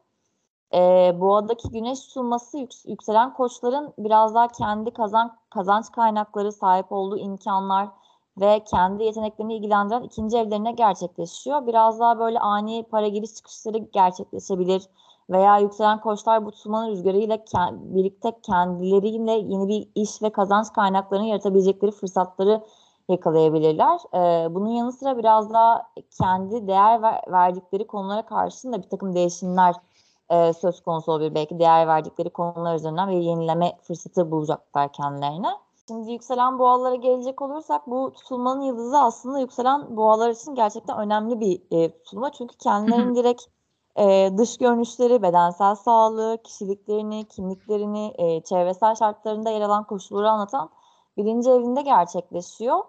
e, 0.74 0.80
boğadaki 1.22 1.70
güneş 1.70 2.08
tutulması 2.08 2.58
yüks- 2.58 2.90
yükselen 2.92 3.34
koçların 3.34 3.94
biraz 3.98 4.36
daha 4.36 4.48
kendi 4.48 4.92
kazan 4.94 5.38
kazanç 5.50 5.92
kaynakları 5.92 6.52
sahip 6.52 6.92
olduğu 6.92 7.18
imkanlar 7.18 7.90
ve 8.38 8.64
kendi 8.64 9.04
yeteneklerini 9.04 9.56
ilgilendiren 9.56 10.04
ikinci 10.04 10.38
evlerine 10.38 10.72
gerçekleşiyor. 10.72 11.68
Biraz 11.68 12.00
daha 12.00 12.20
böyle 12.20 12.40
ani 12.40 12.84
para 12.92 13.08
giriş 13.08 13.36
çıkışları 13.36 13.78
gerçekleşebilir 13.78 14.84
veya 15.30 15.58
yükselen 15.58 16.02
koçlar 16.02 16.46
bu 16.46 16.52
tutulmanın 16.52 16.92
rüzgarıyla 16.92 17.36
ke- 17.36 17.96
birlikte 17.96 18.40
kendileriyle 18.42 19.32
yeni 19.32 19.68
bir 19.68 19.90
iş 19.96 20.22
ve 20.22 20.30
kazanç 20.30 20.74
kaynaklarını 20.74 21.26
yaratabilecekleri 21.26 21.92
fırsatları 21.92 22.64
yakalayabilirler. 23.10 24.00
Ee, 24.14 24.56
bunun 24.56 24.70
yanı 24.70 24.92
sıra 24.92 25.18
biraz 25.18 25.54
daha 25.54 25.88
kendi 26.22 26.68
değer 26.68 27.02
ver- 27.02 27.22
verdikleri 27.28 27.88
konulara 27.88 28.26
karşın 28.26 28.74
da 28.74 28.84
bir 28.84 28.90
takım 28.90 29.16
değişimler 29.16 29.76
e, 30.30 30.54
söz 30.54 30.82
konusu 30.82 31.12
olabilir. 31.12 31.36
Belki 31.36 31.60
değer 31.60 31.88
verdikleri 31.88 32.30
konular 32.30 32.76
üzerinden 32.76 33.10
bir 33.10 33.18
yenileme 33.18 33.78
fırsatı 33.82 34.32
bulacaklar 34.32 34.94
kendilerine. 34.94 35.50
Şimdi 35.88 36.12
yükselen 36.12 36.60
boğalara 36.60 36.96
gelecek 36.96 37.42
olursak 37.42 37.88
bu 37.88 38.14
tutulmanın 38.14 38.62
yıldızı 38.62 39.00
aslında 39.00 39.40
yükselen 39.40 39.98
boğalar 39.98 40.30
için 40.30 40.56
gerçekten 40.56 40.98
önemli 40.98 41.40
bir 41.40 41.62
e, 41.72 41.92
tutulma. 41.92 42.32
Çünkü 42.32 42.58
kendilerinin 42.58 43.16
direkt 43.16 43.44
e, 43.97 44.32
dış 44.38 44.58
görünüşleri, 44.58 45.21
bedensel 45.21 45.75
sağlığı, 45.75 46.38
kişiliklerini, 46.43 47.27
kimliklerini, 47.27 48.13
e, 48.17 48.41
çevresel 48.41 48.95
şartlarında 48.95 49.49
yer 49.49 49.62
alan 49.62 49.84
koşulları 49.84 50.29
anlatan 50.29 50.69
birinci 51.17 51.49
evinde 51.49 51.82
gerçekleşiyor. 51.82 52.79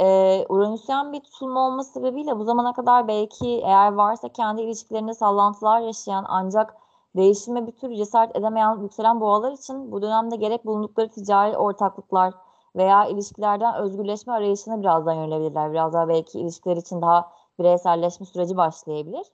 E, 0.00 0.46
Uranüsyen 0.48 1.12
bir 1.12 1.20
tutulma 1.20 1.66
olması 1.66 1.92
sebebiyle 1.92 2.38
bu 2.38 2.44
zamana 2.44 2.72
kadar 2.72 3.08
belki 3.08 3.60
eğer 3.64 3.92
varsa 3.92 4.28
kendi 4.28 4.62
ilişkilerinde 4.62 5.14
sallantılar 5.14 5.80
yaşayan 5.80 6.24
ancak 6.28 6.76
değişime 7.16 7.66
bir 7.66 7.72
türlü 7.72 7.96
cesaret 7.96 8.36
edemeyen 8.36 8.82
yükselen 8.82 9.20
boğalar 9.20 9.52
için 9.52 9.92
bu 9.92 10.02
dönemde 10.02 10.36
gerek 10.36 10.66
bulundukları 10.66 11.08
ticari 11.08 11.56
ortaklıklar 11.56 12.34
veya 12.76 13.06
ilişkilerden 13.06 13.74
özgürleşme 13.74 14.32
arayışına 14.32 14.80
birazdan 14.80 15.14
yönelebilirler. 15.14 15.72
Biraz 15.72 15.92
daha 15.92 16.08
belki 16.08 16.40
ilişkiler 16.40 16.76
için 16.76 17.02
daha 17.02 17.32
bireyselleşme 17.58 18.26
süreci 18.26 18.56
başlayabilir. 18.56 19.26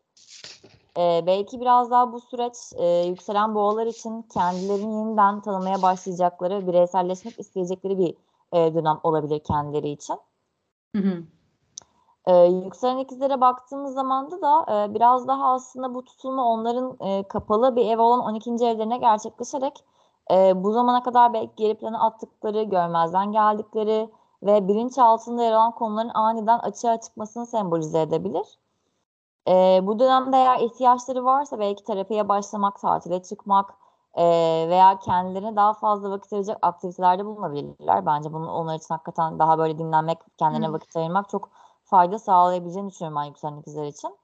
Ee, 0.98 1.24
belki 1.26 1.60
biraz 1.60 1.90
daha 1.90 2.12
bu 2.12 2.20
süreç 2.20 2.54
e, 2.76 2.86
yükselen 2.86 3.54
boğalar 3.54 3.86
için 3.86 4.22
kendilerini 4.22 4.94
yeniden 4.94 5.40
tanımaya 5.40 5.82
başlayacakları, 5.82 6.66
bireyselleşmek 6.66 7.40
isteyecekleri 7.40 7.98
bir 7.98 8.14
e, 8.52 8.74
dönem 8.74 9.00
olabilir 9.02 9.38
kendileri 9.38 9.88
için. 9.88 10.16
Hı 10.96 11.02
hı. 11.02 11.22
Ee, 12.26 12.36
yükselen 12.36 12.98
ikizlere 12.98 13.40
baktığımız 13.40 13.94
zaman 13.94 14.30
da 14.30 14.66
e, 14.68 14.94
biraz 14.94 15.28
daha 15.28 15.52
aslında 15.52 15.94
bu 15.94 16.04
tutulma 16.04 16.44
onların 16.44 16.96
e, 17.00 17.28
kapalı 17.28 17.76
bir 17.76 17.86
ev 17.86 18.00
olan 18.00 18.20
12. 18.20 18.50
evlerine 18.50 18.98
gerçekleşerek 18.98 19.84
e, 20.30 20.64
bu 20.64 20.72
zamana 20.72 21.02
kadar 21.02 21.32
belki 21.32 21.54
geri 21.56 21.74
plana 21.74 22.06
attıkları, 22.06 22.62
görmezden 22.62 23.32
geldikleri 23.32 24.10
ve 24.42 24.68
bilinçaltında 24.68 25.42
yer 25.44 25.52
alan 25.52 25.74
konuların 25.74 26.10
aniden 26.14 26.58
açığa 26.58 27.00
çıkmasını 27.00 27.46
sembolize 27.46 28.00
edebilir. 28.00 28.58
E, 29.48 29.80
bu 29.82 29.98
dönemde 29.98 30.36
eğer 30.36 30.60
ihtiyaçları 30.60 31.24
varsa 31.24 31.58
belki 31.58 31.84
terapiye 31.84 32.28
başlamak, 32.28 32.80
tatile 32.80 33.22
çıkmak 33.22 33.74
e, 34.14 34.24
veya 34.68 34.98
kendilerine 34.98 35.56
daha 35.56 35.74
fazla 35.74 36.10
vakit 36.10 36.32
ayıracak 36.32 36.58
aktivitelerde 36.62 37.24
bulunabilirler. 37.24 38.06
Bence 38.06 38.32
bunun 38.32 38.48
onlar 38.48 38.74
için 38.74 38.94
hakikaten 38.94 39.38
daha 39.38 39.58
böyle 39.58 39.78
dinlenmek, 39.78 40.18
kendilerine 40.38 40.68
Hı. 40.68 40.72
vakit 40.72 40.96
ayırmak 40.96 41.28
çok 41.28 41.50
fayda 41.84 42.18
sağlayabileceğini 42.18 42.90
düşünüyorum 42.90 43.16
ben 43.20 43.24
yükselen 43.24 43.56
ikizler 43.60 43.86
için. 43.86 44.16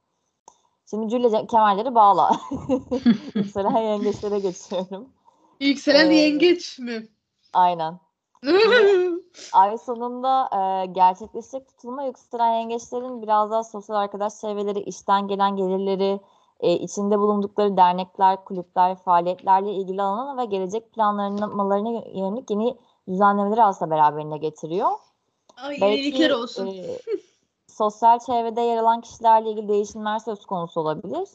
Şimdi 0.91 1.09
Cülle 1.09 1.47
kemerleri 1.47 1.95
bağla. 1.95 2.31
Yükselen 3.35 3.77
yengeçlere 3.77 4.39
geçiyorum. 4.39 5.09
Yükselen 5.61 6.11
Ee, 6.11 6.15
yengeç 6.15 6.79
mi? 6.79 7.09
Aynen. 7.53 8.01
Ay 9.53 9.79
sonunda 9.79 10.49
e, 10.53 10.87
gerçekleşecek 10.87 11.69
tutulma 11.69 12.03
yükselen 12.03 12.55
yengeçlerin 12.55 13.23
biraz 13.23 13.51
daha 13.51 13.65
sosyal 13.65 13.97
arkadaş 13.97 14.41
çevreleri, 14.41 14.81
işten 14.81 15.29
gelen 15.29 15.57
gelirleri, 15.57 16.21
e, 16.61 16.73
içinde 16.73 17.19
bulundukları 17.19 17.77
dernekler, 17.77 18.45
kulüpler, 18.45 18.97
faaliyetlerle 18.97 19.73
ilgili 19.73 20.03
alanı 20.03 20.41
ve 20.41 20.45
gelecek 20.45 20.93
planlamalarına 20.93 21.91
yönelik 22.15 22.51
yeni 22.51 22.77
düzenlemeleri 23.09 23.63
aslında 23.63 23.91
beraberinde 23.91 24.37
getiriyor. 24.37 24.91
Ay 25.57 25.79
Belki 25.81 26.35
olsun. 26.35 26.67
e, 26.67 26.99
sosyal 27.69 28.19
çevrede 28.19 28.61
yer 28.61 28.77
alan 28.77 29.01
kişilerle 29.01 29.51
ilgili 29.51 29.69
değişimler 29.69 30.19
söz 30.19 30.47
konusu 30.47 30.81
olabilir. 30.81 31.29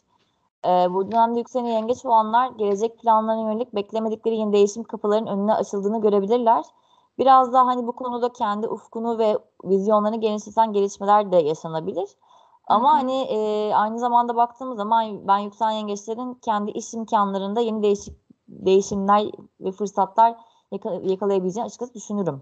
E, 0.65 0.93
bu 0.93 1.11
dönemde 1.11 1.39
yükselen 1.39 1.65
yengeç 1.65 2.05
olanlar 2.05 2.51
gelecek 2.51 2.99
planlarına 2.99 3.51
yönelik 3.51 3.75
beklemedikleri 3.75 4.35
yeni 4.35 4.53
değişim 4.53 4.83
kapılarının 4.83 5.27
önüne 5.27 5.53
açıldığını 5.53 6.01
görebilirler. 6.01 6.65
Biraz 7.19 7.53
daha 7.53 7.65
hani 7.65 7.87
bu 7.87 7.91
konuda 7.91 8.33
kendi 8.33 8.67
ufkunu 8.67 9.17
ve 9.19 9.37
vizyonlarını 9.63 10.21
genişleten 10.21 10.73
gelişmeler 10.73 11.31
de 11.31 11.37
yaşanabilir. 11.37 12.09
Ama 12.67 12.89
Hı 12.89 12.93
hı. 12.93 12.97
hani 12.97 13.21
e, 13.21 13.71
aynı 13.75 13.99
zamanda 13.99 14.35
baktığımız 14.35 14.77
zaman 14.77 15.27
ben 15.27 15.37
yükselen 15.37 15.71
yengeçlerin 15.71 16.33
kendi 16.33 16.71
iş 16.71 16.93
imkanlarında 16.93 17.61
yeni 17.61 17.83
değişik 17.83 18.13
değişimler 18.47 19.25
ve 19.59 19.71
fırsatlar 19.71 20.35
yaka- 20.71 21.01
yakalayabileceğini 21.03 21.67
açıkçası 21.67 21.93
düşünürüm. 21.93 22.41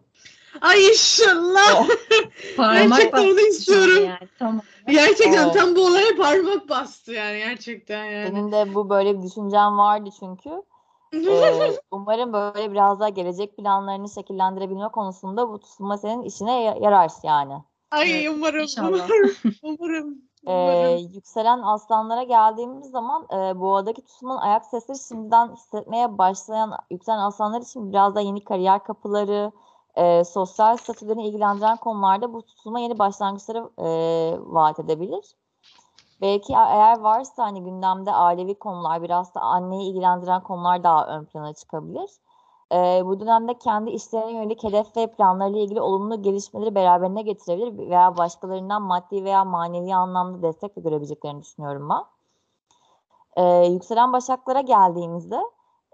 Ay 0.61 0.87
inşallah. 0.87 1.87
Parmak 2.57 2.89
Gerçekten 2.89 3.23
onu 3.23 3.39
istiyorum. 3.39 4.05
Yani. 4.05 4.29
Tamam. 4.39 4.61
Gerçekten 4.87 5.43
Evet. 5.43 5.53
tam 5.53 5.75
bu 5.75 5.85
olaya 5.87 6.15
parmak 6.17 6.69
bastı 6.69 7.11
yani 7.13 7.37
gerçekten 7.37 8.05
yani. 8.05 8.31
Benim 8.31 8.51
de 8.51 8.75
bu 8.75 8.89
böyle 8.89 9.17
bir 9.17 9.23
düşüncem 9.23 9.77
vardı 9.77 10.09
çünkü. 10.19 10.49
Ee, 11.13 11.19
umarım 11.91 12.33
böyle 12.33 12.71
biraz 12.71 12.99
daha 12.99 13.09
gelecek 13.09 13.57
planlarını 13.57 14.09
şekillendirebilme 14.09 14.87
konusunda 14.89 15.49
bu 15.49 15.59
tutulma 15.59 15.97
senin 15.97 16.21
işine 16.21 16.61
ya- 16.61 16.77
yarar 16.79 17.11
yani. 17.23 17.63
Ay 17.91 18.11
Evet, 18.11 18.31
umarım, 18.35 18.61
inşallah. 18.61 19.09
umarım, 19.09 19.31
umarım, 19.63 20.23
Ee, 20.47 20.99
yükselen 21.13 21.61
aslanlara 21.61 22.23
geldiğimiz 22.23 22.91
zaman 22.91 23.27
e, 23.33 23.59
boğadaki 23.59 24.01
tutulmanın 24.05 24.39
ayak 24.39 24.65
sesleri 24.65 24.97
şimdiden 25.07 25.53
hissetmeye 25.53 26.17
başlayan 26.17 26.73
yükselen 26.91 27.17
aslanlar 27.17 27.61
için 27.61 27.89
biraz 27.89 28.15
da 28.15 28.21
yeni 28.21 28.43
kariyer 28.43 28.83
kapıları, 28.83 29.51
e, 29.95 30.23
sosyal 30.23 30.77
statülerini 30.77 31.27
ilgilendiren 31.27 31.77
konularda 31.77 32.33
bu 32.33 32.41
tutulma 32.45 32.79
yeni 32.79 32.99
başlangıçları 32.99 33.69
e, 33.77 33.85
vaat 34.39 34.79
edebilir. 34.79 35.35
Belki 36.23 36.53
eğer 36.53 36.99
varsa 36.99 37.43
hani 37.43 37.63
gündemde 37.63 38.11
ailevi 38.11 38.55
konular, 38.55 39.03
biraz 39.03 39.35
da 39.35 39.41
anneyi 39.41 39.89
ilgilendiren 39.89 40.43
konular 40.43 40.83
daha 40.83 41.07
ön 41.07 41.25
plana 41.25 41.53
çıkabilir. 41.53 42.09
Ee, 42.71 43.01
bu 43.05 43.19
dönemde 43.19 43.57
kendi 43.57 43.89
işlerine 43.89 44.31
yönelik 44.31 44.63
hedef 44.63 44.97
ve 44.97 45.07
planlarıyla 45.07 45.59
ilgili 45.59 45.81
olumlu 45.81 46.21
gelişmeleri 46.21 46.75
beraberine 46.75 47.21
getirebilir 47.21 47.89
veya 47.89 48.17
başkalarından 48.17 48.81
maddi 48.81 49.23
veya 49.23 49.45
manevi 49.45 49.95
anlamda 49.95 50.41
destek 50.41 50.75
de 50.75 50.81
görebileceklerini 50.81 51.41
düşünüyorum 51.41 51.89
ben. 51.89 52.03
Ee, 53.37 53.67
yükselen 53.67 54.13
başaklara 54.13 54.61
geldiğimizde 54.61 55.39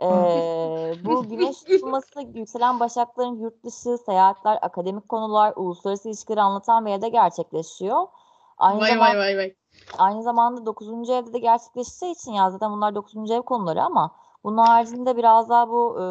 ee, 0.01 0.95
bu 1.05 1.29
güneş 1.29 1.59
tutulması 1.63 2.21
yükselen 2.33 2.79
başakların 2.79 3.35
yurt 3.35 3.63
dışı 3.63 3.97
seyahatler, 3.97 4.59
akademik 4.61 5.09
konular, 5.09 5.53
uluslararası 5.55 6.09
ilişkileri 6.09 6.41
anlatan 6.41 6.85
bir 6.85 6.91
yerde 6.91 7.09
gerçekleşiyor. 7.09 8.07
Aynı 8.57 8.81
Vay 8.81 8.89
zamanda 8.89 9.19
vay 9.19 9.27
vay 9.27 9.37
vay. 9.37 9.58
Aynı 9.97 10.23
zamanda 10.23 10.65
9. 10.65 11.09
evde 11.09 11.33
de 11.33 11.39
gerçekleşeceği 11.39 12.11
için 12.13 12.31
ya 12.31 12.51
zaten 12.51 12.71
bunlar 12.71 12.95
9. 12.95 13.31
ev 13.31 13.41
konuları 13.41 13.83
ama 13.83 14.11
bunun 14.43 14.57
haricinde 14.57 15.17
biraz 15.17 15.49
daha 15.49 15.69
bu 15.69 15.95
e, 15.97 16.03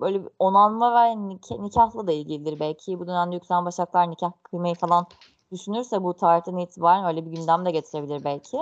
böyle 0.00 0.22
onanma 0.38 0.92
ve 0.94 1.08
nik- 1.12 1.62
nikahla 1.62 2.06
da 2.06 2.12
ilgilidir. 2.12 2.60
Belki 2.60 2.98
bu 2.98 3.06
dönemde 3.06 3.34
yükselen 3.34 3.64
başaklar 3.64 4.10
nikah 4.10 4.32
kıymayı 4.42 4.74
falan 4.74 5.06
düşünürse 5.52 6.02
bu 6.02 6.14
tarihten 6.14 6.56
itibaren 6.56 7.04
öyle 7.04 7.26
bir 7.26 7.30
gündem 7.30 7.64
de 7.64 7.70
getirebilir 7.70 8.24
belki. 8.24 8.58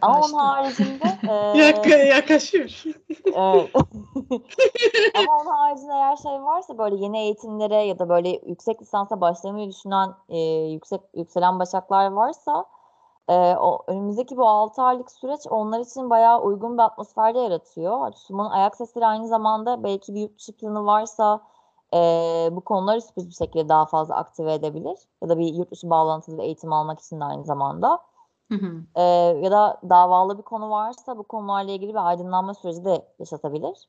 Ama 0.00 0.14
onun 0.14 0.22
Yaklaştı. 0.22 0.36
haricinde 0.36 1.18
e, 1.30 1.58
Yak 1.58 1.86
yaklaşıyor. 2.16 2.82
Evet. 3.36 3.70
Ama 5.14 5.38
onun 5.40 5.50
haricinde 5.50 5.92
eğer 5.92 6.16
şey 6.16 6.32
varsa 6.32 6.78
böyle 6.78 6.96
yeni 6.96 7.18
eğitimlere 7.18 7.76
ya 7.76 7.98
da 7.98 8.08
böyle 8.08 8.28
yüksek 8.46 8.82
lisansa 8.82 9.20
başlamayı 9.20 9.68
düşünen 9.68 10.14
e, 10.28 10.38
yüksek 10.48 11.00
yükselen 11.14 11.58
başaklar 11.58 12.12
varsa 12.12 12.64
e, 13.28 13.56
o 13.56 13.82
önümüzdeki 13.86 14.36
bu 14.36 14.48
6 14.48 14.82
aylık 14.82 15.10
süreç 15.12 15.40
onlar 15.50 15.80
için 15.80 16.10
bayağı 16.10 16.42
uygun 16.42 16.78
bir 16.78 16.82
atmosferde 16.82 17.38
yaratıyor. 17.38 18.12
Tutulmanın 18.12 18.50
ayak 18.50 18.76
sesleri 18.76 19.06
aynı 19.06 19.28
zamanda 19.28 19.82
belki 19.84 20.14
bir 20.14 20.20
yurt 20.20 20.38
dışı 20.38 20.56
planı 20.56 20.86
varsa 20.86 21.40
e, 21.94 21.98
bu 22.52 22.60
konuları 22.60 23.02
sürpriz 23.02 23.28
bir 23.28 23.34
şekilde 23.34 23.68
daha 23.68 23.86
fazla 23.86 24.16
aktive 24.16 24.54
edebilir. 24.54 24.98
Ya 25.22 25.28
da 25.28 25.38
bir 25.38 25.54
yurt 25.54 25.70
dışı 25.70 25.90
bağlantılı 25.90 26.42
eğitim 26.42 26.72
almak 26.72 27.00
için 27.00 27.20
de 27.20 27.24
aynı 27.24 27.44
zamanda. 27.44 28.00
Hı 28.52 28.54
hı. 28.54 28.84
Ee, 28.96 29.02
ya 29.42 29.50
da 29.50 29.80
davalı 29.90 30.38
bir 30.38 30.42
konu 30.42 30.70
varsa 30.70 31.18
bu 31.18 31.22
konularla 31.22 31.72
ilgili 31.72 31.90
bir 31.90 32.08
aydınlanma 32.08 32.54
süreci 32.54 32.84
de 32.84 33.08
yaşatabilir. 33.18 33.88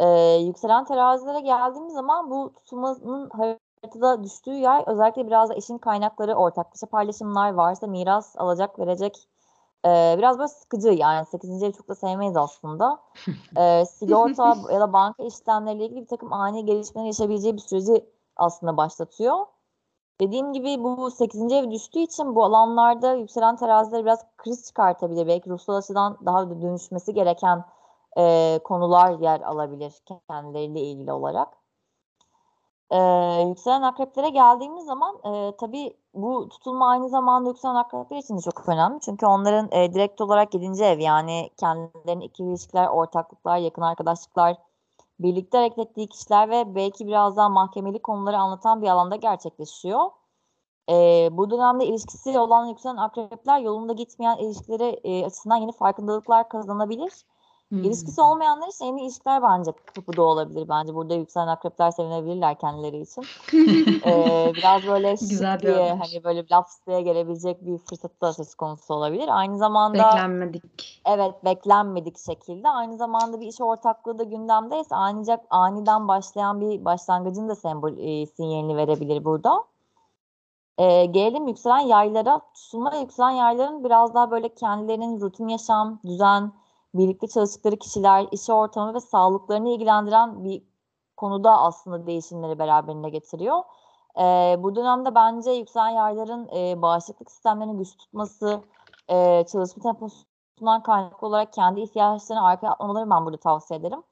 Ee, 0.00 0.06
yükselen 0.46 0.84
terazilere 0.84 1.40
geldiğimiz 1.40 1.92
zaman 1.92 2.30
bu 2.30 2.52
tutulmanın 2.52 3.30
haritada 3.82 4.24
düştüğü 4.24 4.54
yer 4.54 4.84
özellikle 4.86 5.26
biraz 5.26 5.50
da 5.50 5.54
eşin 5.54 5.78
kaynakları, 5.78 6.34
ortaklaşa 6.34 6.86
paylaşımlar 6.86 7.52
varsa 7.52 7.86
miras 7.86 8.36
alacak 8.36 8.78
verecek 8.78 9.28
ee, 9.86 10.14
biraz 10.18 10.38
böyle 10.38 10.48
sıkıcı 10.48 10.88
yani 10.88 11.26
8. 11.26 11.62
evi 11.62 11.72
çok 11.72 11.88
da 11.88 11.94
sevmeyiz 11.94 12.36
aslında. 12.36 13.00
Ee, 13.56 13.84
sigorta 13.84 14.56
ya 14.72 14.80
da 14.80 14.92
banka 14.92 15.22
işlemleriyle 15.22 15.84
ilgili 15.84 16.00
bir 16.00 16.06
takım 16.06 16.32
ani 16.32 16.64
gelişmeler 16.64 17.06
yaşayabileceği 17.06 17.56
bir 17.56 17.60
süreci 17.60 18.04
aslında 18.36 18.76
başlatıyor. 18.76 19.46
Dediğim 20.20 20.52
gibi 20.52 20.82
bu 20.82 21.10
8. 21.10 21.52
ev 21.52 21.70
düştüğü 21.70 21.98
için 21.98 22.34
bu 22.34 22.44
alanlarda 22.44 23.14
yükselen 23.14 23.56
teraziler 23.56 24.04
biraz 24.04 24.24
kriz 24.36 24.66
çıkartabilir. 24.66 25.26
Belki 25.26 25.50
ruhsal 25.50 25.74
açıdan 25.74 26.18
daha 26.26 26.50
da 26.50 26.62
dönüşmesi 26.62 27.14
gereken 27.14 27.64
e, 28.18 28.58
konular 28.64 29.18
yer 29.18 29.40
alabilir 29.40 29.92
kendileriyle 30.28 30.80
ilgili 30.80 31.12
olarak. 31.12 31.48
E, 32.90 32.98
yükselen 33.48 33.82
akreplere 33.82 34.28
geldiğimiz 34.28 34.84
zaman 34.84 35.16
e, 35.24 35.56
tabii 35.56 35.96
bu 36.14 36.48
tutulma 36.48 36.88
aynı 36.88 37.08
zamanda 37.08 37.48
yükselen 37.48 37.74
akrepler 37.74 38.18
için 38.18 38.36
de 38.36 38.40
çok 38.40 38.68
önemli. 38.68 39.00
Çünkü 39.00 39.26
onların 39.26 39.68
e, 39.72 39.94
direkt 39.94 40.20
olarak 40.20 40.54
7. 40.54 40.84
ev 40.84 40.98
yani 40.98 41.50
kendilerinin 41.56 42.20
ikili 42.20 42.48
ilişkiler, 42.48 42.86
ortaklıklar, 42.88 43.56
yakın 43.56 43.82
arkadaşlıklar, 43.82 44.56
birlikte 45.20 45.58
hareket 45.58 45.78
ettiği 45.78 46.06
kişiler 46.06 46.50
ve 46.50 46.74
belki 46.74 47.06
biraz 47.06 47.36
daha 47.36 47.48
mahkemeli 47.48 47.98
konuları 48.02 48.38
anlatan 48.38 48.82
bir 48.82 48.88
alanda 48.88 49.16
gerçekleşiyor. 49.16 50.10
Ee, 50.90 51.28
bu 51.32 51.50
dönemde 51.50 51.86
ilişkisi 51.86 52.38
olan 52.38 52.66
yükselen 52.66 52.96
akrepler 52.96 53.58
yolunda 53.60 53.92
gitmeyen 53.92 54.36
ilişkileri 54.36 55.00
e, 55.04 55.26
açısından 55.26 55.56
yeni 55.56 55.72
farkındalıklar 55.72 56.48
kazanabilir. 56.48 57.12
Hmm. 57.70 57.84
İlişkisi 57.84 58.20
olmayanlar 58.20 58.68
için 58.68 58.84
yeni 58.84 59.02
ilişkiler 59.02 59.42
bence 59.42 59.72
kapıda 59.94 60.22
olabilir. 60.22 60.68
Bence 60.68 60.94
burada 60.94 61.14
yükselen 61.14 61.46
akrepler 61.46 61.90
sevinebilirler 61.90 62.58
kendileri 62.58 63.00
için. 63.00 63.24
Ee, 64.06 64.52
biraz 64.56 64.86
böyle 64.86 65.10
Güzel 65.10 65.58
bir 65.58 65.62
diye 65.62 65.94
hani 65.94 66.24
böyle 66.24 66.46
laf 66.50 66.86
gelebilecek 66.86 67.66
bir 67.66 67.78
fırsat 67.78 68.20
da 68.20 68.32
söz 68.32 68.54
konusu 68.54 68.94
olabilir. 68.94 69.28
Aynı 69.32 69.58
zamanda 69.58 69.98
Beklenmedik. 69.98 71.02
Evet 71.06 71.44
beklenmedik 71.44 72.18
şekilde. 72.18 72.68
Aynı 72.68 72.96
zamanda 72.96 73.40
bir 73.40 73.46
iş 73.46 73.60
ortaklığı 73.60 74.18
da 74.18 74.22
gündemdeyse 74.22 74.94
ancak 74.94 75.40
aniden 75.50 76.08
başlayan 76.08 76.60
bir 76.60 76.84
başlangıcın 76.84 77.48
da 77.48 77.54
sembol 77.54 77.92
e, 77.92 78.26
sinyalini 78.26 78.76
verebilir 78.76 79.24
burada. 79.24 79.64
E, 80.78 81.04
gelelim 81.04 81.48
yükselen 81.48 81.78
yaylara. 81.78 82.40
Tutulma 82.54 82.96
yükselen 82.96 83.30
yayların 83.30 83.84
biraz 83.84 84.14
daha 84.14 84.30
böyle 84.30 84.48
kendilerinin 84.54 85.20
rutin 85.20 85.48
yaşam, 85.48 86.00
düzen, 86.04 86.52
birlikte 86.94 87.26
çalıştıkları 87.28 87.76
kişiler, 87.76 88.26
iş 88.32 88.50
ortamı 88.50 88.94
ve 88.94 89.00
sağlıklarını 89.00 89.68
ilgilendiren 89.68 90.44
bir 90.44 90.62
konuda 91.16 91.58
aslında 91.58 92.06
değişimleri 92.06 92.58
beraberinde 92.58 93.08
getiriyor. 93.08 93.62
E, 94.18 94.56
bu 94.58 94.76
dönemde 94.76 95.14
bence 95.14 95.50
yükselen 95.50 95.88
yayların 95.88 96.48
e, 96.56 96.82
bağışıklık 96.82 97.30
sistemlerini 97.30 97.76
güçlü 97.76 97.96
tutması, 97.96 98.60
e, 99.08 99.44
çalışma 99.52 99.82
temposu 99.82 100.16
bundan 100.60 100.82
kaynaklı 100.82 101.26
olarak 101.26 101.52
kendi 101.52 101.80
ihtiyaçlarını 101.80 102.44
arkaya 102.44 102.68
atmamaları 102.68 103.10
ben 103.10 103.26
burada 103.26 103.36
tavsiye 103.36 103.80
ederim. 103.80 104.02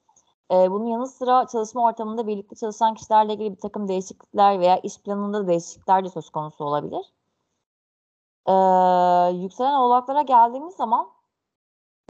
Ee, 0.52 0.70
bunun 0.70 0.86
yanı 0.86 1.06
sıra 1.06 1.46
çalışma 1.46 1.84
ortamında 1.84 2.26
birlikte 2.26 2.56
çalışan 2.56 2.94
kişilerle 2.94 3.34
ilgili 3.34 3.52
bir 3.52 3.60
takım 3.60 3.88
değişiklikler 3.88 4.60
veya 4.60 4.78
iş 4.78 4.98
planında 4.98 5.42
da 5.42 5.48
değişiklikler 5.48 6.04
de 6.04 6.10
söz 6.10 6.30
konusu 6.30 6.64
olabilir. 6.64 7.12
Ee, 8.46 8.52
yükselen 9.36 9.74
oğlaklara 9.74 10.22
geldiğimiz 10.22 10.76
zaman 10.76 11.08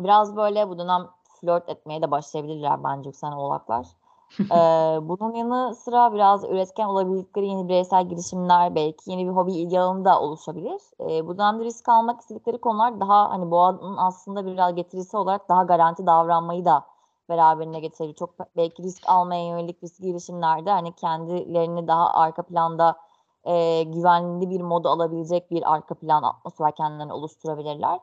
biraz 0.00 0.36
böyle 0.36 0.68
bu 0.68 0.78
dönem 0.78 1.06
flört 1.40 1.68
etmeye 1.68 2.02
de 2.02 2.10
başlayabilirler 2.10 2.84
bence 2.84 3.08
yükselen 3.08 3.32
oğlaklar. 3.32 3.86
Ee, 4.40 4.98
bunun 5.02 5.34
yanı 5.34 5.74
sıra 5.74 6.14
biraz 6.14 6.44
üretken 6.44 6.86
olabildikleri 6.86 7.46
yeni 7.46 7.68
bireysel 7.68 8.08
girişimler, 8.08 8.74
belki 8.74 9.10
yeni 9.10 9.26
bir 9.26 9.30
hobi 9.30 9.52
ilgi 9.52 9.80
alanı 9.80 10.04
da 10.04 10.20
oluşabilir. 10.20 10.80
Ee, 11.00 11.26
bu 11.26 11.38
dönemde 11.38 11.64
risk 11.64 11.88
almak 11.88 12.20
istedikleri 12.20 12.58
konular 12.58 13.00
daha 13.00 13.30
hani 13.30 13.50
boğanın 13.50 13.96
aslında 13.96 14.46
biraz 14.46 14.74
getirisi 14.74 15.16
olarak 15.16 15.48
daha 15.48 15.62
garanti 15.62 16.06
davranmayı 16.06 16.64
da 16.64 16.84
beraberine 17.28 17.80
getirebilir. 17.80 18.14
Çok 18.14 18.30
belki 18.56 18.82
risk 18.82 19.02
almaya 19.06 19.48
yönelik 19.48 19.82
risk 19.82 20.00
girişimlerde 20.00 20.70
hani 20.70 20.92
kendilerini 20.92 21.88
daha 21.88 22.14
arka 22.14 22.42
planda 22.42 22.96
e, 23.44 23.82
güvenli 23.82 24.50
bir 24.50 24.60
modu 24.60 24.88
alabilecek 24.88 25.50
bir 25.50 25.72
arka 25.74 25.94
plan 25.94 26.22
atmosfer 26.22 26.74
kendilerini 26.74 27.12
oluşturabilirler. 27.12 28.00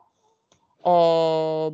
E, 0.86 0.92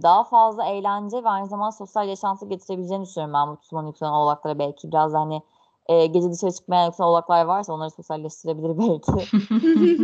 daha 0.03 0.25
fazla 0.25 0.65
eğlence 0.65 1.25
ve 1.25 1.29
aynı 1.29 1.47
zamanda 1.47 1.73
sosyal 1.73 2.09
yaşantı 2.09 2.47
getirebileceğini 2.47 3.05
düşünüyorum 3.05 3.35
ben 3.35 3.49
bu 3.49 3.57
tutmanın 3.57 3.87
yükselen 3.87 4.13
oğlaklara 4.13 4.59
belki 4.59 4.89
biraz 4.89 5.15
hani 5.15 5.43
e, 5.87 6.07
gece 6.07 6.31
dışarı 6.31 6.53
çıkmayan 6.53 6.87
yükselen 6.87 7.09
oğlaklar 7.09 7.45
varsa 7.45 7.73
onları 7.73 7.91
sosyalleştirebilir 7.91 8.79
belki. 8.79 9.13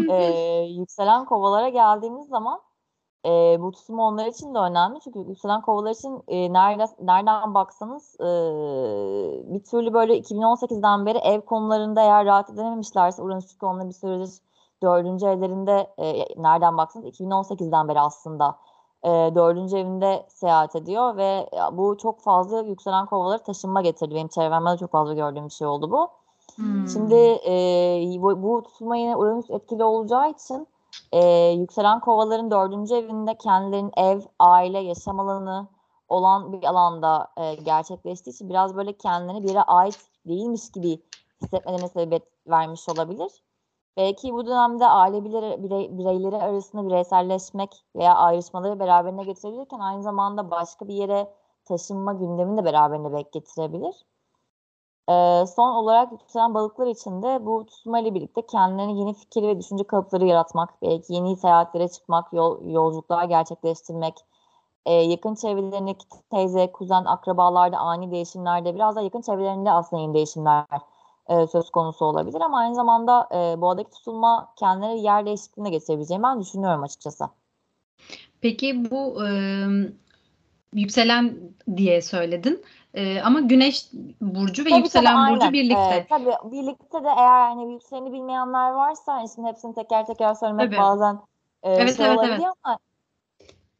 e, 0.12 0.62
yükselen 0.62 1.24
kovalara 1.24 1.68
geldiğimiz 1.68 2.28
zaman 2.28 2.60
e, 3.26 3.56
bu 3.60 3.72
tutum 3.72 3.98
onlar 3.98 4.26
için 4.26 4.54
de 4.54 4.58
önemli 4.58 5.00
çünkü 5.00 5.18
yükselen 5.18 5.62
kovalar 5.62 5.90
için 5.90 6.22
e, 6.28 6.52
nerede, 6.52 6.86
nereden 7.02 7.54
baksanız 7.54 8.16
e, 8.20 8.28
bir 9.54 9.64
türlü 9.64 9.92
böyle 9.92 10.18
2018'den 10.18 11.06
beri 11.06 11.18
ev 11.18 11.40
konularında 11.40 12.02
eğer 12.02 12.26
rahat 12.26 12.50
edememişlerse 12.50 13.22
Uranüs 13.22 13.46
çünkü 13.46 13.66
onların 13.66 13.88
bir 13.88 13.94
süredir 13.94 14.30
dördüncü 14.82 15.26
evlerinde 15.26 15.94
e, 15.98 16.42
nereden 16.42 16.76
baksanız 16.76 17.06
2018'den 17.06 17.88
beri 17.88 18.00
aslında 18.00 18.58
e, 19.04 19.08
dördüncü 19.08 19.76
evinde 19.76 20.26
seyahat 20.28 20.76
ediyor 20.76 21.16
ve 21.16 21.50
bu 21.72 21.96
çok 21.98 22.20
fazla 22.20 22.62
yükselen 22.62 23.06
kovaları 23.06 23.42
taşınma 23.42 23.82
getirdi. 23.82 24.14
Benim 24.14 24.28
çevremde 24.28 24.70
de 24.70 24.76
çok 24.76 24.90
fazla 24.90 25.14
gördüğüm 25.14 25.44
bir 25.44 25.52
şey 25.52 25.66
oldu 25.66 25.90
bu. 25.90 26.08
Hmm. 26.56 26.88
Şimdi 26.88 27.14
e, 27.46 27.52
bu, 28.22 28.42
bu 28.42 28.62
tutulma 28.62 28.96
yine 28.96 29.16
Uranüs 29.16 29.50
etkili 29.50 29.84
olacağı 29.84 30.30
için 30.30 30.68
e, 31.12 31.48
yükselen 31.48 32.00
kovaların 32.00 32.50
dördüncü 32.50 32.94
evinde 32.94 33.34
kendilerinin 33.34 33.92
ev, 33.96 34.20
aile, 34.38 34.78
yaşam 34.78 35.20
alanı 35.20 35.68
olan 36.08 36.52
bir 36.52 36.64
alanda 36.64 37.28
e, 37.36 37.54
gerçekleştiği 37.54 38.34
için 38.34 38.48
biraz 38.48 38.76
böyle 38.76 38.92
kendilerini 38.92 39.42
bir 39.42 39.48
yere 39.48 39.62
ait 39.62 39.98
değilmiş 40.26 40.70
gibi 40.70 41.02
hissetmelerine 41.42 41.88
sebebiyet 41.88 42.22
vermiş 42.46 42.88
olabilir. 42.88 43.32
Belki 43.96 44.32
bu 44.32 44.46
dönemde 44.46 44.86
aile 44.86 45.24
birey, 45.24 45.62
birey, 45.62 45.98
bireyleri 45.98 46.36
arasında 46.36 46.86
bireyselleşmek 46.88 47.84
veya 47.96 48.14
ayrışmaları 48.14 48.80
beraberine 48.80 49.24
getirebilirken 49.24 49.78
aynı 49.78 50.02
zamanda 50.02 50.50
başka 50.50 50.88
bir 50.88 50.94
yere 50.94 51.34
taşınma 51.64 52.12
gündemini 52.12 52.56
de 52.56 52.64
beraberine 52.64 53.12
belki 53.12 53.30
getirebilir. 53.30 53.94
Ee, 55.08 55.44
son 55.46 55.74
olarak 55.74 56.12
yükselen 56.12 56.54
balıklar 56.54 56.86
için 56.86 57.22
de 57.22 57.46
bu 57.46 57.66
tutma 57.66 58.00
ile 58.00 58.14
birlikte 58.14 58.46
kendilerine 58.46 58.92
yeni 58.92 59.14
fikir 59.14 59.42
ve 59.42 59.58
düşünce 59.58 59.84
kalıpları 59.84 60.26
yaratmak, 60.26 60.82
belki 60.82 61.14
yeni 61.14 61.36
seyahatlere 61.36 61.88
çıkmak, 61.88 62.32
yol, 62.32 62.66
yolculuklar 62.66 63.24
gerçekleştirmek, 63.24 64.14
e, 64.86 64.92
yakın 64.92 65.34
çevrelerindeki 65.34 66.06
teyze, 66.30 66.72
kuzen, 66.72 67.04
akrabalarda 67.04 67.78
ani 67.78 68.10
değişimlerde 68.10 68.74
biraz 68.74 68.96
da 68.96 69.00
yakın 69.00 69.20
çevrelerinde 69.20 69.72
aslında 69.72 70.02
yeni 70.02 70.14
değişimler 70.14 70.64
e, 71.28 71.46
söz 71.46 71.70
konusu 71.70 72.04
olabilir 72.04 72.40
ama 72.40 72.58
aynı 72.58 72.74
zamanda 72.74 73.28
e, 73.32 73.60
boğadaki 73.60 73.90
tutulma 73.90 74.52
kendileri 74.56 75.00
yer 75.00 75.26
değişikliğine 75.26 75.70
getirebileceğini 75.70 76.22
ben 76.22 76.40
düşünüyorum 76.40 76.82
açıkçası. 76.82 77.24
Peki 78.40 78.90
bu 78.90 79.26
e, 79.26 79.30
yükselen 80.72 81.34
diye 81.76 82.02
söyledin. 82.02 82.64
E, 82.94 83.20
ama 83.20 83.40
Güneş 83.40 83.90
burcu 84.20 84.64
ve 84.64 84.68
tabii, 84.68 84.78
yükselen 84.78 85.14
tabii, 85.14 85.34
burcu 85.34 85.42
aynen. 85.42 85.52
birlikte. 85.52 85.94
Ee, 85.94 86.06
tabii 86.08 86.52
birlikte 86.52 87.04
de 87.04 87.08
eğer 87.08 87.48
hani 87.48 87.72
yükseleni 87.72 88.12
bilmeyenler 88.12 88.70
varsa 88.70 89.14
hani 89.14 89.28
şimdi 89.34 89.48
hepsini 89.48 89.74
teker 89.74 90.06
teker 90.06 90.34
söylemek 90.34 90.70
Tabii. 90.70 90.80
bazen 90.80 91.14
e, 91.62 91.72
Evet, 91.72 91.96
şey 91.96 92.06
evet, 92.06 92.18
olabiliyor 92.18 92.38
evet. 92.48 92.56
ama 92.62 92.78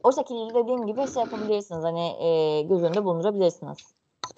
o 0.02 0.12
şekilde 0.12 0.54
dediğim 0.54 0.86
gibi 0.86 1.12
şey 1.12 1.22
yapabilirsiniz 1.22 1.84
hani 1.84 2.06
e, 2.24 2.62
göz 2.62 2.82
önünde 2.82 3.04
bulundurabilirsiniz. 3.04 3.78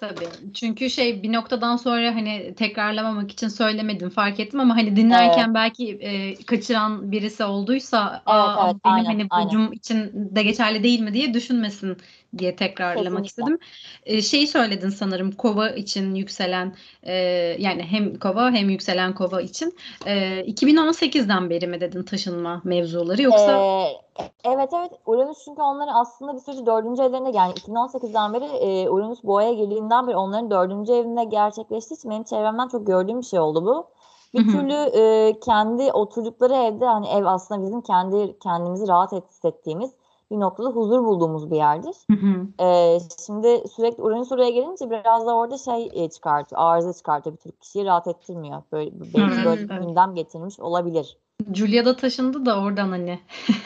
Tabii. 0.01 0.29
Çünkü 0.53 0.89
şey 0.89 1.23
bir 1.23 1.33
noktadan 1.33 1.77
sonra 1.77 2.15
hani 2.15 2.55
tekrarlamamak 2.55 3.31
için 3.31 3.47
söylemedim 3.47 4.09
fark 4.09 4.39
ettim 4.39 4.59
ama 4.59 4.75
hani 4.75 4.95
dinlerken 4.95 5.45
Evet. 5.45 5.55
belki 5.55 5.97
e, 6.01 6.35
kaçıran 6.45 7.11
birisi 7.11 7.43
olduysa 7.43 8.23
Evet, 8.27 8.51
Aa, 8.57 8.65
evet, 8.65 8.75
benim 8.85 9.05
aynen, 9.05 9.05
hani 9.05 9.27
aynen. 9.29 9.71
için 9.71 10.11
de 10.35 10.43
geçerli 10.43 10.83
değil 10.83 10.99
mi 10.99 11.13
diye 11.13 11.33
düşünmesin 11.33 11.97
diye 12.37 12.55
tekrarlamak 12.55 13.23
Kesinlikle. 13.23 13.27
istedim. 13.27 13.59
E, 14.05 14.21
şeyi 14.21 14.47
söyledin 14.47 14.89
sanırım 14.89 15.31
kova 15.31 15.69
için 15.69 16.15
yükselen 16.15 16.75
e, 17.03 17.13
yani 17.59 17.83
hem 17.83 18.19
kova 18.19 18.51
hem 18.51 18.69
yükselen 18.69 19.15
kova 19.15 19.41
için 19.41 19.77
e, 20.05 20.43
2018'den 20.45 21.49
beri 21.49 21.67
mi 21.67 21.81
dedin 21.81 22.03
taşınma 22.03 22.61
mevzuları 22.63 23.21
yoksa 23.21 23.51
Ee, 23.51 24.21
evet 24.43 24.69
evet 24.73 24.91
Uranüs 25.05 25.45
çünkü 25.45 25.61
onların 25.61 25.93
aslında 25.93 26.33
bir 26.33 26.39
sürü 26.39 26.65
dördüncü 26.65 27.01
evlerinde 27.01 27.29
yani 27.37 27.53
2018'den 27.53 28.33
beri 28.33 28.45
e, 28.45 28.89
Uranüs 28.89 29.23
boğaya 29.23 29.53
girdiğinden 29.53 30.07
beri 30.07 30.15
onların 30.15 30.51
dördüncü 30.51 30.93
evinde 30.93 31.23
gerçekleştiği 31.23 31.97
için 31.97 32.11
benim 32.11 32.23
çevremden 32.23 32.67
çok 32.67 32.87
gördüğüm 32.87 33.19
bir 33.19 33.25
şey 33.25 33.39
oldu 33.39 33.65
bu. 33.65 33.87
Bir 34.33 34.39
Hı 34.39 34.47
hı. 34.47 34.51
türlü 34.51 34.73
e, 34.73 35.39
kendi 35.39 35.91
oturdukları 35.91 36.53
evde 36.53 36.85
hani 36.85 37.07
ev 37.07 37.25
aslında 37.25 37.63
bizim 37.63 37.81
kendi 37.81 38.39
kendimizi 38.39 38.87
rahat 38.87 39.11
hissettiğimiz 39.11 39.91
bir 40.31 40.39
noktada 40.39 40.69
huzur 40.69 41.03
bulduğumuz 41.03 41.51
bir 41.51 41.55
yerdir. 41.55 41.95
Hı 42.11 42.17
hı. 42.17 42.63
Ee, 42.65 42.99
şimdi 43.25 43.63
sürekli 43.75 44.03
Uranüs 44.03 44.31
oraya 44.31 44.49
gelince 44.49 44.89
biraz 44.89 45.25
da 45.25 45.35
orada 45.35 45.57
şey 45.57 45.89
e, 45.93 46.09
çıkartıyor, 46.09 46.61
arıza 46.61 46.93
çıkartıyor. 46.93 47.35
Bir 47.37 47.41
Türk 47.41 47.61
kişiyi 47.61 47.85
rahat 47.85 48.07
ettirmiyor. 48.07 48.63
Böyle, 48.71 48.91
belki 48.99 49.33
Evet, 49.35 49.45
böyle 49.45 49.69
bir 49.69 49.73
evet. 49.73 49.83
gündem 49.83 50.15
getirmiş 50.15 50.59
olabilir. 50.59 51.17
Julia 51.53 51.85
da 51.85 51.95
taşındı 51.95 52.45
da 52.45 52.61
oradan 52.61 52.89
hani 52.89 53.19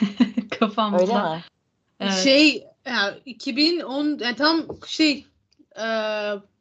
kafamda. 0.59 1.01
Öyle 1.01 1.13
mi? 1.13 1.43
Evet. 1.99 2.13
Şey 2.13 2.67
ya 2.85 3.15
2010 3.25 4.05
yani 4.05 4.35
tam 4.35 4.61
şey 4.87 5.25
e, 5.75 5.85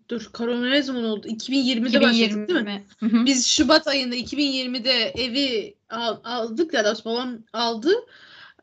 dur 0.08 0.30
korona 0.32 0.68
ne 0.68 0.82
zaman 0.82 1.04
oldu? 1.04 1.28
2020'de 1.28 2.00
başladık 2.00 2.48
değil 2.48 2.62
mi? 2.62 2.84
Hı 3.00 3.06
hı. 3.06 3.26
Biz 3.26 3.46
Şubat 3.46 3.86
ayında 3.86 4.16
2020'de 4.16 4.92
evi 4.92 5.74
al- 5.90 6.20
aldık 6.24 6.74
ya 6.74 6.84
da 6.84 6.94
babam 7.04 7.38
aldı 7.52 7.90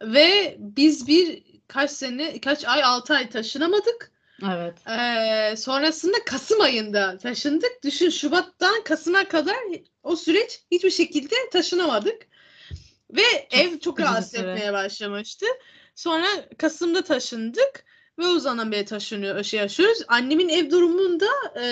ve 0.02 0.56
biz 0.60 1.08
bir 1.08 1.44
kaç 1.68 1.92
sene 1.92 2.42
kaç 2.42 2.66
ay 2.66 2.84
6 2.84 3.14
ay 3.14 3.30
taşınamadık. 3.30 4.12
Evet. 4.44 4.88
Ee, 4.88 5.56
sonrasında 5.58 6.18
Kasım 6.26 6.62
ayında 6.62 7.18
taşındık. 7.18 7.84
Düşün 7.84 8.10
Şubat'tan 8.10 8.84
Kasım'a 8.84 9.28
kadar 9.28 9.58
o 10.04 10.16
süreç 10.16 10.60
hiçbir 10.72 10.92
şekilde 10.92 11.36
taşınamadık. 11.52 12.28
Ve 13.12 13.48
ev 13.52 13.70
çok 13.70 13.80
sıkıcı 13.80 13.98
bir 13.98 14.04
rahatsız 14.04 14.32
süre. 14.32 14.52
etmeye 14.52 14.74
başlamıştı. 14.74 15.46
Sonra 15.96 16.28
Kasım'da 16.58 17.04
taşındık 17.04 17.86
ve 18.20 18.28
o 18.28 18.40
zaman 18.40 18.72
beri 18.72 18.86
taşınıyor, 18.86 19.44
şey 19.44 19.60
yaşıyoruz. 19.60 20.04
Annemin 20.08 20.50
ev 20.50 20.72
durumunda 20.72 21.28
e, 21.62 21.66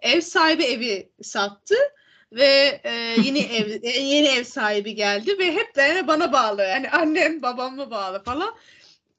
ev 0.00 0.20
sahibi 0.20 0.64
evi 0.64 1.12
sattı 1.22 1.74
ve 2.36 2.80
e, 2.84 2.90
yeni 3.24 3.38
ev 3.38 3.82
e, 3.82 3.90
yeni 4.00 4.28
ev 4.28 4.44
sahibi 4.44 4.94
geldi 4.94 5.38
ve 5.38 5.52
hep 5.52 5.76
de 5.76 6.08
bana 6.08 6.32
bağlı. 6.32 6.62
Yani 6.62 6.90
annem 6.90 7.42
babamı 7.42 7.90
bağlı 7.90 8.24
falan. 8.24 8.54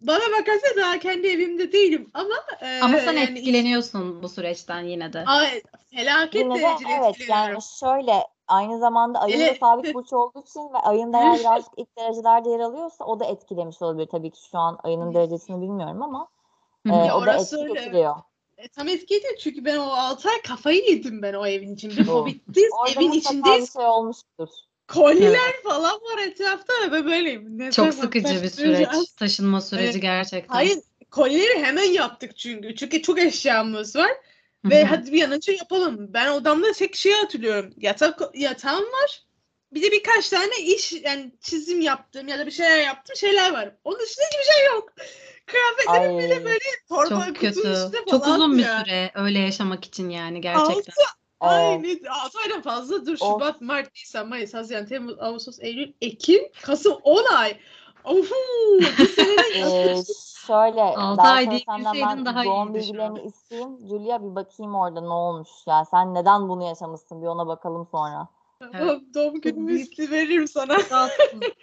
Bana 0.01 0.19
bakarsa 0.39 0.67
daha 0.77 0.99
kendi 0.99 1.27
evimde 1.27 1.71
değilim 1.71 2.09
ama 2.13 2.35
e, 2.61 2.79
Ama 2.81 2.97
sen 2.97 3.13
yani 3.13 3.39
etkileniyorsun 3.39 4.23
bu 4.23 4.29
süreçten 4.29 4.81
yine 4.81 5.13
de. 5.13 5.23
Ay, 5.27 5.61
felaket 5.95 6.41
Yine 6.41 6.55
de 6.55 6.61
derecede 6.61 6.93
evet 6.97 7.09
etkileniyorum. 7.09 7.53
yani 7.53 7.61
şöyle 7.79 8.27
aynı 8.47 8.79
zamanda 8.79 9.19
ayın 9.19 9.39
da 9.39 9.43
Evet. 9.43 9.57
sabit 9.59 9.93
burç 9.93 10.13
olduğu 10.13 10.39
için 10.41 10.73
ve 10.73 10.77
ayın 10.77 11.13
da 11.13 11.17
eğer 11.17 11.39
birazcık 11.39 11.73
ilk 11.77 11.97
derecelerde 11.97 12.49
yer 12.49 12.59
alıyorsa 12.59 13.05
o 13.05 13.19
da 13.19 13.25
etkilemiş 13.25 13.81
olabilir. 13.81 14.07
Tabii 14.11 14.31
ki 14.31 14.39
şu 14.51 14.57
an 14.57 14.79
ayının 14.83 15.13
derecesini 15.13 15.61
bilmiyorum 15.61 16.01
ama 16.03 16.27
e. 16.91 16.95
Ya 16.95 17.17
o 17.17 17.21
da 17.21 17.31
orası 17.31 17.55
etki 17.55 17.63
öyle. 17.63 17.73
getiriyor. 17.73 18.15
E, 18.57 18.67
tam 18.67 18.87
etkiydi 18.87 19.27
çünkü 19.39 19.65
ben 19.65 19.77
o 19.77 19.83
6 19.83 20.29
ay 20.29 20.41
kafayı 20.41 20.83
yedim 20.89 21.21
ben 21.21 21.33
o 21.33 21.47
evin 21.47 21.75
içinde. 21.75 22.11
Orada 22.11 22.31
evin 22.95 23.11
içindeyiz. 23.11 23.73
şey 23.73 23.85
olmuştur. 23.85 24.47
Koliler 24.87 25.63
falan 25.63 25.93
var 25.93 26.27
etrafta 26.27 26.73
ve 26.87 26.91
ben 26.91 27.05
böyleyim. 27.05 27.57
Ne 27.57 27.71
Çok 27.71 27.93
sıkıcı 27.93 28.43
bir 28.43 28.49
süreç. 28.49 28.87
Taşınma 29.17 29.61
süreci 29.61 29.91
Evet. 29.91 30.01
gerçekten. 30.01 30.53
Hayır, 30.53 30.77
kolileri 31.11 31.63
hemen 31.63 31.91
yaptık 31.91 32.37
çünkü. 32.37 32.75
Çünkü 32.75 33.01
çok 33.01 33.19
eşyamız 33.19 33.95
var. 33.95 34.11
Hı 34.65 34.69
Ve 34.69 34.83
hadi 34.83 35.13
bir 35.13 35.23
an 35.23 35.31
önce 35.31 35.51
yapalım. 35.51 36.13
Ben 36.13 36.31
odamda 36.31 36.71
tek 36.71 36.95
şey 36.95 37.13
hatırlıyorum. 37.13 37.73
Yatak, 37.77 38.21
yatağım 38.33 38.83
var. 38.83 39.23
Bir 39.73 39.81
de 39.81 39.91
birkaç 39.91 40.29
tane 40.29 40.57
iş 40.59 40.91
yani 40.91 41.31
çizim 41.41 41.81
yaptığım 41.81 42.27
ya 42.27 42.39
da 42.39 42.45
bir 42.45 42.51
şeyler 42.51 42.83
yaptığım 42.83 43.15
şeyler 43.15 43.51
var. 43.51 43.75
Onun 43.83 43.99
dışında 43.99 44.25
hiçbir 44.25 44.53
şey 44.53 44.65
yok. 44.65 44.93
Kıyafetlerim 45.47 46.17
Ay, 46.17 46.23
bile 46.23 46.45
böyle 46.45 46.59
torba 46.89 47.09
Çok 47.09 47.35
kötü. 47.35 47.59
içinde 47.59 48.05
Çok 48.11 48.27
uzun 48.27 48.57
bir 48.57 48.63
ya. 48.63 48.79
süre 48.79 49.11
öyle 49.15 49.39
yaşamak 49.39 49.85
için 49.85 50.09
yani 50.09 50.41
gerçekten. 50.41 50.73
Altı 50.73 50.91
evet. 50.91 51.03
ay 51.39 51.83
ne? 51.83 51.87
Aydan 52.43 52.61
fazla 52.61 53.05
dur. 53.05 53.13
Of. 53.13 53.19
Şubat, 53.19 53.61
Mart, 53.61 53.95
Nisan, 53.95 54.27
Mayıs, 54.29 54.53
Haziran, 54.53 54.85
Temmuz, 54.85 55.19
Ağustos, 55.19 55.59
Eylül, 55.59 55.93
Ekim, 56.01 56.41
Kasım 56.61 56.93
10 57.03 57.25
ay. 57.35 57.57
Senenin 59.15 59.47
Ee, 59.55 59.95
şöyle 60.47 60.81
Altı 60.81 61.17
daha 61.17 61.27
ay 61.27 61.43
sonra 61.43 61.51
değil, 61.51 61.65
senden 61.65 62.25
daha 62.25 62.43
doğum 62.43 62.73
bilgilerini 62.73 63.21
isteyeyim. 63.21 63.87
Julia 63.87 64.23
bir 64.23 64.35
bakayım 64.35 64.75
orada 64.75 65.01
ne 65.01 65.13
olmuş 65.13 65.49
ya. 65.67 65.85
Sen 65.85 66.13
neden 66.13 66.49
bunu 66.49 66.63
yaşamışsın 66.63 67.21
bir 67.21 67.27
ona 67.27 67.47
bakalım 67.47 67.87
sonra. 67.91 68.27
Evet. 68.61 69.01
doğum 69.15 69.41
günümü 69.41 69.67
büyük- 69.67 69.99
veririm 70.11 70.47
sana. 70.47 70.77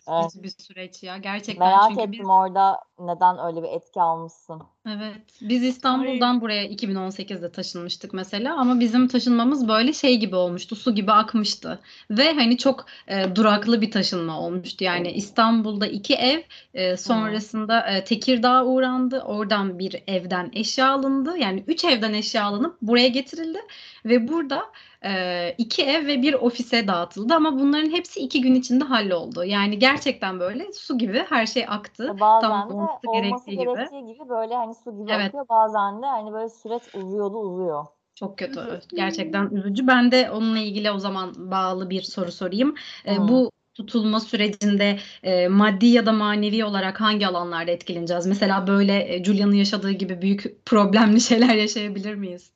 Evet. 0.08 0.32
bir 0.42 0.52
süreç 0.58 1.02
ya 1.02 1.16
gerçekten 1.16 1.68
Merak 1.68 1.88
çünkü 1.88 2.00
ettim 2.00 2.12
biz 2.12 2.28
orada 2.28 2.80
neden 2.98 3.46
öyle 3.46 3.62
bir 3.62 3.68
etki 3.68 4.00
almışsın. 4.00 4.62
Evet. 4.88 5.22
Biz 5.40 5.62
İstanbul'dan 5.62 6.40
buraya 6.40 6.66
2018'de 6.66 7.52
taşınmıştık 7.52 8.12
mesela 8.12 8.56
ama 8.56 8.80
bizim 8.80 9.08
taşınmamız 9.08 9.68
böyle 9.68 9.92
şey 9.92 10.16
gibi 10.16 10.36
olmuştu. 10.36 10.76
Su 10.76 10.94
gibi 10.94 11.12
akmıştı. 11.12 11.80
Ve 12.10 12.32
hani 12.32 12.58
çok 12.58 12.86
e, 13.08 13.36
duraklı 13.36 13.80
bir 13.80 13.90
taşınma 13.90 14.40
olmuştu. 14.40 14.84
Yani 14.84 15.12
İstanbul'da 15.12 15.86
iki 15.86 16.14
ev, 16.14 16.40
e, 16.74 16.96
sonrasında 16.96 17.80
e, 17.80 18.04
Tekirdağ 18.04 18.64
uğrandı. 18.64 19.20
Oradan 19.20 19.78
bir 19.78 20.02
evden 20.06 20.50
eşya 20.52 20.90
alındı. 20.90 21.38
Yani 21.38 21.64
üç 21.66 21.84
evden 21.84 22.12
eşya 22.12 22.44
alınıp 22.44 22.76
buraya 22.82 23.08
getirildi 23.08 23.58
ve 24.04 24.28
burada 24.28 24.62
e, 25.04 25.54
iki 25.58 25.82
ev 25.82 26.06
ve 26.06 26.22
bir 26.22 26.34
ofise 26.34 26.88
dağıtıldı 26.88 27.34
ama 27.34 27.58
bunların 27.58 27.90
hepsi 27.90 28.20
iki 28.20 28.40
gün 28.40 28.54
içinde 28.54 28.84
halloldu. 28.84 29.44
Yani 29.44 29.78
gerçekten 29.78 30.40
böyle 30.40 30.72
su 30.72 30.98
gibi 30.98 31.24
her 31.28 31.46
şey 31.46 31.64
aktı. 31.68 32.16
Bazen 32.20 32.50
Tam 32.50 32.70
de 32.70 32.74
olması 32.74 32.98
olması 33.06 33.46
gerektiği 33.46 33.58
gibi. 33.58 33.64
gerektiği 33.64 34.06
gibi 34.06 34.28
böyle 34.28 34.54
hani 34.54 34.74
su 34.74 34.98
gibi 34.98 35.12
Evet. 35.12 35.26
akıyor. 35.26 35.48
Bazen 35.48 36.02
de 36.02 36.06
hani 36.06 36.32
böyle 36.32 36.48
süreç 36.48 36.82
uzuyordu 36.94 37.38
uzuyor. 37.38 37.86
Çok 38.14 38.38
kötü. 38.38 38.80
Gerçekten 38.96 39.50
üzücü. 39.50 39.86
Ben 39.86 40.12
de 40.12 40.30
onunla 40.30 40.58
ilgili 40.58 40.90
o 40.90 40.98
zaman 40.98 41.50
bağlı 41.50 41.90
bir 41.90 42.02
soru 42.02 42.32
sorayım. 42.32 42.74
E, 43.04 43.16
Hı. 43.16 43.28
bu 43.28 43.50
tutulma 43.74 44.20
sürecinde 44.20 44.98
e, 45.22 45.48
maddi 45.48 45.86
ya 45.86 46.06
da 46.06 46.12
manevi 46.12 46.64
olarak 46.64 47.00
hangi 47.00 47.26
alanlarda 47.26 47.70
etkileneceğiz? 47.70 48.26
Mesela 48.26 48.66
böyle 48.66 49.14
e, 49.14 49.24
Julia'nın 49.24 49.54
yaşadığı 49.54 49.90
gibi 49.90 50.22
büyük 50.22 50.66
problemli 50.66 51.20
şeyler 51.30 51.54
yaşayabilir 51.54 52.14
miyiz? 52.14 52.52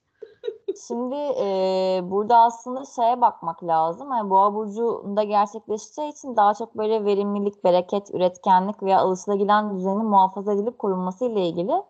Şimdi 0.86 1.14
e, 1.14 2.00
burada 2.10 2.38
aslında 2.38 2.84
şeye 2.84 3.20
bakmak 3.20 3.64
lazım. 3.64 4.10
Yani 4.12 4.30
boğa 4.30 4.54
burcunda 4.54 5.22
gerçekleşeceği 5.22 6.12
için 6.12 6.36
daha 6.36 6.54
çok 6.54 6.78
böyle 6.78 7.04
verimlilik, 7.04 7.64
bereket, 7.64 8.14
üretkenlik 8.14 8.82
veya 8.82 9.00
alışılagilen 9.00 9.76
düzenin 9.76 10.04
muhafaza 10.04 10.52
edilip 10.52 10.78
korunması 10.78 11.24
ile 11.24 11.48
ilgili. 11.48 11.82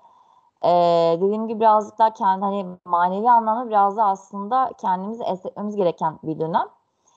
E, 0.64 0.70
dediğim 1.20 1.48
gibi 1.48 1.60
birazcık 1.60 1.98
daha 1.98 2.12
kendi 2.12 2.44
hani 2.44 2.66
manevi 2.84 3.30
anlamda 3.30 3.68
biraz 3.68 3.96
da 3.96 4.04
aslında 4.04 4.70
kendimizi 4.80 5.24
esnetmemiz 5.24 5.76
gereken 5.76 6.18
bir 6.22 6.38
dönem. 6.38 6.68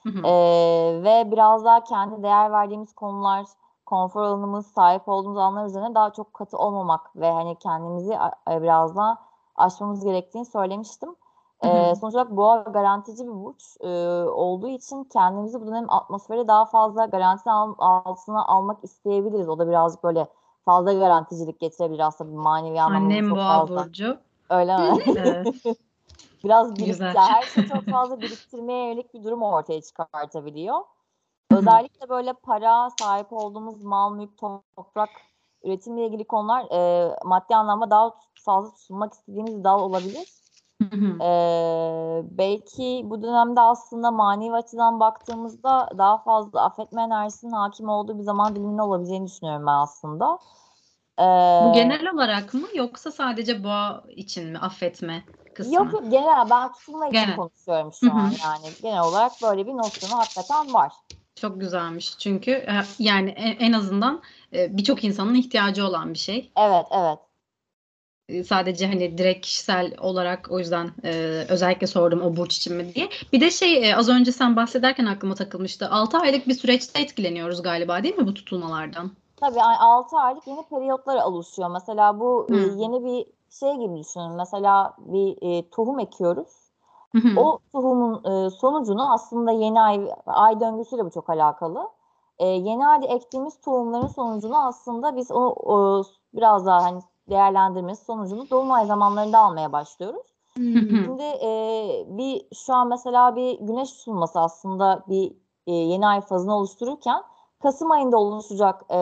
Hı 0.02 0.08
hı. 0.08 0.26
Ee, 0.26 1.00
ve 1.04 1.30
biraz 1.32 1.64
daha 1.64 1.84
kendi 1.84 2.22
değer 2.22 2.52
verdiğimiz 2.52 2.92
konular, 2.92 3.46
konfor 3.86 4.22
alanımız, 4.22 4.66
sahip 4.66 5.08
olduğumuz 5.08 5.38
alanlar 5.38 5.66
üzerine 5.66 5.94
daha 5.94 6.10
çok 6.10 6.34
katı 6.34 6.58
olmamak 6.58 7.16
ve 7.16 7.30
hani 7.30 7.56
kendimizi 7.56 8.12
e, 8.50 8.62
biraz 8.62 8.96
daha 8.96 9.18
aşmamız 9.56 10.04
gerektiğini 10.04 10.44
söylemiştim. 10.44 11.16
Hı 11.64 11.96
sonuç 11.96 12.14
olarak 12.14 12.36
boğa 12.36 12.56
garantici 12.56 13.26
bir 13.26 13.32
burç 13.32 13.76
e, 13.80 13.88
olduğu 14.24 14.68
için 14.68 15.04
kendimizi 15.04 15.60
bu 15.60 15.66
dönem 15.66 15.86
atmosferi 15.88 16.48
daha 16.48 16.64
fazla 16.64 17.06
garanti 17.06 17.50
al- 17.50 17.74
altına 17.78 18.46
almak 18.46 18.84
isteyebiliriz. 18.84 19.48
O 19.48 19.58
da 19.58 19.68
birazcık 19.68 20.04
böyle 20.04 20.28
fazla 20.64 20.92
garanticilik 20.92 21.60
getirebilir 21.60 22.06
aslında 22.06 22.30
bir 22.32 22.36
manevi 22.36 22.80
anlamda 22.80 23.06
Annem 23.06 23.28
çok 23.28 23.36
Boğa 23.36 23.48
fazla. 23.48 23.84
Burcu. 23.84 24.18
Öyle 24.50 24.76
mi? 24.76 24.98
Evet. 25.16 25.48
Biraz 26.44 26.76
birik, 26.78 26.88
Güzel. 26.88 27.14
ya 27.14 27.28
her 27.28 27.46
şeyi 27.46 27.68
çok 27.68 27.84
fazla 27.90 28.22
biriktirmeye 28.22 28.88
yönelik 28.88 29.14
bir 29.14 29.24
durum 29.24 29.42
ortaya 29.42 29.82
çıkartabiliyor. 29.82 30.80
Özellikle 31.50 32.08
böyle 32.08 32.32
para, 32.32 32.90
sahip 32.90 33.32
olduğumuz 33.32 33.84
mal, 33.84 34.14
mülk, 34.14 34.38
toprak, 34.76 35.10
üretimle 35.64 36.06
ilgili 36.06 36.24
konular 36.24 36.66
e, 36.72 37.10
maddi 37.24 37.56
anlamda 37.56 37.90
daha 37.90 38.14
fazla 38.34 38.74
tutunmak 38.74 39.12
istediğimiz 39.12 39.64
dal 39.64 39.80
olabilir. 39.80 40.41
Hı 40.90 40.96
hı. 40.96 41.22
E, 41.22 41.28
belki 42.38 43.02
bu 43.04 43.22
dönemde 43.22 43.60
aslında 43.60 44.10
manevi 44.10 44.54
açıdan 44.54 45.00
baktığımızda 45.00 45.88
daha 45.98 46.18
fazla 46.18 46.64
affetme 46.64 47.02
enerjisinin 47.02 47.52
hakim 47.52 47.88
olduğu 47.88 48.18
bir 48.18 48.22
zaman 48.22 48.56
diliminde 48.56 48.82
olabileceğini 48.82 49.26
düşünüyorum 49.26 49.66
ben 49.66 49.72
aslında. 49.72 50.38
E, 51.18 51.24
Bu 51.64 51.72
genel 51.72 52.12
olarak 52.14 52.54
mı 52.54 52.66
yoksa 52.74 53.10
sadece 53.10 53.64
boğa 53.64 54.02
için 54.08 54.50
mi 54.50 54.58
affetme 54.58 55.24
kısmı? 55.54 55.74
Yok 55.74 55.92
yok 55.92 56.02
genel 56.10 56.50
ben 56.50 56.72
tutulma 56.72 57.06
için 57.06 57.20
Genel. 57.20 57.36
konuşuyorum 57.36 57.92
şu 57.92 58.06
Hı 58.06 58.10
hı. 58.10 58.18
an 58.18 58.32
yani 58.44 58.66
genel 58.82 59.02
olarak 59.02 59.32
böyle 59.42 59.66
bir 59.66 59.72
nosyonu 59.72 60.18
hakikaten 60.18 60.74
var. 60.74 60.92
Çok 61.34 61.60
güzelmiş. 61.60 62.18
Çünkü 62.18 62.66
yani 62.98 63.30
en 63.58 63.72
azından 63.72 64.22
birçok 64.52 65.04
insanın 65.04 65.34
ihtiyacı 65.34 65.86
olan 65.86 66.14
bir 66.14 66.18
şey. 66.18 66.52
Evet 66.56 66.86
evet. 66.90 67.18
E, 68.32 68.44
Sadece 68.44 68.86
hani 68.86 69.18
direkt 69.18 69.46
kişisel 69.46 69.94
olarak 70.00 70.48
o 70.50 70.58
yüzden 70.58 70.90
e, 71.04 71.10
özellikle 71.48 71.86
sordum 71.86 72.22
o 72.22 72.36
burç 72.36 72.56
için 72.56 72.76
mi 72.76 72.94
diye. 72.94 73.08
Bir 73.32 73.40
de 73.40 73.50
şey 73.50 73.90
e, 73.90 73.96
az 73.96 74.08
önce 74.08 74.32
sen 74.32 74.56
bahsederken 74.56 75.06
aklıma 75.06 75.34
takılmıştı. 75.34 75.88
6 75.90 76.18
aylık 76.18 76.48
bir 76.48 76.54
süreçte 76.54 77.00
etkileniyoruz 77.02 77.62
galiba 77.62 78.02
değil 78.02 78.14
mi 78.16 78.26
bu 78.26 78.34
tutulmalardan? 78.34 79.10
Tabii 79.36 79.62
6 79.62 80.16
aylık 80.18 80.46
yeni 80.46 80.62
periyotlar 80.68 81.24
oluşuyor. 81.24 81.70
Mesela 81.70 82.20
bu 82.20 82.50
e, 82.52 82.54
Hmm. 82.54 82.78
yeni 82.78 83.04
bir 83.04 83.26
şey 83.50 83.74
gibi 83.76 83.98
düşünün. 83.98 84.32
Mesela 84.32 84.94
bir 84.98 85.38
e, 85.42 85.70
tohum 85.70 85.98
ekiyoruz. 85.98 86.48
Hı 87.12 87.18
hı. 87.18 87.28
O 87.36 87.58
tohumun 87.72 88.24
e, 88.46 88.50
sonucunu 88.50 89.12
aslında 89.12 89.52
yeni 89.52 89.80
ay 89.80 90.10
ay 90.26 90.60
döngüsüyle 90.60 91.04
bu 91.04 91.10
çok 91.10 91.30
alakalı. 91.30 91.88
E, 92.38 92.46
yeni 92.46 92.86
ayda 92.88 93.06
ektiğimiz 93.06 93.60
tohumların 93.60 94.06
sonucunu 94.06 94.66
aslında 94.66 95.16
biz 95.16 95.30
onu 95.30 95.48
o, 95.50 96.04
biraz 96.34 96.66
daha 96.66 96.82
hani 96.82 97.00
değerlendirmesi 97.30 98.04
sonucunu 98.04 98.50
dolunay 98.50 98.86
zamanlarında 98.86 99.38
almaya 99.38 99.72
başlıyoruz. 99.72 100.26
Şimdi 101.04 101.22
e, 101.22 102.04
bir 102.08 102.46
şu 102.66 102.74
an 102.74 102.88
mesela 102.88 103.36
bir 103.36 103.60
güneş 103.60 103.92
tutulması 103.92 104.40
aslında 104.40 105.04
bir 105.08 105.32
e, 105.66 105.72
yeni 105.72 106.06
ay 106.06 106.20
fazını 106.20 106.56
oluştururken 106.56 107.22
Kasım 107.62 107.90
ayında 107.90 108.16
oluşacak 108.16 108.82
e, 108.90 108.98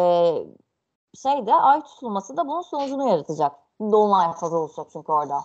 şey 1.22 1.46
de 1.46 1.54
ay 1.54 1.83
tutulması 1.83 2.37
da 2.37 2.48
bunun 2.48 2.62
sonucunu 2.62 3.09
yaratacak. 3.09 3.52
Dolunay 3.80 4.33
fazı 4.33 4.59
oluşacak 4.59 4.87
çünkü 4.92 5.12
orada. 5.12 5.44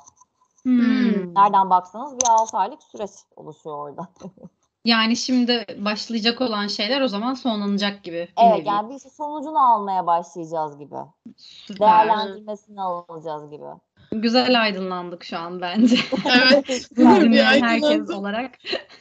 Hmm. 0.64 1.36
Nereden 1.36 1.70
baksanız 1.70 2.18
bir 2.18 2.28
6 2.30 2.58
aylık 2.58 2.84
süreç 2.84 3.12
oluşuyor 3.36 3.78
orada. 3.78 4.08
Yani 4.86 5.16
şimdi 5.16 5.66
başlayacak 5.78 6.42
olan 6.42 6.68
şeyler 6.68 7.02
o 7.02 7.08
zaman 7.08 7.34
sonlanacak 7.34 8.04
gibi 8.04 8.28
Evet 8.38 8.68
yani 8.68 8.90
bir 8.90 9.00
şey 9.00 9.12
sonucunu 9.12 9.74
almaya 9.74 10.08
başlayacağız 10.08 10.80
gibi. 10.80 10.96
Süper. 11.38 11.88
Değerlendirmesini 11.88 12.82
alacağız 12.82 13.50
gibi. 13.50 13.66
Güzel 14.12 14.62
aydınlandık 14.62 15.24
şu 15.24 15.38
an 15.38 15.62
bence. 15.62 15.96
Evet. 16.26 16.90
Bir 16.98 17.22
dinleyen 17.22 17.62
herkes 17.62 18.10
olarak. 18.10 18.52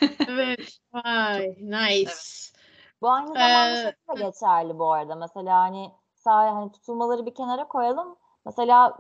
Evet. 0.29 0.79
Vay. 0.93 1.57
Nice. 1.61 2.13
Bu 3.03 3.11
aynı 3.11 3.27
zamanda 3.27 3.71
Ee, 3.71 3.83
şey 3.83 4.17
de 4.17 4.27
geçerli 4.27 4.79
bu 4.79 4.93
arada. 4.93 5.15
Mesela 5.15 5.61
hani 5.61 5.91
sadece 6.15 6.55
hani 6.55 6.73
tutulmaları 6.73 7.27
bir 7.27 7.35
kenara 7.35 7.69
koyalım. 7.69 8.17
Mesela 8.47 8.99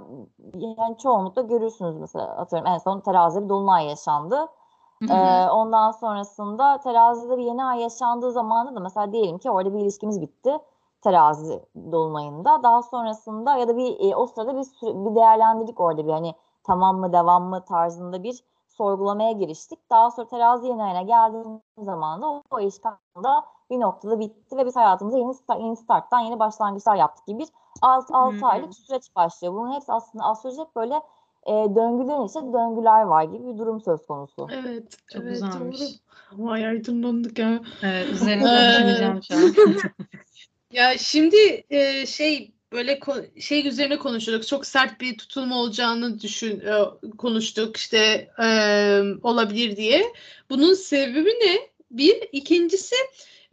yani 0.54 0.98
çoğunlukla 1.02 1.42
görürsünüz 1.42 1.96
mesela 1.96 2.36
atıyorum 2.36 2.68
en 2.68 2.78
son 2.78 3.00
terazide 3.00 3.44
bir 3.44 3.48
dolunay 3.48 3.86
yaşandı. 3.86 4.46
Ee, 5.10 5.48
ondan 5.50 5.90
sonrasında 5.90 6.78
terazide 6.78 7.38
bir 7.38 7.42
yeni 7.42 7.64
ay 7.64 7.80
yaşandığı 7.80 8.32
zamanda 8.32 8.74
da 8.74 8.80
mesela 8.80 9.12
diyelim 9.12 9.38
ki 9.38 9.50
orada 9.50 9.74
bir 9.74 9.78
ilişkimiz 9.78 10.20
bitti 10.20 10.58
terazi 11.02 11.62
dolunayında. 11.92 12.62
Daha 12.62 12.82
sonrasında 12.82 13.56
ya 13.56 13.68
da 13.68 13.76
bir 13.76 14.10
e, 14.10 14.16
o 14.16 14.26
sırada 14.26 14.56
bir, 14.56 14.66
bir 14.82 15.14
değerlendirdik 15.14 15.80
orada 15.80 16.06
bir 16.06 16.12
hani 16.12 16.34
tamam 16.62 17.00
mı 17.00 17.12
devam 17.12 17.42
mı 17.42 17.64
tarzında 17.64 18.22
bir 18.22 18.44
sorgulamaya 18.68 19.32
giriştik. 19.32 19.90
Daha 19.90 20.10
sonra 20.10 20.28
terazi 20.28 20.66
yeni 20.66 20.82
ayına 20.82 21.02
geldiğimiz 21.02 21.60
zaman 21.78 22.22
da 22.22 22.30
o, 22.30 22.42
o 22.50 22.60
ilişki 22.60 22.88
bir 23.70 23.80
noktada 23.80 24.18
bitti 24.20 24.56
ve 24.56 24.66
biz 24.66 24.76
hayatımıza 24.76 25.18
yeni, 25.18 25.34
start, 25.34 25.60
yeni 25.60 25.76
starttan 25.76 26.20
yeni 26.20 26.38
başlangıçlar 26.38 26.96
yaptık 26.96 27.26
gibi 27.26 27.38
bir 27.38 27.48
6, 27.82 28.14
6 28.14 28.36
Hmm. 28.36 28.44
aylık 28.44 28.74
süreç 28.74 29.16
başlıyor. 29.16 29.54
Bunun 29.54 29.72
hepsi 29.72 29.92
aslında 29.92 30.24
astroloji 30.24 30.60
hep 30.60 30.76
böyle 30.76 31.02
e, 31.46 31.52
döngülerin 31.52 32.28
içinde 32.28 32.52
döngüler 32.52 33.02
var 33.02 33.24
gibi 33.24 33.54
bir 33.54 33.58
durum 33.58 33.80
söz 33.80 34.06
konusu. 34.06 34.48
Evet. 34.52 34.84
Çok 35.12 35.22
evet, 35.22 35.32
güzelmiş. 35.32 35.80
Doğru. 35.80 35.88
Vay 36.32 36.66
aydınlandık 36.66 37.38
ya. 37.38 37.60
Evet, 37.82 38.08
üzerine 38.12 38.44
Ee, 38.44 38.68
düşüneceğim 38.68 39.20
şu 39.22 39.34
an. 39.34 39.54
Ya 40.72 40.98
şimdi 40.98 41.64
e, 41.70 42.06
şey 42.06 42.52
böyle 42.72 42.92
ko- 42.98 43.40
şey 43.40 43.68
üzerine 43.68 43.98
konuşuyorduk. 43.98 44.46
Çok 44.46 44.66
sert 44.66 45.00
bir 45.00 45.18
tutulma 45.18 45.58
olacağını 45.58 46.20
düşün 46.20 46.60
e, 46.60 46.72
konuştuk 47.18 47.76
işte 47.76 48.28
e, 48.42 48.46
olabilir 49.22 49.76
diye. 49.76 50.04
Bunun 50.50 50.74
sebebi 50.74 51.28
ne? 51.28 51.58
Bir, 51.90 52.28
ikincisi 52.32 52.96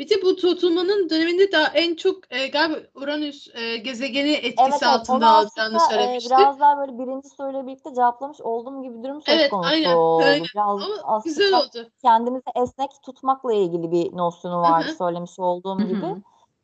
bir 0.01 0.09
de 0.09 0.21
bu 0.21 0.35
tutulmanın 0.35 1.09
döneminde 1.09 1.51
daha 1.51 1.67
en 1.67 1.95
çok 1.95 2.33
e, 2.33 2.47
galiba 2.47 2.77
Uranüs 2.95 3.47
e, 3.55 3.77
gezegeni 3.77 4.31
etkisi 4.31 4.69
Evet, 4.69 4.83
altında 4.83 5.29
alacağını 5.29 5.75
aslında 5.75 6.03
e, 6.03 6.19
biraz 6.25 6.59
daha 6.59 6.77
böyle 6.77 6.99
birinci 6.99 7.29
soruyla 7.29 7.67
birlikte 7.67 7.93
cevaplamış 7.95 8.41
olduğum 8.41 8.83
gibi 8.83 9.03
durum 9.03 9.21
söz 9.21 9.35
Evet, 9.35 9.49
konusu 9.51 9.69
aynen, 9.69 9.95
oldu. 9.95 10.23
aynen. 10.23 10.45
Biraz 10.53 10.81
Ama 11.05 11.21
güzel 11.25 11.53
oldu. 11.53 11.89
kendimizi 12.01 12.43
esnek 12.55 12.91
tutmakla 13.05 13.53
ilgili 13.53 13.91
bir 13.91 14.17
nosyonu 14.17 14.61
vardı 14.61 14.89
hı. 14.89 14.95
söylemiş 14.95 15.39
olduğum 15.39 15.79
Hı 15.79 15.83
hı. 15.83 15.87
gibi. 15.87 16.15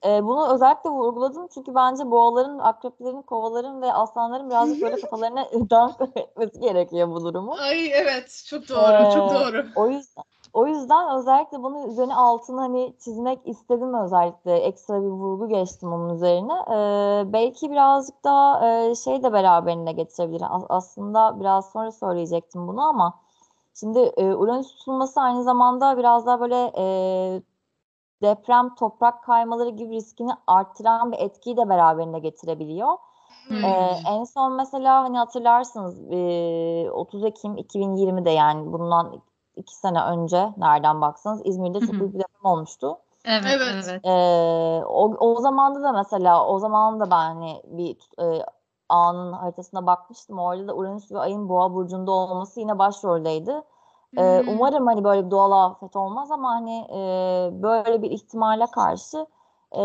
e, 0.05 0.23
bunu 0.23 0.53
özellikle 0.53 0.89
vurguladım 0.89 1.47
çünkü 1.53 1.75
bence 1.75 2.11
boğaların, 2.11 2.59
akreplerin, 2.59 3.21
kovaların 3.21 3.81
ve 3.81 3.93
aslanların 3.93 4.49
birazcık 4.49 4.81
böyle 4.81 5.01
kafalarına 5.01 5.47
dans 5.69 5.95
etmesi 6.15 6.59
gerekiyor 6.59 7.11
bu 7.11 7.23
durumu. 7.23 7.55
Ay 7.59 7.91
evet 7.93 8.43
çok 8.47 8.69
doğru 8.69 9.13
çok 9.13 9.31
Ee, 9.31 9.35
doğru. 9.35 9.65
O 9.75 9.89
yüzden 9.89 10.23
o 10.57 10.67
yüzden 10.67 11.17
özellikle 11.17 11.63
bunun 11.63 11.89
üzerine 11.89 12.15
altını 12.15 12.59
hani 12.59 12.93
çizmek 12.99 13.39
istedim 13.45 13.93
özellikle 13.93 14.55
ekstra 14.55 15.01
bir 15.01 15.07
vurgu 15.07 15.49
geçtim 15.49 15.93
onun 15.93 16.15
üzerine. 16.15 16.53
Ee, 16.53 17.33
belki 17.33 17.71
birazcık 17.71 18.23
daha 18.23 18.69
e, 18.69 18.95
şey 18.95 19.23
de 19.23 19.33
beraberinde 19.33 19.91
getirebilir. 19.91 20.43
As- 20.49 20.65
aslında 20.69 21.39
biraz 21.39 21.71
sonra 21.71 21.91
söyleyecektim 21.91 22.67
bunu 22.67 22.81
ama 22.81 23.13
şimdi 23.73 23.99
e, 23.99 24.35
Uranüs 24.35 24.75
tutulması 24.75 25.21
aynı 25.21 25.43
zamanda 25.43 25.97
biraz 25.97 26.25
daha 26.25 26.39
böyle 26.39 26.71
e, 26.77 26.85
deprem, 28.21 28.75
toprak 28.75 29.23
kaymaları 29.23 29.69
gibi 29.69 29.95
riskini 29.95 30.31
arttıran 30.47 31.11
bir 31.11 31.17
etkiyi 31.17 31.57
de 31.57 31.69
beraberinde 31.69 32.19
getirebiliyor. 32.19 32.97
Hmm. 33.47 33.63
Ee, 33.63 33.97
en 34.09 34.23
son 34.23 34.53
mesela 34.53 35.03
hani 35.03 35.17
hatırlarsınız 35.17 36.11
e, 36.11 36.91
30 36.91 37.23
Ekim 37.23 37.57
2020'de 37.57 38.29
yani 38.29 38.73
bundan 38.73 39.21
iki 39.57 39.75
sene 39.75 40.01
önce 40.03 40.53
nereden 40.57 41.01
baksanız 41.01 41.41
İzmir'de 41.45 41.79
çok 41.79 41.89
büyük 41.99 42.13
bir 42.13 42.19
deprem 42.19 42.51
olmuştu. 42.51 42.97
Evet, 43.25 43.61
Evet. 43.89 44.05
Ee, 44.05 44.83
o, 44.85 45.15
o 45.19 45.41
zamanda 45.41 45.83
da 45.83 45.91
mesela 45.91 46.47
o 46.47 46.59
zaman 46.59 46.99
da 46.99 47.11
ben 47.11 47.15
hani 47.35 47.61
bir 47.65 47.97
e, 48.23 48.45
anın 48.89 49.33
haritasına 49.33 49.85
bakmıştım. 49.87 50.39
Orada 50.39 50.67
da 50.67 50.73
Uranüs 50.75 51.11
ve 51.11 51.19
Ay'ın 51.19 51.49
Boğa 51.49 51.73
burcunda 51.73 52.11
olması 52.11 52.59
yine 52.59 52.79
başroldeydi. 52.79 53.61
Ee, 54.17 54.21
Hmm. 54.21 54.53
umarım 54.53 54.87
hani 54.87 55.03
böyle 55.03 55.25
bir 55.25 55.31
doğal 55.31 55.51
afet 55.51 55.95
olmaz 55.95 56.31
ama 56.31 56.49
hani 56.49 56.77
e, 56.91 56.99
böyle 57.63 58.01
bir 58.01 58.11
ihtimale 58.11 58.65
karşı 58.65 59.25
e, 59.71 59.81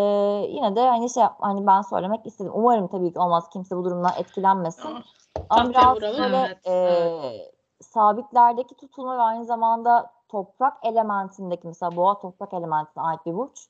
yine 0.48 0.76
de 0.76 0.88
hani 0.88 1.10
şey 1.10 1.22
yap- 1.22 1.36
hani 1.40 1.66
ben 1.66 1.82
söylemek 1.82 2.26
istedim. 2.26 2.52
Umarım 2.54 2.88
tabii 2.88 3.12
ki 3.12 3.18
olmaz. 3.18 3.48
Kimse 3.52 3.76
bu 3.76 3.84
durumdan 3.84 4.12
etkilenmesin. 4.18 4.90
Ama 5.50 5.70
biraz 5.70 6.00
böyle 6.00 6.36
Evet, 6.36 6.66
e, 6.66 7.52
sabitlerdeki 7.82 8.74
tutulma 8.74 9.16
ve 9.16 9.20
aynı 9.22 9.44
zamanda 9.44 10.10
toprak 10.28 10.76
elementindeki 10.82 11.66
mesela 11.66 11.96
boğa 11.96 12.18
toprak 12.18 12.54
elementine 12.54 13.02
ait 13.02 13.26
bir 13.26 13.34
burç. 13.34 13.68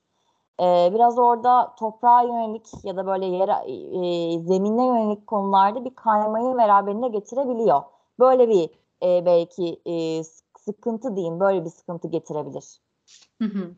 E, 0.61 0.91
biraz 0.95 1.19
orada 1.19 1.75
toprağa 1.79 2.23
yönelik 2.23 2.85
ya 2.85 2.97
da 2.97 3.07
böyle 3.07 3.27
yere, 3.27 3.53
e, 3.53 4.39
zemine 4.39 4.87
yönelik 4.87 5.27
konularda 5.27 5.85
bir 5.85 5.95
kaymayı 5.95 6.57
beraberinde 6.57 7.09
getirebiliyor. 7.09 7.83
Böyle 8.19 8.49
bir 8.49 8.71
e, 9.03 9.27
belki 9.27 9.81
e, 9.87 10.25
sık- 10.25 10.61
sıkıntı 10.61 11.17
diyeyim, 11.17 11.41
böyle 11.41 11.65
bir 11.65 11.71
sıkıntı 11.71 12.09
getirebilir. 12.09 12.81
Hı 13.39 13.45
hı. 13.45 13.75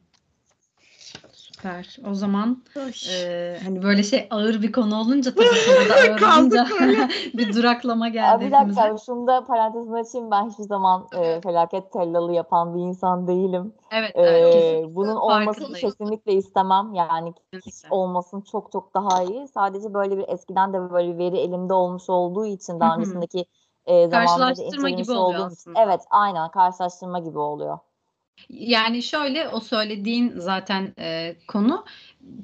Süper. 1.65 2.11
O 2.11 2.15
zaman 2.15 2.63
Ay. 2.77 2.93
e, 3.15 3.59
hani 3.65 3.83
böyle 3.83 4.03
şey 4.03 4.27
ağır 4.31 4.63
bir 4.63 4.73
konu 4.73 5.01
olunca 5.01 5.35
tabii 5.35 5.47
ki 5.47 5.89
da 5.89 5.95
ağır 5.95 6.41
olunca 6.41 6.67
bir 7.35 7.55
duraklama 7.55 8.09
geldi 8.09 8.41
bir 8.41 8.53
hepimize. 8.53 8.81
dakika, 8.81 9.05
şunu 9.07 9.27
da 9.27 9.45
parantezini 9.45 9.99
açayım. 9.99 10.31
Ben 10.31 10.51
hiçbir 10.51 10.65
zaman 10.65 11.07
e, 11.17 11.41
felaket 11.41 11.93
tellalı 11.93 12.33
yapan 12.33 12.75
bir 12.75 12.81
insan 12.81 13.27
değilim. 13.27 13.73
Evet, 13.93 14.13
evet. 14.15 14.53
Kesinlikle. 14.53 14.95
bunun 14.95 15.17
olmasını 15.17 15.75
kesinlikle 15.75 16.33
istemem. 16.33 16.95
Yani 16.95 17.35
hiç 17.67 17.75
olmasın 17.91 18.41
çok 18.41 18.73
çok 18.73 18.95
daha 18.95 19.23
iyi. 19.23 19.49
Sadece 19.49 19.95
böyle 19.95 20.19
bir 20.19 20.25
eskiden 20.29 20.73
de 20.73 20.91
böyle 20.91 21.13
bir 21.13 21.19
veri 21.19 21.39
elimde 21.39 21.75
olmuş 21.75 22.11
olduğu 22.11 22.47
için 22.47 22.81
daha 22.81 22.97
öncesindeki 22.97 23.47
e, 23.87 24.09
zamanlarda 24.09 24.55
Karşılaştırma 24.55 24.91
gibi 24.91 25.13
oluyor 25.13 25.41
olduğum 25.41 25.53
aslında. 25.53 25.81
Evet, 25.83 26.01
aynen 26.11 26.51
karşılaştırma 26.51 27.19
gibi 27.19 27.39
oluyor. 27.39 27.79
Yani 28.49 29.03
şöyle 29.03 29.49
o 29.49 29.61
söylediğin 29.61 30.33
zaten 30.37 30.95
e, 30.99 31.37
konu. 31.49 31.85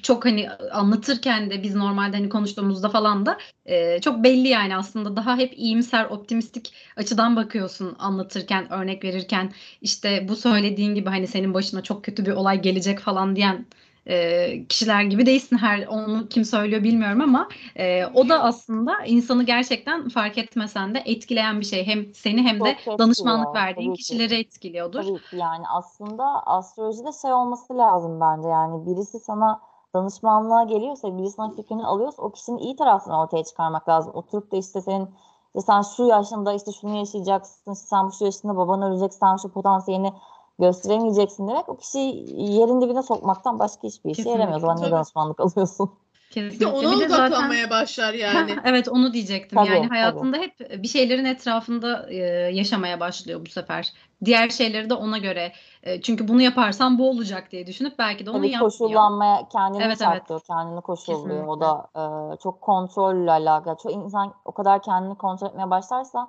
Çok 0.02 0.24
hani 0.24 0.50
anlatırken 0.50 1.50
de 1.50 1.62
biz 1.62 1.74
normalde 1.74 2.16
hani 2.16 2.28
konuştuğumuzda 2.28 2.88
falan 2.88 3.26
da 3.26 3.38
e, 3.66 4.00
çok 4.00 4.24
belli 4.24 4.48
yani 4.48 4.76
aslında 4.76 5.16
daha 5.16 5.36
hep 5.38 5.58
iyimser 5.58 6.04
optimistik 6.04 6.72
açıdan 6.96 7.36
bakıyorsun 7.36 7.96
anlatırken 7.98 8.72
örnek 8.72 9.04
verirken. 9.04 9.52
İşte 9.80 10.28
bu 10.28 10.36
söylediğin 10.36 10.94
gibi 10.94 11.08
hani 11.08 11.26
senin 11.26 11.54
başına 11.54 11.82
çok 11.82 12.04
kötü 12.04 12.26
bir 12.26 12.32
olay 12.32 12.62
gelecek 12.62 13.00
falan 13.00 13.36
diyen 13.36 13.66
e, 14.06 14.66
kişiler 14.68 15.02
gibi 15.02 15.26
değilsin. 15.26 15.56
Her 15.56 15.86
onu 15.86 16.28
kim 16.28 16.44
söylüyor 16.44 16.82
bilmiyorum 16.82 17.20
ama 17.20 17.48
e, 17.76 18.06
o 18.06 18.28
da 18.28 18.42
aslında 18.42 19.04
insanı 19.04 19.42
gerçekten 19.42 20.08
fark 20.08 20.38
etmesen 20.38 20.94
de 20.94 21.02
etkileyen 21.04 21.60
bir 21.60 21.66
şey. 21.66 21.86
Hem 21.86 22.14
seni 22.14 22.42
hem 22.42 22.64
de 22.64 22.76
Çok 22.84 22.98
danışmanlık 22.98 23.46
etkiliyor, 23.48 23.66
verdiğin 23.66 23.94
kişileri 23.94 24.34
etkiliyordur. 24.34 25.02
Tabii 25.02 25.30
ki. 25.30 25.36
Yani 25.36 25.64
aslında 25.68 26.24
astrolojide 26.46 27.10
şey 27.22 27.32
olması 27.32 27.78
lazım 27.78 28.20
bence. 28.20 28.48
Yani 28.48 28.86
birisi 28.86 29.18
sana 29.20 29.60
danışmanlığa 29.94 30.64
geliyorsa, 30.64 31.18
birisi 31.18 31.34
sana 31.34 31.50
fikrini 31.50 31.86
alıyorsa 31.86 32.22
o 32.22 32.32
kişinin 32.32 32.58
iyi 32.58 32.76
tarafını 32.76 33.20
ortaya 33.20 33.44
çıkarmak 33.44 33.88
lazım. 33.88 34.12
Oturup 34.14 34.52
da 34.52 34.56
işte 34.56 34.80
senin 34.80 35.08
işte 35.46 35.60
sen 35.60 35.82
şu 35.96 36.04
yaşında 36.04 36.52
işte 36.52 36.72
şunu 36.72 36.96
yaşayacaksın, 36.96 37.72
işte 37.72 37.86
sen 37.86 38.06
bu 38.06 38.12
şu 38.12 38.24
yaşında 38.24 38.56
baban 38.56 38.82
ölecek, 38.82 39.14
sen 39.14 39.36
şu 39.36 39.48
potansiyelini 39.52 40.12
gösteremeyeceksin 40.60 41.48
demek 41.48 41.68
o 41.68 41.76
kişiyi 41.76 42.40
yerin 42.52 42.80
dibine 42.80 43.02
sokmaktan 43.02 43.58
başka 43.58 43.88
hiçbir 43.88 44.10
işe 44.10 44.28
yaramıyor. 44.30 44.56
O 44.56 44.60
zaman 44.60 44.76
Kesinlikle. 44.76 44.96
danışmanlık 44.96 45.40
alıyorsun? 45.40 45.90
Bir 46.36 46.42
de 46.42 46.50
Kesinlikle. 46.50 46.66
ona 46.66 46.96
Bir 46.96 47.00
de 47.00 47.08
zaten 47.08 47.70
başlar 47.70 48.14
yani. 48.14 48.56
Evet 48.64 48.88
onu 48.88 49.12
diyecektim. 49.12 49.58
Tabii, 49.58 49.68
Yani 49.68 49.78
tabii. 49.78 49.88
hayatında 49.88 50.36
hep 50.36 50.82
bir 50.82 50.88
şeylerin 50.88 51.24
etrafında 51.24 52.10
e, 52.10 52.16
yaşamaya 52.54 53.00
başlıyor 53.00 53.40
bu 53.46 53.50
sefer. 53.50 53.92
Diğer 54.24 54.48
şeyleri 54.48 54.90
de 54.90 54.94
ona 54.94 55.18
göre. 55.18 55.52
e, 55.82 56.00
çünkü 56.02 56.28
bunu 56.28 56.42
yaparsam 56.42 56.98
bu 56.98 57.10
olacak 57.10 57.50
diye 57.52 57.66
düşünüp 57.66 57.98
belki 57.98 58.26
de 58.26 58.30
onu 58.30 58.38
Tabii 58.38 58.50
yapmıyor. 58.50 58.70
koşullanmaya 58.70 59.48
kendini 59.52 59.82
Evet, 59.82 59.86
evet. 59.86 59.98
çarptırıyor, 59.98 60.40
kendini 60.46 60.80
koşulluyor. 60.80 61.46
O 61.46 61.58
Kesinlikle. 61.58 61.66
da 61.66 62.34
e, 62.34 62.36
çok 62.42 62.60
kontrolle 62.60 63.30
alakalı. 63.30 63.76
Çok 63.82 63.92
insan 63.92 64.34
o 64.44 64.52
kadar 64.52 64.82
kendini 64.82 65.14
kontrol 65.14 65.48
etmeye 65.48 65.70
başlarsa 65.70 66.28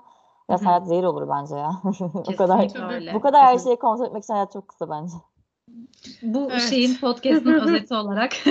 hı. 0.53 0.65
hayat 0.65 0.87
zehir 0.87 1.03
olur 1.03 1.29
bence 1.29 1.55
ya. 1.55 1.71
o 2.13 2.35
kadar 2.35 2.93
öyle. 2.93 3.13
bu 3.13 3.21
kadar 3.21 3.45
her 3.45 3.57
şeyi 3.59 3.79
kontrol 3.79 4.05
etmek 4.05 4.23
için 4.23 4.33
hayat 4.33 4.51
çok 4.53 4.67
kısa 4.67 4.89
bence. 4.89 5.13
Bu 6.21 6.49
Evet. 6.51 6.69
şeyin 6.69 6.95
podcast'ın 6.95 7.53
özeti 7.67 7.93
olarak 7.93 8.33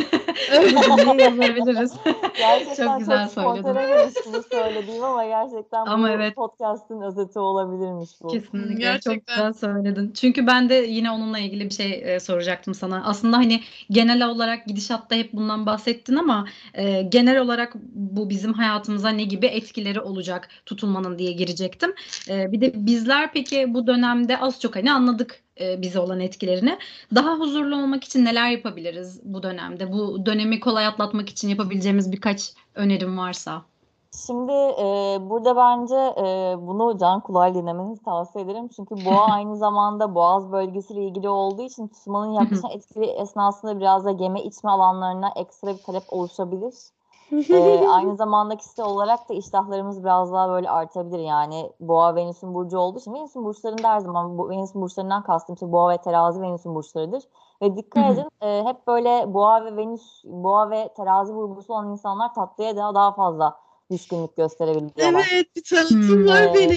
Evet. 0.53 0.75
bu 0.91 0.97
cümleyi 1.01 1.21
yazabiliriz. 1.21 1.93
Gerçekten 2.39 2.87
Çok 2.87 2.99
güzel 2.99 3.25
çok 3.25 3.33
söyledin. 3.33 4.13
bunu 4.27 4.43
söylediğim 4.51 5.05
ama 5.05 5.25
gerçekten 5.25 5.87
Ama 5.87 6.05
bu 6.09 6.11
evet. 6.11 6.35
podcast'ın 6.35 7.01
özeti 7.01 7.39
olabilirmiş 7.39 8.11
bu. 8.23 8.29
Kesinlikle 8.29 8.71
çok 8.71 8.81
Gerçekten. 8.81 9.37
güzel 9.37 9.53
söyledin. 9.53 10.13
Çünkü 10.15 10.47
ben 10.47 10.69
de 10.69 10.75
yine 10.75 11.11
onunla 11.11 11.39
ilgili 11.39 11.65
bir 11.65 11.75
şey 11.75 12.03
e, 12.15 12.21
soracaktım 12.21 12.75
sana. 12.75 13.03
Aslında 13.05 13.37
hani 13.37 13.61
genel 13.91 14.29
olarak 14.29 14.67
gidişatta 14.67 15.15
hep 15.15 15.33
bundan 15.33 15.67
bahsettin 15.67 16.17
ama 16.17 16.47
e, 16.75 17.03
genel 17.03 17.41
olarak 17.41 17.73
bu 17.93 18.31
bizim 18.31 18.53
hayatımıza 18.53 19.09
ne 19.09 19.25
gibi 19.25 19.47
etkileri 19.47 20.01
olacak 20.01 20.49
tutulmanın 20.67 21.19
diye 21.19 21.33
girecektim. 21.33 21.95
E, 22.29 22.53
bir 22.53 22.61
de 22.61 22.73
bizler 22.75 23.33
peki 23.33 23.75
bu 23.75 23.87
dönemde 23.87 24.39
az 24.41 24.61
çok 24.61 24.77
hani 24.77 24.93
anladık 24.93 25.43
e, 25.61 25.83
bize 25.83 26.01
olan 26.01 26.21
etkilerini. 26.21 26.79
Daha 27.15 27.39
huzurlu 27.39 27.77
olmak 27.77 28.05
için 28.05 28.25
neler 28.25 28.51
yapabiliriz 28.51 29.21
bu 29.25 29.43
dönemde? 29.43 29.93
Bu 29.93 30.27
dönemi 30.27 30.61
kolay 30.61 30.87
atlatmak 30.87 31.29
için 31.29 31.49
yapabileceğimiz 31.49 32.13
birkaç 32.13 32.53
önerim 32.75 33.19
varsa. 33.19 33.63
Şimdi 34.27 34.53
e, 34.53 34.85
burada 35.31 35.57
bence 35.57 35.95
e, 35.95 36.57
bunu 36.67 36.99
can 36.99 37.21
kulağıyla 37.21 37.63
dinlemenizi 37.63 38.03
tavsiye 38.03 38.45
ederim. 38.45 38.69
Çünkü 38.77 38.95
boğa 39.05 39.25
aynı 39.33 39.57
zamanda 39.57 40.15
boğaz 40.15 40.53
bölgesiyle 40.53 41.05
ilgili 41.05 41.29
olduğu 41.29 41.63
için 41.63 41.89
tutulmanın 41.89 42.33
yaklaşan 42.33 42.71
etkili 42.71 43.07
esnasında 43.07 43.81
biraz 43.81 44.05
da 44.05 44.11
yeme 44.11 44.43
içme 44.43 44.71
alanlarına 44.71 45.33
ekstra 45.37 45.69
bir 45.69 45.83
talep 45.83 46.03
oluşabilir. 46.09 46.75
E, 47.33 47.87
aynı 47.89 48.17
zamanda 48.17 48.57
kişisel 48.57 48.87
olarak 48.87 49.29
da 49.29 49.35
iştahlarımız 49.35 50.05
biraz 50.05 50.33
daha 50.33 50.49
böyle 50.51 50.71
artabilir. 50.71 51.19
Yani 51.19 51.73
boğa 51.81 52.15
Venüs'ün 52.15 52.55
burcu 52.55 52.79
olduğu 52.79 52.99
için 52.99 53.15
Venüs'ün 53.15 53.45
burçlarında 53.45 53.89
her 53.89 54.01
zaman 54.01 54.39
bu 54.39 54.51
Venüs'ün 54.51 54.83
burçlarından 54.83 55.23
kastım 55.23 55.55
işte 55.55 55.73
boğa 55.73 55.91
ve 55.91 55.99
terazi 55.99 56.43
Venüs'ün 56.43 56.75
burçlarıdır. 56.75 57.23
Ve 57.63 57.77
dikkat 57.77 58.13
edin 58.13 58.29
e, 58.41 58.65
hep 58.65 58.87
böyle 58.87 59.35
boğa 59.35 59.65
ve 59.65 59.77
Venüs, 59.77 60.25
boğa 60.25 60.71
ve 60.71 60.93
terazi 60.97 61.35
burcu 61.35 61.73
olan 61.73 61.91
insanlar 61.91 62.35
tatlıya 62.35 62.77
daha 62.77 62.95
daha 62.95 63.13
fazla 63.13 63.57
düşkünlük 63.91 64.37
gösterebiliyorlar. 64.37 65.29
Evet 65.33 65.57
bir 65.57 65.65
tanıtım 65.65 66.17
Hmm. 66.17 66.27
var 66.27 66.43
Evet. 66.43 66.55
benim. 66.55 66.77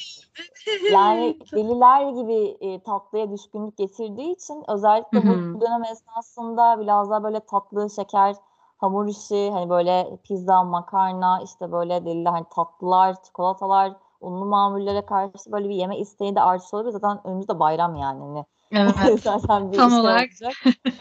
Yani 0.92 1.38
deliler 1.56 2.10
gibi 2.10 2.58
e, 2.60 2.84
tatlıya 2.84 3.32
düşkünlük 3.32 3.78
getirdiği 3.78 4.34
için 4.34 4.64
özellikle 4.68 5.28
bu 5.28 5.62
dönem 5.62 5.84
esnasında 5.84 6.80
biraz 6.80 7.10
daha 7.10 7.24
böyle 7.24 7.40
tatlı, 7.40 7.90
şeker, 7.90 8.36
hamur 8.78 9.08
işi, 9.08 9.52
hani 9.52 9.70
böyle 9.70 10.18
pizza, 10.24 10.64
makarna, 10.64 11.42
işte 11.44 11.72
böyle 11.72 12.06
deliler 12.06 12.32
hani 12.32 12.46
tatlılar, 12.56 13.24
çikolatalar, 13.24 13.94
unlu 14.22 14.46
mamullere 14.46 15.06
karşı 15.06 15.52
böyle 15.52 15.70
bir 15.70 15.76
yeme 15.76 15.98
isteği 15.98 16.36
de 16.36 16.42
artış 16.42 16.74
olabilir. 16.74 16.92
Zaten 16.92 17.28
önümüzde 17.28 17.60
bayram 17.60 17.96
yani. 17.96 18.20
Hani 18.20 18.46
Evet. 18.72 19.22
zaten 19.24 19.72
bir 19.72 19.78
Tam 19.78 19.90
şey 19.90 20.00
olarak. 20.00 20.30
olacak. 20.30 20.54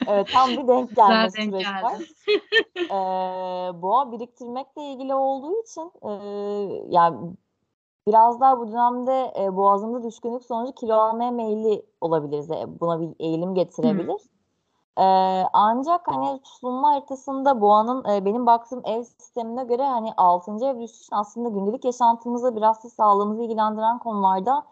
Evet 0.07 0.33
tam 0.33 0.57
bir 0.57 0.69
denk 0.69 0.91
gelme 0.97 1.31
süreci 1.31 1.69
var. 1.69 1.95
Ee, 2.91 3.83
boğa 3.83 4.13
biriktirmekle 4.13 4.83
ilgili 4.83 5.15
olduğu 5.15 5.61
için 5.63 5.93
e, 6.03 6.11
yani 6.89 7.17
biraz 8.07 8.41
daha 8.41 8.61
bu 8.61 8.69
dönemde 8.73 9.33
e, 9.41 9.57
boğazımda 9.57 10.03
düşkünlük 10.03 10.45
sonucu 10.45 10.73
kilo 10.73 10.95
almaya 10.95 11.31
meyilli 11.31 11.87
olabiliriz. 12.01 12.51
E, 12.51 12.81
buna 12.81 13.01
bir 13.01 13.09
eğilim 13.21 13.55
getirebilir. 13.55 14.23
E, 14.99 15.03
ancak 15.53 16.09
hani 16.09 16.43
tutulma 16.43 16.89
haritasında 16.89 17.61
boğanın 17.61 18.05
e, 18.05 18.25
benim 18.25 18.47
baktığım 18.47 18.83
ev 18.85 19.03
sistemine 19.03 19.65
göre 19.65 19.83
hani 19.83 20.13
6. 20.17 20.67
ev 20.67 20.81
düşüşü 20.81 21.15
aslında 21.15 21.49
gündelik 21.49 21.85
yaşantımızda 21.85 22.57
biraz 22.57 22.85
da 22.85 22.89
sağlığımızı 22.89 23.43
ilgilendiren 23.43 23.99
konularda 23.99 24.65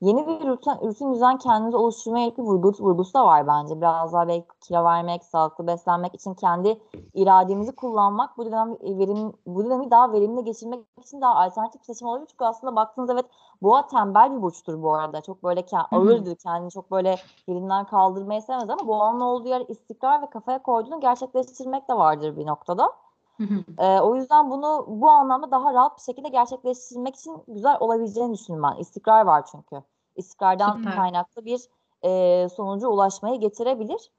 yeni 0.00 0.26
bir 0.26 0.48
rutin, 0.48 0.70
rutin 0.70 1.14
düzen 1.14 1.38
kendimize 1.38 1.76
oluşturmaya 1.76 2.20
yönelik 2.20 2.38
bir 2.38 2.42
vurgusu, 2.42 2.84
vurgusu 2.84 3.14
da 3.14 3.26
var 3.26 3.46
bence. 3.46 3.80
Biraz 3.80 4.12
daha 4.12 4.28
belki 4.28 4.46
kilo 4.60 4.84
vermek, 4.84 5.24
sağlıklı 5.24 5.66
beslenmek 5.66 6.14
için 6.14 6.34
kendi 6.34 6.80
irademizi 7.14 7.72
kullanmak 7.76 8.38
bu 8.38 8.46
dönem 8.46 8.76
verim, 8.82 9.32
bu 9.46 9.64
dönemi 9.64 9.90
daha 9.90 10.12
verimli 10.12 10.44
geçirmek 10.44 10.80
için 11.00 11.20
daha 11.20 11.34
alternatif 11.34 11.80
bir 11.80 11.86
seçim 11.86 12.08
olabilir. 12.08 12.26
Çünkü 12.30 12.44
aslında 12.44 12.76
baktığınızda 12.76 13.12
evet 13.12 13.26
boğa 13.62 13.86
tembel 13.86 14.36
bir 14.36 14.42
burçtur 14.42 14.82
bu 14.82 14.94
arada. 14.94 15.20
Çok 15.20 15.42
böyle 15.44 15.60
ke- 15.60 15.86
ağırdır 15.92 16.36
kendini 16.36 16.70
çok 16.70 16.90
böyle 16.90 17.16
yerinden 17.46 17.84
kaldırmayı 17.84 18.42
sevmez 18.42 18.70
ama 18.70 18.86
boğanın 18.88 19.20
olduğu 19.20 19.48
yer 19.48 19.64
istikrar 19.68 20.22
ve 20.22 20.30
kafaya 20.30 20.62
koyduğunu 20.62 21.00
gerçekleştirmek 21.00 21.88
de 21.88 21.94
vardır 21.94 22.36
bir 22.36 22.46
noktada. 22.46 23.07
Ee, 23.78 24.00
o 24.00 24.16
yüzden 24.16 24.50
bunu 24.50 24.84
bu 24.88 25.10
anlamda 25.10 25.50
daha 25.50 25.74
rahat 25.74 25.96
bir 25.96 26.02
şekilde 26.02 26.28
gerçekleştirmek 26.28 27.16
için 27.16 27.42
güzel 27.48 27.76
olabileceğini 27.80 28.34
düşünüyorum 28.34 28.70
ben. 28.72 28.80
İstikrar 28.80 29.26
var 29.26 29.44
çünkü. 29.50 29.82
İstikrardan 30.16 30.76
Süper. 30.76 30.94
kaynaklı 30.96 31.44
bir 31.44 31.60
e, 32.02 32.48
sonuca 32.48 32.88
ulaşmayı 32.88 33.40
getirebilir. 33.40 34.10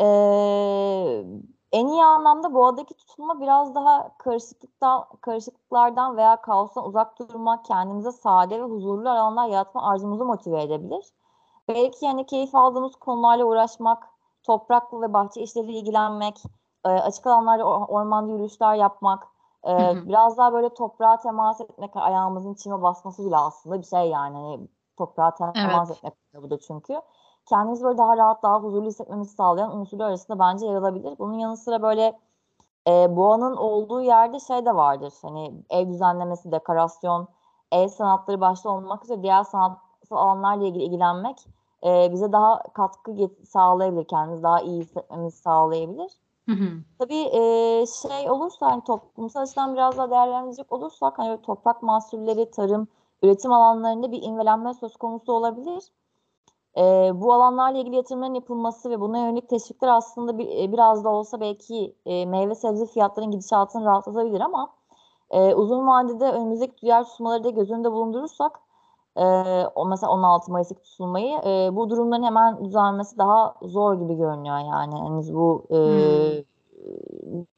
Ee, 0.00 1.24
en 1.72 1.86
iyi 1.86 2.04
anlamda 2.04 2.54
boğadaki 2.54 2.94
tutulma 2.94 3.40
biraz 3.40 3.74
daha 3.74 4.10
karışıklıktan, 4.18 5.04
karışıklıklardan 5.20 6.16
veya 6.16 6.40
kaostan 6.40 6.86
uzak 6.86 7.18
durmak, 7.18 7.64
kendimize 7.64 8.12
sade 8.12 8.60
ve 8.60 8.64
huzurlu 8.64 9.10
alanlar 9.10 9.48
yaratma 9.48 9.90
arzumuzu 9.90 10.24
motive 10.24 10.62
edebilir. 10.62 11.04
Belki 11.68 12.04
yani 12.04 12.26
keyif 12.26 12.54
aldığımız 12.54 12.96
konularla 12.96 13.44
uğraşmak, 13.44 14.08
topraklı 14.42 15.00
ve 15.00 15.12
bahçe 15.12 15.40
işleriyle 15.40 15.78
ilgilenmek, 15.78 16.42
e, 16.88 17.00
açık 17.02 17.26
alanlarda 17.26 17.62
or- 17.62 17.86
ormanda 17.86 18.32
yürüyüşler 18.32 18.74
yapmak, 18.74 19.26
e, 19.64 19.70
Hı 19.70 19.98
hı. 19.98 20.08
biraz 20.08 20.38
daha 20.38 20.52
böyle 20.52 20.74
toprağa 20.74 21.16
temas 21.16 21.60
etmek, 21.60 21.96
ayağımızın 21.96 22.54
çime 22.54 22.82
basması 22.82 23.26
bile 23.26 23.36
aslında 23.36 23.78
bir 23.80 23.86
şey 23.86 24.10
yani. 24.10 24.36
Hani 24.36 24.68
toprağa 24.96 25.34
temas 25.52 25.90
Evet. 25.90 26.04
etmek 26.04 26.14
bu 26.42 26.50
da 26.50 26.60
çünkü. 26.60 27.00
Kendimizi 27.46 27.84
böyle 27.84 27.98
daha 27.98 28.16
rahat, 28.16 28.42
daha 28.42 28.60
huzurlu 28.60 28.86
hissetmemizi 28.88 29.34
sağlayan 29.34 29.76
unsurlar 29.76 30.08
arasında 30.08 30.38
bence 30.38 30.66
yer 30.66 30.74
alabilir. 30.74 31.18
Bunun 31.18 31.34
yanı 31.34 31.56
sıra 31.56 31.82
böyle 31.82 32.18
e, 32.88 33.16
boğanın 33.16 33.56
olduğu 33.56 34.00
yerde 34.02 34.40
şey 34.40 34.66
de 34.66 34.76
vardır. 34.76 35.12
Hani 35.22 35.54
ev 35.70 35.88
düzenlemesi, 35.88 36.52
dekorasyon, 36.52 37.28
el 37.72 37.88
sanatları 37.88 38.40
başta 38.40 38.70
olmak 38.70 39.04
üzere 39.04 39.22
diğer 39.22 39.42
sanatsal 39.44 40.16
alanlarla 40.16 40.64
ilgili 40.66 40.84
ilgilenmek 40.84 41.46
e, 41.86 42.12
bize 42.12 42.32
daha 42.32 42.62
katkı 42.62 43.10
get- 43.12 43.46
sağlayabilir. 43.46 44.04
Kendimizi 44.04 44.42
daha 44.42 44.60
iyi 44.60 44.80
hissetmemizi 44.80 45.36
sağlayabilir. 45.38 46.12
Tabii 46.98 47.28
e, 47.32 47.40
şey 47.86 48.30
olursa 48.30 48.70
hani 48.70 48.84
toplumsal 48.84 49.42
açıdan 49.42 49.74
biraz 49.74 49.98
daha 49.98 50.10
değerlendirecek 50.10 50.72
olursak 50.72 51.18
hani 51.18 51.42
toprak 51.42 51.82
mahsulleri, 51.82 52.50
tarım, 52.50 52.88
üretim 53.22 53.52
alanlarında 53.52 54.12
bir 54.12 54.22
inmelenme 54.22 54.74
söz 54.74 54.96
konusu 54.96 55.32
olabilir. 55.32 55.84
E, 56.76 57.10
bu 57.14 57.32
alanlarla 57.32 57.78
ilgili 57.78 57.96
yatırımların 57.96 58.34
yapılması 58.34 58.90
ve 58.90 59.00
buna 59.00 59.18
yönelik 59.18 59.48
teşvikler 59.48 59.88
aslında 59.88 60.38
bir, 60.38 60.72
biraz 60.72 61.04
da 61.04 61.08
olsa 61.08 61.40
belki 61.40 61.94
e, 62.06 62.26
meyve 62.26 62.54
sebze 62.54 62.86
fiyatlarının 62.86 63.32
gidişatını 63.32 63.84
rahatlatabilir 63.84 64.40
ama 64.40 64.70
e, 65.30 65.54
uzun 65.54 65.86
vadede 65.86 66.32
önümüzdeki 66.32 66.82
diğer 66.82 67.04
tutulmaları 67.04 67.44
da 67.44 67.50
göz 67.50 67.70
önünde 67.70 67.92
bulundurursak 67.92 68.60
e, 69.16 69.24
o 69.74 69.86
mesela 69.86 70.12
16 70.12 70.52
Mayıs'taki 70.52 70.82
tutulmayı 70.82 71.38
e, 71.38 71.76
bu 71.76 71.90
durumların 71.90 72.22
hemen 72.22 72.64
düzelmesi 72.64 73.18
daha 73.18 73.54
zor 73.62 73.94
gibi 73.94 74.14
görünüyor 74.14 74.58
yani 74.58 74.94
henüz 74.94 75.34
bu 75.34 75.66
e, 75.70 75.78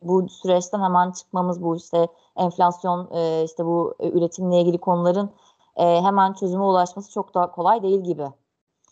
bu 0.03 0.28
süreçten 0.28 0.82
hemen 0.82 1.11
çıkmamız 1.11 1.62
bu 1.62 1.76
işte 1.76 2.09
enflasyon 2.36 3.09
e, 3.12 3.44
işte 3.44 3.64
bu 3.64 3.94
e, 4.01 4.11
üretimle 4.11 4.61
ilgili 4.61 4.78
konuların 4.78 5.30
e, 5.76 6.03
hemen 6.03 6.32
çözüme 6.32 6.64
ulaşması 6.64 7.12
çok 7.12 7.34
daha 7.34 7.53
kolay 7.53 7.82
değil 7.82 8.01
gibi. 8.01 8.22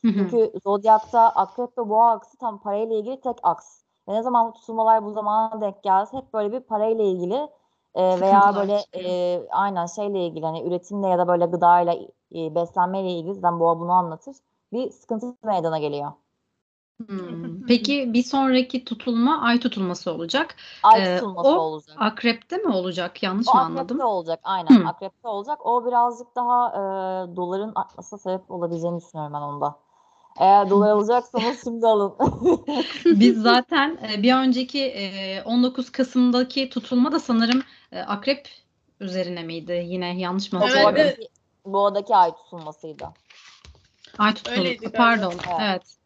Hı 0.03 0.09
hı. 0.09 0.13
Çünkü 0.15 0.53
Zodyak'ta 0.65 1.29
akrep 1.29 1.79
ve 1.79 1.89
boğa 1.89 2.11
aksı 2.11 2.39
tam 2.39 2.59
parayla 2.59 2.97
ilgili 2.97 3.21
tek 3.21 3.37
aks. 3.43 3.83
Ve 4.09 4.15
ne 4.15 4.23
zaman 4.23 4.49
bu 4.49 4.53
tutulmalar 4.53 5.05
bu 5.05 5.11
zamana 5.11 5.61
denk 5.61 5.83
gelse 5.83 6.17
hep 6.17 6.35
böyle 6.35 6.53
bir 6.53 6.61
parayla 6.61 7.05
ilgili 7.05 7.49
e, 7.95 8.21
veya 8.21 8.53
böyle 8.57 8.85
e, 8.95 9.43
aynen 9.51 9.87
şeyle 9.87 10.27
ilgili 10.27 10.47
hani 10.47 10.63
üretimle 10.63 11.09
ya 11.09 11.19
da 11.19 11.29
böyle 11.29 11.47
gıdayla 11.47 11.95
e, 12.35 12.55
beslenmeyle 12.55 13.11
ilgili 13.13 13.35
zaten 13.35 13.61
boğa 13.61 13.81
bunu 13.81 13.93
anlatır. 13.93 14.37
Bir 14.73 14.91
sıkıntı 14.91 15.37
meydana 15.45 15.79
geliyor. 15.79 16.13
Hmm. 17.09 17.63
Peki 17.67 18.13
bir 18.15 18.23
sonraki 18.23 18.85
tutulma 18.85 19.41
ay 19.41 19.61
tutulması 19.61 20.13
olacak. 20.13 20.57
Ay 20.83 21.03
Ee, 21.03 21.05
tutulması 21.05 21.49
o 21.49 21.51
olacak. 21.61 21.97
Akrepte 21.97 22.57
mi 22.57 22.69
olacak? 22.69 23.23
Yanlış 23.23 23.47
O 23.47 23.53
mı 23.55 23.61
akrepte 23.61 24.05
anladım? 24.05 24.05
olacak 24.05 24.41
aynen 24.43 24.73
Hı. 24.73 24.85
akrepte 24.85 25.29
olacak. 25.29 25.67
O 25.67 25.87
birazcık 25.87 26.37
daha 26.37 26.69
e, 26.71 27.37
doların 27.37 27.73
artmasına 27.75 28.19
sebep 28.19 28.51
olabileceğini 28.51 29.01
düşünüyorum 29.01 29.35
ben 29.35 29.41
onda. 29.41 29.79
Eğer 30.41 30.71
dolar 30.71 30.91
alacaksanız 30.91 31.65
şimdi 31.65 31.87
alın. 31.87 32.17
Biz 33.11 33.43
zaten 33.43 33.99
e, 34.13 34.23
bir 34.23 34.35
önceki 34.35 34.85
e, 34.85 35.43
19 35.43 35.93
Kasım'daki 35.93 36.69
tutulma 36.71 37.13
da 37.13 37.21
sanırım 37.21 37.63
e, 37.93 38.01
akrep 38.01 38.49
üzerine 39.01 39.43
miydi? 39.43 39.83
Yine 39.87 40.19
yanlış 40.21 40.53
mı 40.53 40.59
O 40.59 40.65
Evet, 40.65 40.75
hatırlıyorum? 40.91 41.29
Boğadaki, 41.73 42.15
ay 42.15 42.33
tutulmasıydı. 42.37 43.09
Ay 44.19 44.35
galiba. 44.35 44.91
Pardon. 44.97 45.33
Evet. 45.33 45.61
Evet. 45.61 45.99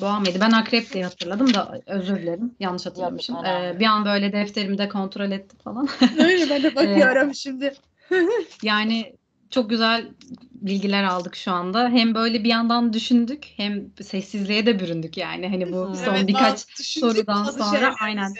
Boğa 0.00 0.20
mıydı? 0.20 0.38
Ben 0.40 0.52
akrep 0.52 0.92
diye 0.92 1.04
hatırladım 1.04 1.54
da 1.54 1.80
özür 1.86 2.16
dilerim. 2.16 2.54
Yanlış 2.60 2.86
hatırlamışım. 2.86 3.36
Yok, 3.36 3.46
Ee, 3.46 3.76
bir 3.80 3.86
an 3.86 4.04
böyle 4.04 4.32
defterimde 4.32 4.88
kontrol 4.88 5.30
ettim 5.30 5.58
falan. 5.64 5.88
Öyle 6.18 6.50
ben 6.50 6.62
de 6.62 6.74
bakıyorum 6.74 7.34
şimdi. 7.34 7.74
Yani 8.62 9.16
çok 9.50 9.70
güzel 9.70 10.08
bilgiler 10.52 11.04
aldık 11.04 11.36
şu 11.36 11.52
anda. 11.52 11.88
Hem 11.88 12.14
böyle 12.14 12.44
bir 12.44 12.48
yandan 12.48 12.92
düşündük 12.92 13.46
hem 13.56 13.90
sessizliğe 14.02 14.66
de 14.66 14.80
büründük 14.80 15.16
yani. 15.16 15.48
Hani 15.48 15.72
bu 15.72 15.96
son 15.96 16.14
Evet, 16.14 16.28
birkaç 16.28 16.60
sorudan 16.78 17.44
sonra 17.44 17.94
aynen. 18.00 18.34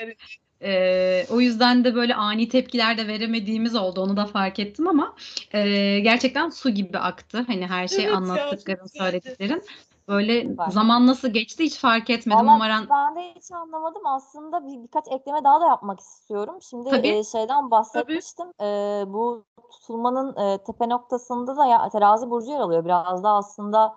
Ee, 0.63 1.27
o 1.31 1.41
yüzden 1.41 1.85
de 1.85 1.95
böyle 1.95 2.15
ani 2.15 2.49
tepkiler 2.49 2.99
de 2.99 3.09
veremediğimiz 3.09 3.77
oldu. 3.77 4.01
Onu 4.01 4.17
da 4.17 4.27
fark 4.27 4.59
ettim 4.59 4.89
ama 4.89 5.15
e, 5.53 5.61
gerçekten 6.01 6.51
su 6.51 6.71
gibi 6.71 6.99
aktı. 6.99 7.45
Hani 7.47 7.67
her 7.67 7.89
şey 7.89 8.05
Evet 8.05 8.17
anlattıkların, 8.17 8.87
söylediklerin. 8.87 9.63
Böyle 10.09 10.43
Süper. 10.43 10.71
zaman 10.71 11.07
nasıl 11.07 11.29
geçti 11.29 11.65
hiç 11.65 11.79
fark 11.79 12.11
etmedim. 12.11 12.47
Valla 12.47 12.55
Umarım 12.55 12.87
ben 12.91 13.17
de 13.17 13.35
hiç 13.37 13.53
anlamadım. 13.53 14.07
Aslında 14.07 14.67
bir, 14.67 14.83
birkaç 14.83 15.05
ekleme 15.11 15.45
daha 15.45 15.61
da 15.61 15.67
yapmak 15.67 16.01
istiyorum. 16.01 16.59
Şimdi 16.63 16.91
Tabii. 16.91 17.09
e, 17.09 17.25
şeyden 17.25 17.71
bahsetmiştim. 17.71 18.47
E, 18.61 18.65
bu 19.07 19.45
tutulmanın 19.73 20.37
e, 20.37 20.59
tepe 20.65 20.89
noktasında 20.89 21.57
da 21.57 21.67
ya, 21.67 21.89
terazi 21.89 22.31
burcu 22.31 22.51
yer 22.51 22.61
alıyor. 22.61 22.85
Biraz 22.85 23.25
da 23.25 23.31
aslında 23.31 23.95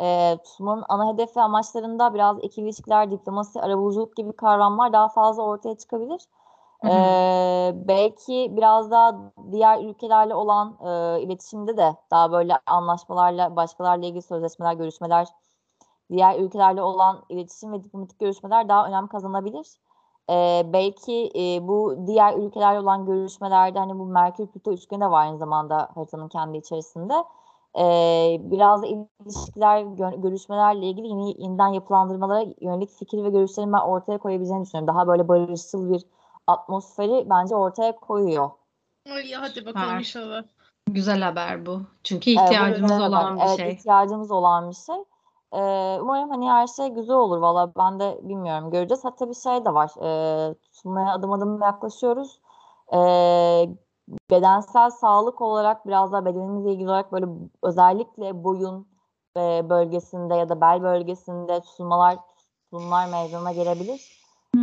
e, 0.00 0.38
tutulmanın 0.44 0.84
ana 0.88 1.12
hedef 1.12 1.36
ve 1.36 1.40
amaçlarında 1.40 2.14
biraz 2.14 2.38
ikili 2.42 2.66
ilişkiler, 2.66 3.10
diplomasi, 3.10 3.60
arabuluculuk 3.60 4.16
gibi 4.16 4.32
kavramlar 4.32 4.92
daha 4.92 5.08
fazla 5.08 5.42
ortaya 5.42 5.74
çıkabilir. 5.74 6.20
Hı 6.82 6.88
hı. 6.88 6.92
Ee, 6.92 7.72
belki 7.88 8.52
biraz 8.56 8.90
daha 8.90 9.32
diğer 9.52 9.84
ülkelerle 9.84 10.34
olan 10.34 10.78
e, 10.84 11.20
iletişimde 11.22 11.76
de 11.76 11.96
daha 12.10 12.32
böyle 12.32 12.58
anlaşmalarla, 12.66 13.56
başkalarla 13.56 14.06
ilgili 14.06 14.22
sözleşmeler, 14.22 14.72
görüşmeler, 14.72 15.28
diğer 16.12 16.38
ülkelerle 16.38 16.82
olan 16.82 17.22
iletişim 17.28 17.72
ve 17.72 17.84
diplomatik 17.84 18.18
görüşmeler 18.18 18.68
daha 18.68 18.86
önem 18.86 19.06
kazanabilir. 19.06 19.66
Ee, 20.30 20.62
belki 20.72 21.30
e, 21.36 21.68
bu 21.68 21.96
diğer 22.06 22.34
ülkelerle 22.36 22.80
olan 22.80 23.06
görüşmelerde 23.06 23.78
hani 23.78 23.98
bu 23.98 24.06
Merkür 24.06 24.46
Plüto 24.46 24.72
üçgeni 24.72 25.00
de 25.00 25.10
var 25.10 25.20
aynı 25.20 25.38
zamanda 25.38 25.88
haritanın 25.94 26.28
kendi 26.28 26.58
içerisinde. 26.58 27.14
Ee, 27.78 28.36
biraz 28.40 28.82
da 28.82 28.86
ilişkiler, 28.86 29.80
gö- 29.82 30.20
görüşmelerle 30.22 30.86
ilgili 30.86 31.08
yeni, 31.08 31.42
yeniden 31.42 31.68
yapılandırmalara 31.68 32.44
yönelik 32.60 32.90
fikir 32.90 33.24
ve 33.24 33.30
görüşlerin 33.30 33.72
ben 33.72 33.78
ortaya 33.78 34.18
koyabileceğini 34.18 34.64
düşünüyorum. 34.64 34.94
Daha 34.94 35.06
böyle 35.06 35.28
barışçıl 35.28 35.92
bir 35.92 36.04
atmosferi 36.46 37.26
bence 37.30 37.54
ortaya 37.54 37.96
koyuyor. 37.96 38.50
Ay 39.10 39.32
hadi 39.32 39.66
bakalım 39.66 39.86
Süper. 39.86 39.98
inşallah. 39.98 40.42
güzel 40.86 41.20
haber 41.22 41.66
bu. 41.66 41.82
Çünkü 42.04 42.30
Ee, 42.30 42.32
ihtiyacımız 42.32 42.90
haber. 42.92 43.08
olan 43.08 43.36
bir 43.36 43.42
evet, 43.42 43.56
şey. 43.56 43.72
ihtiyacımız 43.72 44.30
olan 44.30 44.70
bir 44.70 44.74
şey. 44.74 44.96
Ee, 45.52 45.98
umarım 46.00 46.30
hani 46.30 46.50
her 46.50 46.66
şey 46.66 46.88
güzel 46.88 47.16
olur. 47.16 47.38
Valla 47.38 47.72
ben 47.78 48.00
de 48.00 48.20
bilmiyorum. 48.22 48.70
Göreceğiz. 48.70 49.04
Hatta 49.04 49.28
bir 49.28 49.34
şey 49.34 49.64
de 49.64 49.74
var. 49.74 49.90
Ee, 50.02 50.54
tutulmaya 50.54 51.12
adım 51.12 51.32
adım 51.32 51.62
yaklaşıyoruz. 51.62 52.40
Ee, 52.92 53.68
bedensel 54.30 54.90
sağlık 54.90 55.40
olarak 55.40 55.86
biraz 55.86 56.12
daha 56.12 56.24
bedenimizle 56.24 56.72
ilgili 56.72 56.88
olarak 56.88 57.12
böyle 57.12 57.26
özellikle 57.62 58.44
boyun 58.44 58.88
e, 59.36 59.70
bölgesinde 59.70 60.34
ya 60.34 60.48
da 60.48 60.60
bel 60.60 60.82
bölgesinde 60.82 61.60
tutulmalar 61.60 62.18
tutulmalar 62.64 63.06
meydana 63.08 63.52
gelebilir. 63.52 64.00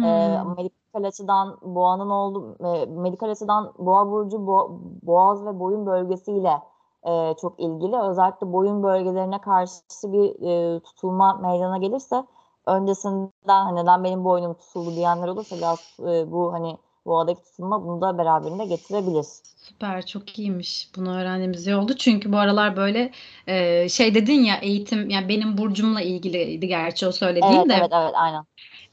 Ee, 0.03 0.37
Hmm. 0.43 0.55
medikal 0.57 1.03
açıdan 1.07 1.57
boğanın 1.61 2.09
olduğu 2.09 2.57
e, 2.65 2.85
medikal 2.85 3.29
açıdan 3.29 3.73
boğa 3.77 4.11
burcu 4.11 4.37
bo- 4.37 4.79
boğaz 5.03 5.45
ve 5.45 5.59
boyun 5.59 5.85
bölgesiyle 5.85 6.61
e, 7.03 7.33
çok 7.41 7.59
ilgili. 7.59 7.97
Özellikle 7.97 8.53
boyun 8.53 8.83
bölgelerine 8.83 9.41
karşı 9.41 9.81
bir 10.03 10.41
e, 10.75 10.79
tutulma 10.79 11.33
meydana 11.33 11.77
gelirse 11.77 12.25
öncesinden 12.65 13.31
hani 13.65 13.75
neden 13.75 14.03
benim 14.03 14.23
boynum 14.25 14.53
tutuldu 14.53 14.95
diyenler 14.95 15.27
olursa 15.27 15.57
biraz 15.57 15.79
e, 15.99 16.31
bu 16.31 16.53
hani 16.53 16.77
boğadaki 17.05 17.43
tutulma 17.43 17.85
bunu 17.85 18.01
da 18.01 18.17
beraberinde 18.17 18.65
getirebilir. 18.65 19.25
Süper, 19.55 20.05
çok 20.05 20.39
iyiymiş. 20.39 20.89
Bunu 20.95 21.19
öğrendiğimiz 21.19 21.67
iyi 21.67 21.75
oldu. 21.75 21.95
Çünkü 21.97 22.31
bu 22.33 22.37
aralar 22.37 22.75
böyle 22.77 23.11
e, 23.47 23.89
şey 23.89 24.15
dedin 24.15 24.43
ya 24.43 24.55
eğitim, 24.57 25.09
yani 25.09 25.29
benim 25.29 25.57
burcumla 25.57 26.01
ilgiliydi 26.01 26.67
gerçi 26.67 27.07
o 27.07 27.11
söylediğin 27.11 27.61
Evet 27.61 27.69
de. 27.69 27.73
evet 27.79 27.91
evet 27.93 28.11
aynen. 28.15 28.45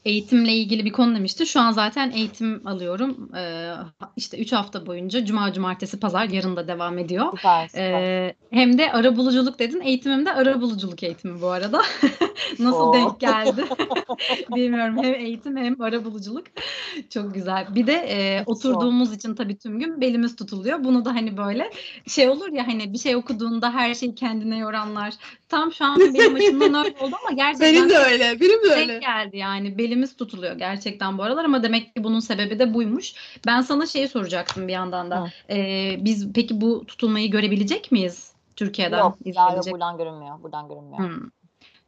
Eğitimle 0.09 0.53
ilgili 0.53 0.85
bir 0.85 0.91
konu 0.91 1.15
demişti. 1.15 1.45
Şu 1.45 1.59
an 1.59 1.71
zaten 1.71 2.11
eğitim 2.11 2.67
alıyorum. 2.67 3.29
Ee, 3.37 3.71
işte 4.17 4.37
3 4.37 4.51
hafta 4.51 4.85
boyunca 4.85 5.25
Cuma, 5.25 5.53
Cumartesi, 5.53 5.99
Pazar 5.99 6.29
yarın 6.29 6.55
da 6.55 6.67
devam 6.67 6.97
ediyor. 6.97 7.25
Süper 7.37 7.67
süper. 7.67 8.01
Ee, 8.01 8.35
hem 8.51 8.77
de 8.77 8.91
ara 8.91 9.15
buluculuk 9.15 9.59
dedin. 9.59 9.81
Eğitimim 9.81 10.25
de 10.25 10.33
ara 10.33 10.61
buluculuk 10.61 11.03
eğitimi 11.03 11.41
bu 11.41 11.47
arada. 11.47 11.81
Nasıl 12.59 12.79
Oo. 12.79 12.93
denk 12.93 13.19
geldi? 13.19 13.65
Bilmiyorum. 14.55 14.97
Hem 15.03 15.13
eğitim 15.13 15.57
hem 15.57 15.81
ara 15.81 16.05
buluculuk. 16.05 16.43
Çok 17.09 17.33
güzel. 17.33 17.67
Bir 17.75 17.87
de 17.87 17.93
e, 17.93 18.43
oturduğumuz 18.45 19.13
için 19.13 19.35
tabii 19.35 19.57
tüm 19.57 19.79
gün 19.79 20.01
belimiz 20.01 20.35
tutuluyor. 20.35 20.83
Bunu 20.83 21.05
da 21.05 21.15
hani 21.15 21.37
böyle 21.37 21.69
şey 22.07 22.29
olur 22.29 22.51
ya 22.53 22.67
hani 22.67 22.93
bir 22.93 22.97
şey 22.97 23.15
okuduğunda 23.15 23.73
her 23.73 23.93
şeyi 23.93 24.15
kendine 24.15 24.57
yoranlar. 24.57 25.13
Tam 25.49 25.73
şu 25.73 25.85
an 25.85 25.99
benim 25.99 26.35
açımdan 26.35 26.85
öyle 26.85 26.95
oldu 26.99 27.15
ama 27.25 27.35
gerçekten 27.35 27.73
Benim 27.75 27.89
de 27.89 27.97
öyle. 27.97 28.39
Benim 28.39 28.63
de 28.63 28.73
öyle. 28.73 28.87
denk 28.87 29.01
geldi 29.01 29.37
yani 29.37 29.77
belimiz 29.99 30.15
tutuluyor 30.15 30.55
gerçekten 30.55 31.17
bu 31.17 31.23
aralar 31.23 31.45
ama 31.45 31.63
demek 31.63 31.95
ki 31.95 32.03
bunun 32.03 32.19
sebebi 32.19 32.59
de 32.59 32.73
buymuş. 32.73 33.13
Ben 33.47 33.61
sana 33.61 33.85
şeyi 33.85 34.07
soracaktım 34.07 34.67
bir 34.67 34.73
yandan 34.73 35.11
da. 35.11 35.23
Hı. 35.23 35.53
Ee, 35.53 35.97
biz 35.99 36.33
peki 36.33 36.61
bu 36.61 36.85
tutulmayı 36.85 37.31
görebilecek 37.31 37.91
miyiz 37.91 38.33
Türkiye'den? 38.55 38.99
Yok 38.99 39.17
yok 39.25 39.65
buradan 39.71 39.97
görünmüyor. 39.97 40.43
Buradan 40.43 40.67
görünmüyor. 40.67 40.99
Hmm. 40.99 41.29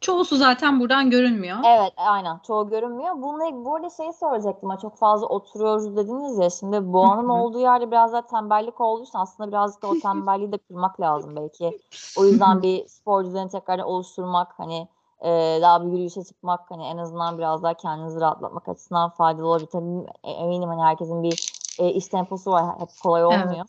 Çoğusu 0.02 0.38
zaten 0.38 0.80
buradan 0.80 1.10
görünmüyor. 1.10 1.58
Evet 1.66 1.94
aynen 1.98 2.40
çoğu 2.48 2.70
görünmüyor. 2.70 3.16
Bununla 3.16 3.66
bu 3.66 3.76
arada 3.76 3.90
şey 3.90 4.14
soracaktım. 4.14 4.78
Çok 4.82 4.98
fazla 4.98 5.28
oturuyoruz 5.28 5.96
dediniz 5.96 6.40
ya. 6.40 6.50
Şimdi 6.50 6.94
boğanın 6.94 7.30
olduğu 7.30 7.60
yerde 7.60 7.92
biraz 7.92 8.14
da 8.14 8.22
tembellik 8.22 8.82
olduğu 8.82 9.04
için 9.04 9.18
aslında 9.18 9.52
birazcık 9.52 9.84
da 9.84 9.88
o 9.88 10.00
tembelliği 10.04 10.52
de 10.52 10.58
kırmak 10.58 11.02
lazım 11.02 11.36
belki. 11.36 11.80
O 12.18 12.26
yüzden 12.26 12.62
bir 12.64 12.88
spor 12.88 13.26
düzeni 13.26 13.50
tekrardan 13.50 13.86
oluşturmak 13.86 14.54
hani 14.58 14.88
e, 15.22 15.60
daha 15.62 15.86
bir 15.86 15.92
yürüyüşe 15.92 16.24
çıkmak 16.24 16.72
hani 16.72 16.84
en 16.86 16.98
azından 16.98 17.38
biraz 17.38 17.64
daha 17.64 17.74
kendinizi 17.74 18.22
rahatlatmak 18.22 18.70
açısından 18.70 19.10
faydalı 19.10 19.48
olabilir. 19.48 19.70
Tabii 19.72 20.06
e, 20.24 20.32
eminim 20.32 20.70
hani 20.70 20.82
herkesin 20.84 21.24
bir 21.24 21.52
e, 21.80 21.90
iş 21.90 22.08
temposu 22.08 22.52
var. 22.52 22.80
Hep 22.80 22.90
kolay 23.04 23.22
Evet. 23.22 23.32
olmuyor. 23.32 23.66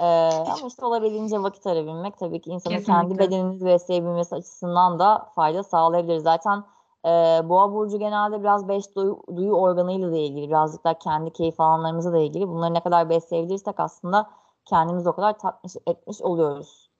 E, 0.00 0.06
ama 0.50 0.66
işte 0.66 0.84
olabildiğince 0.84 1.42
vakit 1.42 1.66
arabilmek 1.66 2.18
tabii 2.18 2.40
ki 2.40 2.50
insanın 2.50 2.80
kendi 2.80 3.08
Kesinlikle. 3.08 3.18
bedenini 3.18 3.64
besleyebilmesi 3.64 4.34
açısından 4.34 4.98
da 4.98 5.30
fayda 5.34 5.62
sağlayabilir. 5.62 6.18
Zaten 6.18 6.64
e, 7.04 7.08
Boğa 7.48 7.72
burcu 7.72 7.98
genelde 7.98 8.40
biraz 8.40 8.68
beş 8.68 8.96
duyu, 8.96 9.22
duyu 9.36 9.52
organıyla 9.52 10.12
da 10.12 10.16
ilgili, 10.16 10.48
birazcık 10.48 10.84
daha 10.84 10.94
kendi 10.98 11.30
keyif 11.32 11.60
alanlarımızla 11.60 12.12
da 12.12 12.18
ilgili. 12.18 12.48
Bunları 12.48 12.74
ne 12.74 12.82
kadar 12.82 13.10
besleyebilirsek 13.10 13.80
aslında 13.80 14.30
kendimizi 14.64 15.08
o 15.08 15.12
kadar 15.12 15.38
tatmış 15.38 15.76
etmiş 15.86 16.20
oluyoruz. 16.20 16.90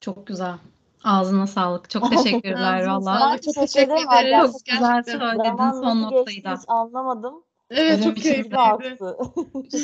Çok 0.00 0.26
güzel. 0.26 0.54
Ağzına 1.04 1.46
sağlık. 1.46 1.90
Çok 1.90 2.10
teşekkürler 2.24 2.86
valla. 2.86 3.38
Çok 3.44 3.54
teşekkür 3.54 3.92
ederim. 3.92 4.08
ederiz. 4.12 4.34
Arkadaşlar, 4.34 4.52
Çok 4.52 4.66
güzel 4.66 5.02
söyledin 5.04 5.80
son 5.80 6.02
noktayı 6.02 6.44
da. 6.44 6.54
anlamadım. 6.68 7.44
Evet 7.70 7.92
Benim 7.92 8.02
çok 8.04 8.18
için 8.18 8.30
keyifliydi. 8.30 8.56
aktı. 8.58 9.16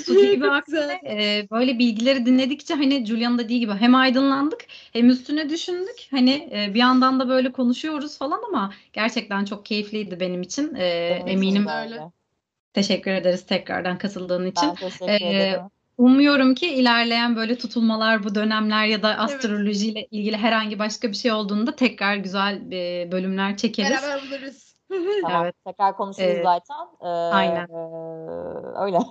Su 0.07 0.15
gibi 0.15 0.41
Çok 0.41 0.53
aktı. 0.53 0.89
Ee, 1.07 1.47
böyle 1.51 1.79
bilgileri 1.79 2.27
dinledikçe 2.27 2.75
hani 2.75 3.07
Julia'nın 3.07 3.39
dediği 3.39 3.61
gibi 3.61 3.73
hem 3.73 3.95
aydınlandık 3.95 4.67
hem 4.93 5.11
üstüne 5.11 5.51
düşündük. 5.51 6.07
Hani 6.11 6.51
e, 6.53 6.75
bir 6.75 6.79
yandan 6.79 7.21
da 7.21 7.29
böyle 7.29 7.53
konuşuyoruz 7.53 8.19
falan 8.19 8.41
ama 8.49 8.73
gerçekten 8.93 9.45
çok 9.45 9.67
keyifliydi 9.67 10.21
benim 10.21 10.43
için. 10.43 10.75
Ee, 10.75 11.23
Benim 11.27 11.43
için 11.43 11.57
eminim 11.57 11.67
öyle. 11.69 11.95
öyle. 11.95 12.13
teşekkür 12.73 13.11
ederiz 13.11 13.47
tekrardan 13.47 13.99
katıldığın 13.99 14.47
için. 14.47 14.69
Ben 14.69 14.75
teşekkür 14.75 15.09
Ee, 15.13 15.17
ederim. 15.17 15.61
Umuyorum 16.01 16.55
ki 16.55 16.67
ilerleyen 16.67 17.37
böyle 17.37 17.59
tutulmalar, 17.59 18.25
bu 18.25 18.35
dönemler 18.35 18.87
ya 18.87 19.03
da 19.03 19.09
astrolojiyle 19.09 20.07
ilgili 20.11 20.37
herhangi 20.37 20.79
başka 20.79 21.09
bir 21.09 21.17
şey 21.17 21.33
olduğunda 21.33 21.77
tekrar 21.77 22.17
güzel 22.17 22.73
e, 22.73 23.13
bölümler 23.13 23.57
çekeriz. 23.57 23.91
Beraber 23.91 24.23
buluruz. 24.23 24.75
Tamam. 25.23 25.45
Evet. 25.45 25.55
Tekrar 25.67 25.97
konuşuruz 25.97 26.29
Ee, 26.29 26.43
zaten. 26.43 26.87
Ee, 27.03 27.07
aynen. 27.07 27.69
öyle. 28.83 28.99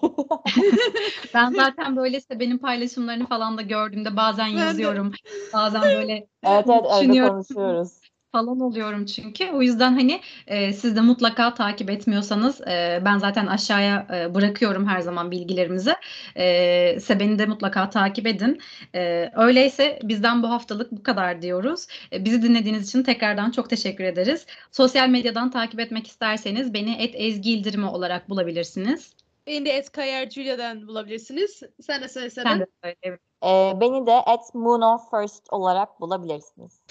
Ben 1.34 1.52
zaten 1.52 1.96
böyle 1.96 2.18
işte 2.18 2.40
benim 2.40 2.58
paylaşımlarını 2.58 3.26
falan 3.28 3.58
da 3.58 3.62
gördüğümde 3.62 4.18
bazen 4.18 4.48
Ben 4.48 4.58
de. 4.58 4.62
yazıyorum. 4.62 5.12
Bazen 5.54 5.82
böyle 5.82 6.28
evet 6.44 6.66
evet 6.70 6.86
Düşünüyorum. 7.02 7.34
konuşuyoruz. 7.34 7.99
Falan 8.32 8.60
oluyorum 8.60 9.06
çünkü. 9.06 9.50
O 9.52 9.62
yüzden 9.62 9.94
hani 9.94 10.22
e, 10.48 10.74
siz 10.74 10.96
de 10.96 11.02
mutlaka 11.02 11.54
takip 11.54 11.90
etmiyorsanız 11.90 12.62
e, 12.62 13.02
ben 13.06 13.18
zaten 13.18 13.48
aşağıya 13.48 14.08
e, 14.14 14.36
bırakıyorum 14.36 14.88
her 14.88 15.00
zaman 15.00 15.32
bilgilerimizi. 15.32 15.96
E, 16.36 17.00
Seben'i 17.00 17.40
de 17.40 17.46
mutlaka 17.46 17.90
takip 17.90 18.28
edin. 18.28 18.62
E, 18.96 19.32
öyleyse 19.36 20.00
bizden 20.04 20.44
bu 20.44 20.50
haftalık 20.50 20.92
bu 20.92 21.04
kadar 21.04 21.42
diyoruz. 21.42 21.88
E, 22.14 22.26
bizi 22.26 22.42
dinlediğiniz 22.42 22.90
için 22.90 23.04
tekrardan 23.04 23.52
çok 23.52 23.70
teşekkür 23.70 24.04
ederiz. 24.04 24.46
Sosyal 24.72 25.10
medyadan 25.10 25.52
takip 25.52 25.80
etmek 25.80 26.08
isterseniz 26.08 26.74
beni 26.74 26.96
et 26.96 27.14
Ezgi 27.18 27.54
İldirimi 27.54 27.86
olarak 27.86 28.30
bulabilirsiniz. 28.30 29.14
Beni 29.48 29.66
de 29.66 29.70
Et 29.70 29.92
Kayar 29.92 30.30
Julia'dan 30.30 30.88
bulabilirsiniz. 30.88 31.62
Sen 31.82 32.02
de 32.02 32.08
söylesene. 32.10 32.50
Sen 32.50 32.60
de 32.60 32.66
söyle. 32.84 33.18
Ee, 33.44 33.74
beni 33.82 34.08
de 34.08 34.14
at 34.14 34.56
Moon 34.56 34.82
of 34.82 35.02
First 35.12 35.54
olarak 35.54 36.02
bulabilirsiniz. 36.02 36.82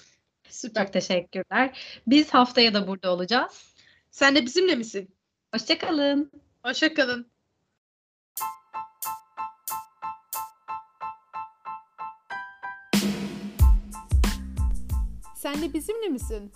Süper. 0.50 0.84
Çok 0.84 0.92
teşekkürler. 0.92 1.78
Biz 2.06 2.30
haftaya 2.30 2.74
da 2.74 2.86
burada 2.86 3.12
olacağız. 3.12 3.74
Sen 4.10 4.34
de 4.34 4.46
bizimle 4.46 4.74
misin? 4.74 5.14
Hoşçakalın. 5.54 6.30
Hoşça 6.62 6.94
kalın. 6.94 7.30
Sen 15.36 15.62
de 15.62 15.72
bizimle 15.74 16.08
misin? 16.08 16.52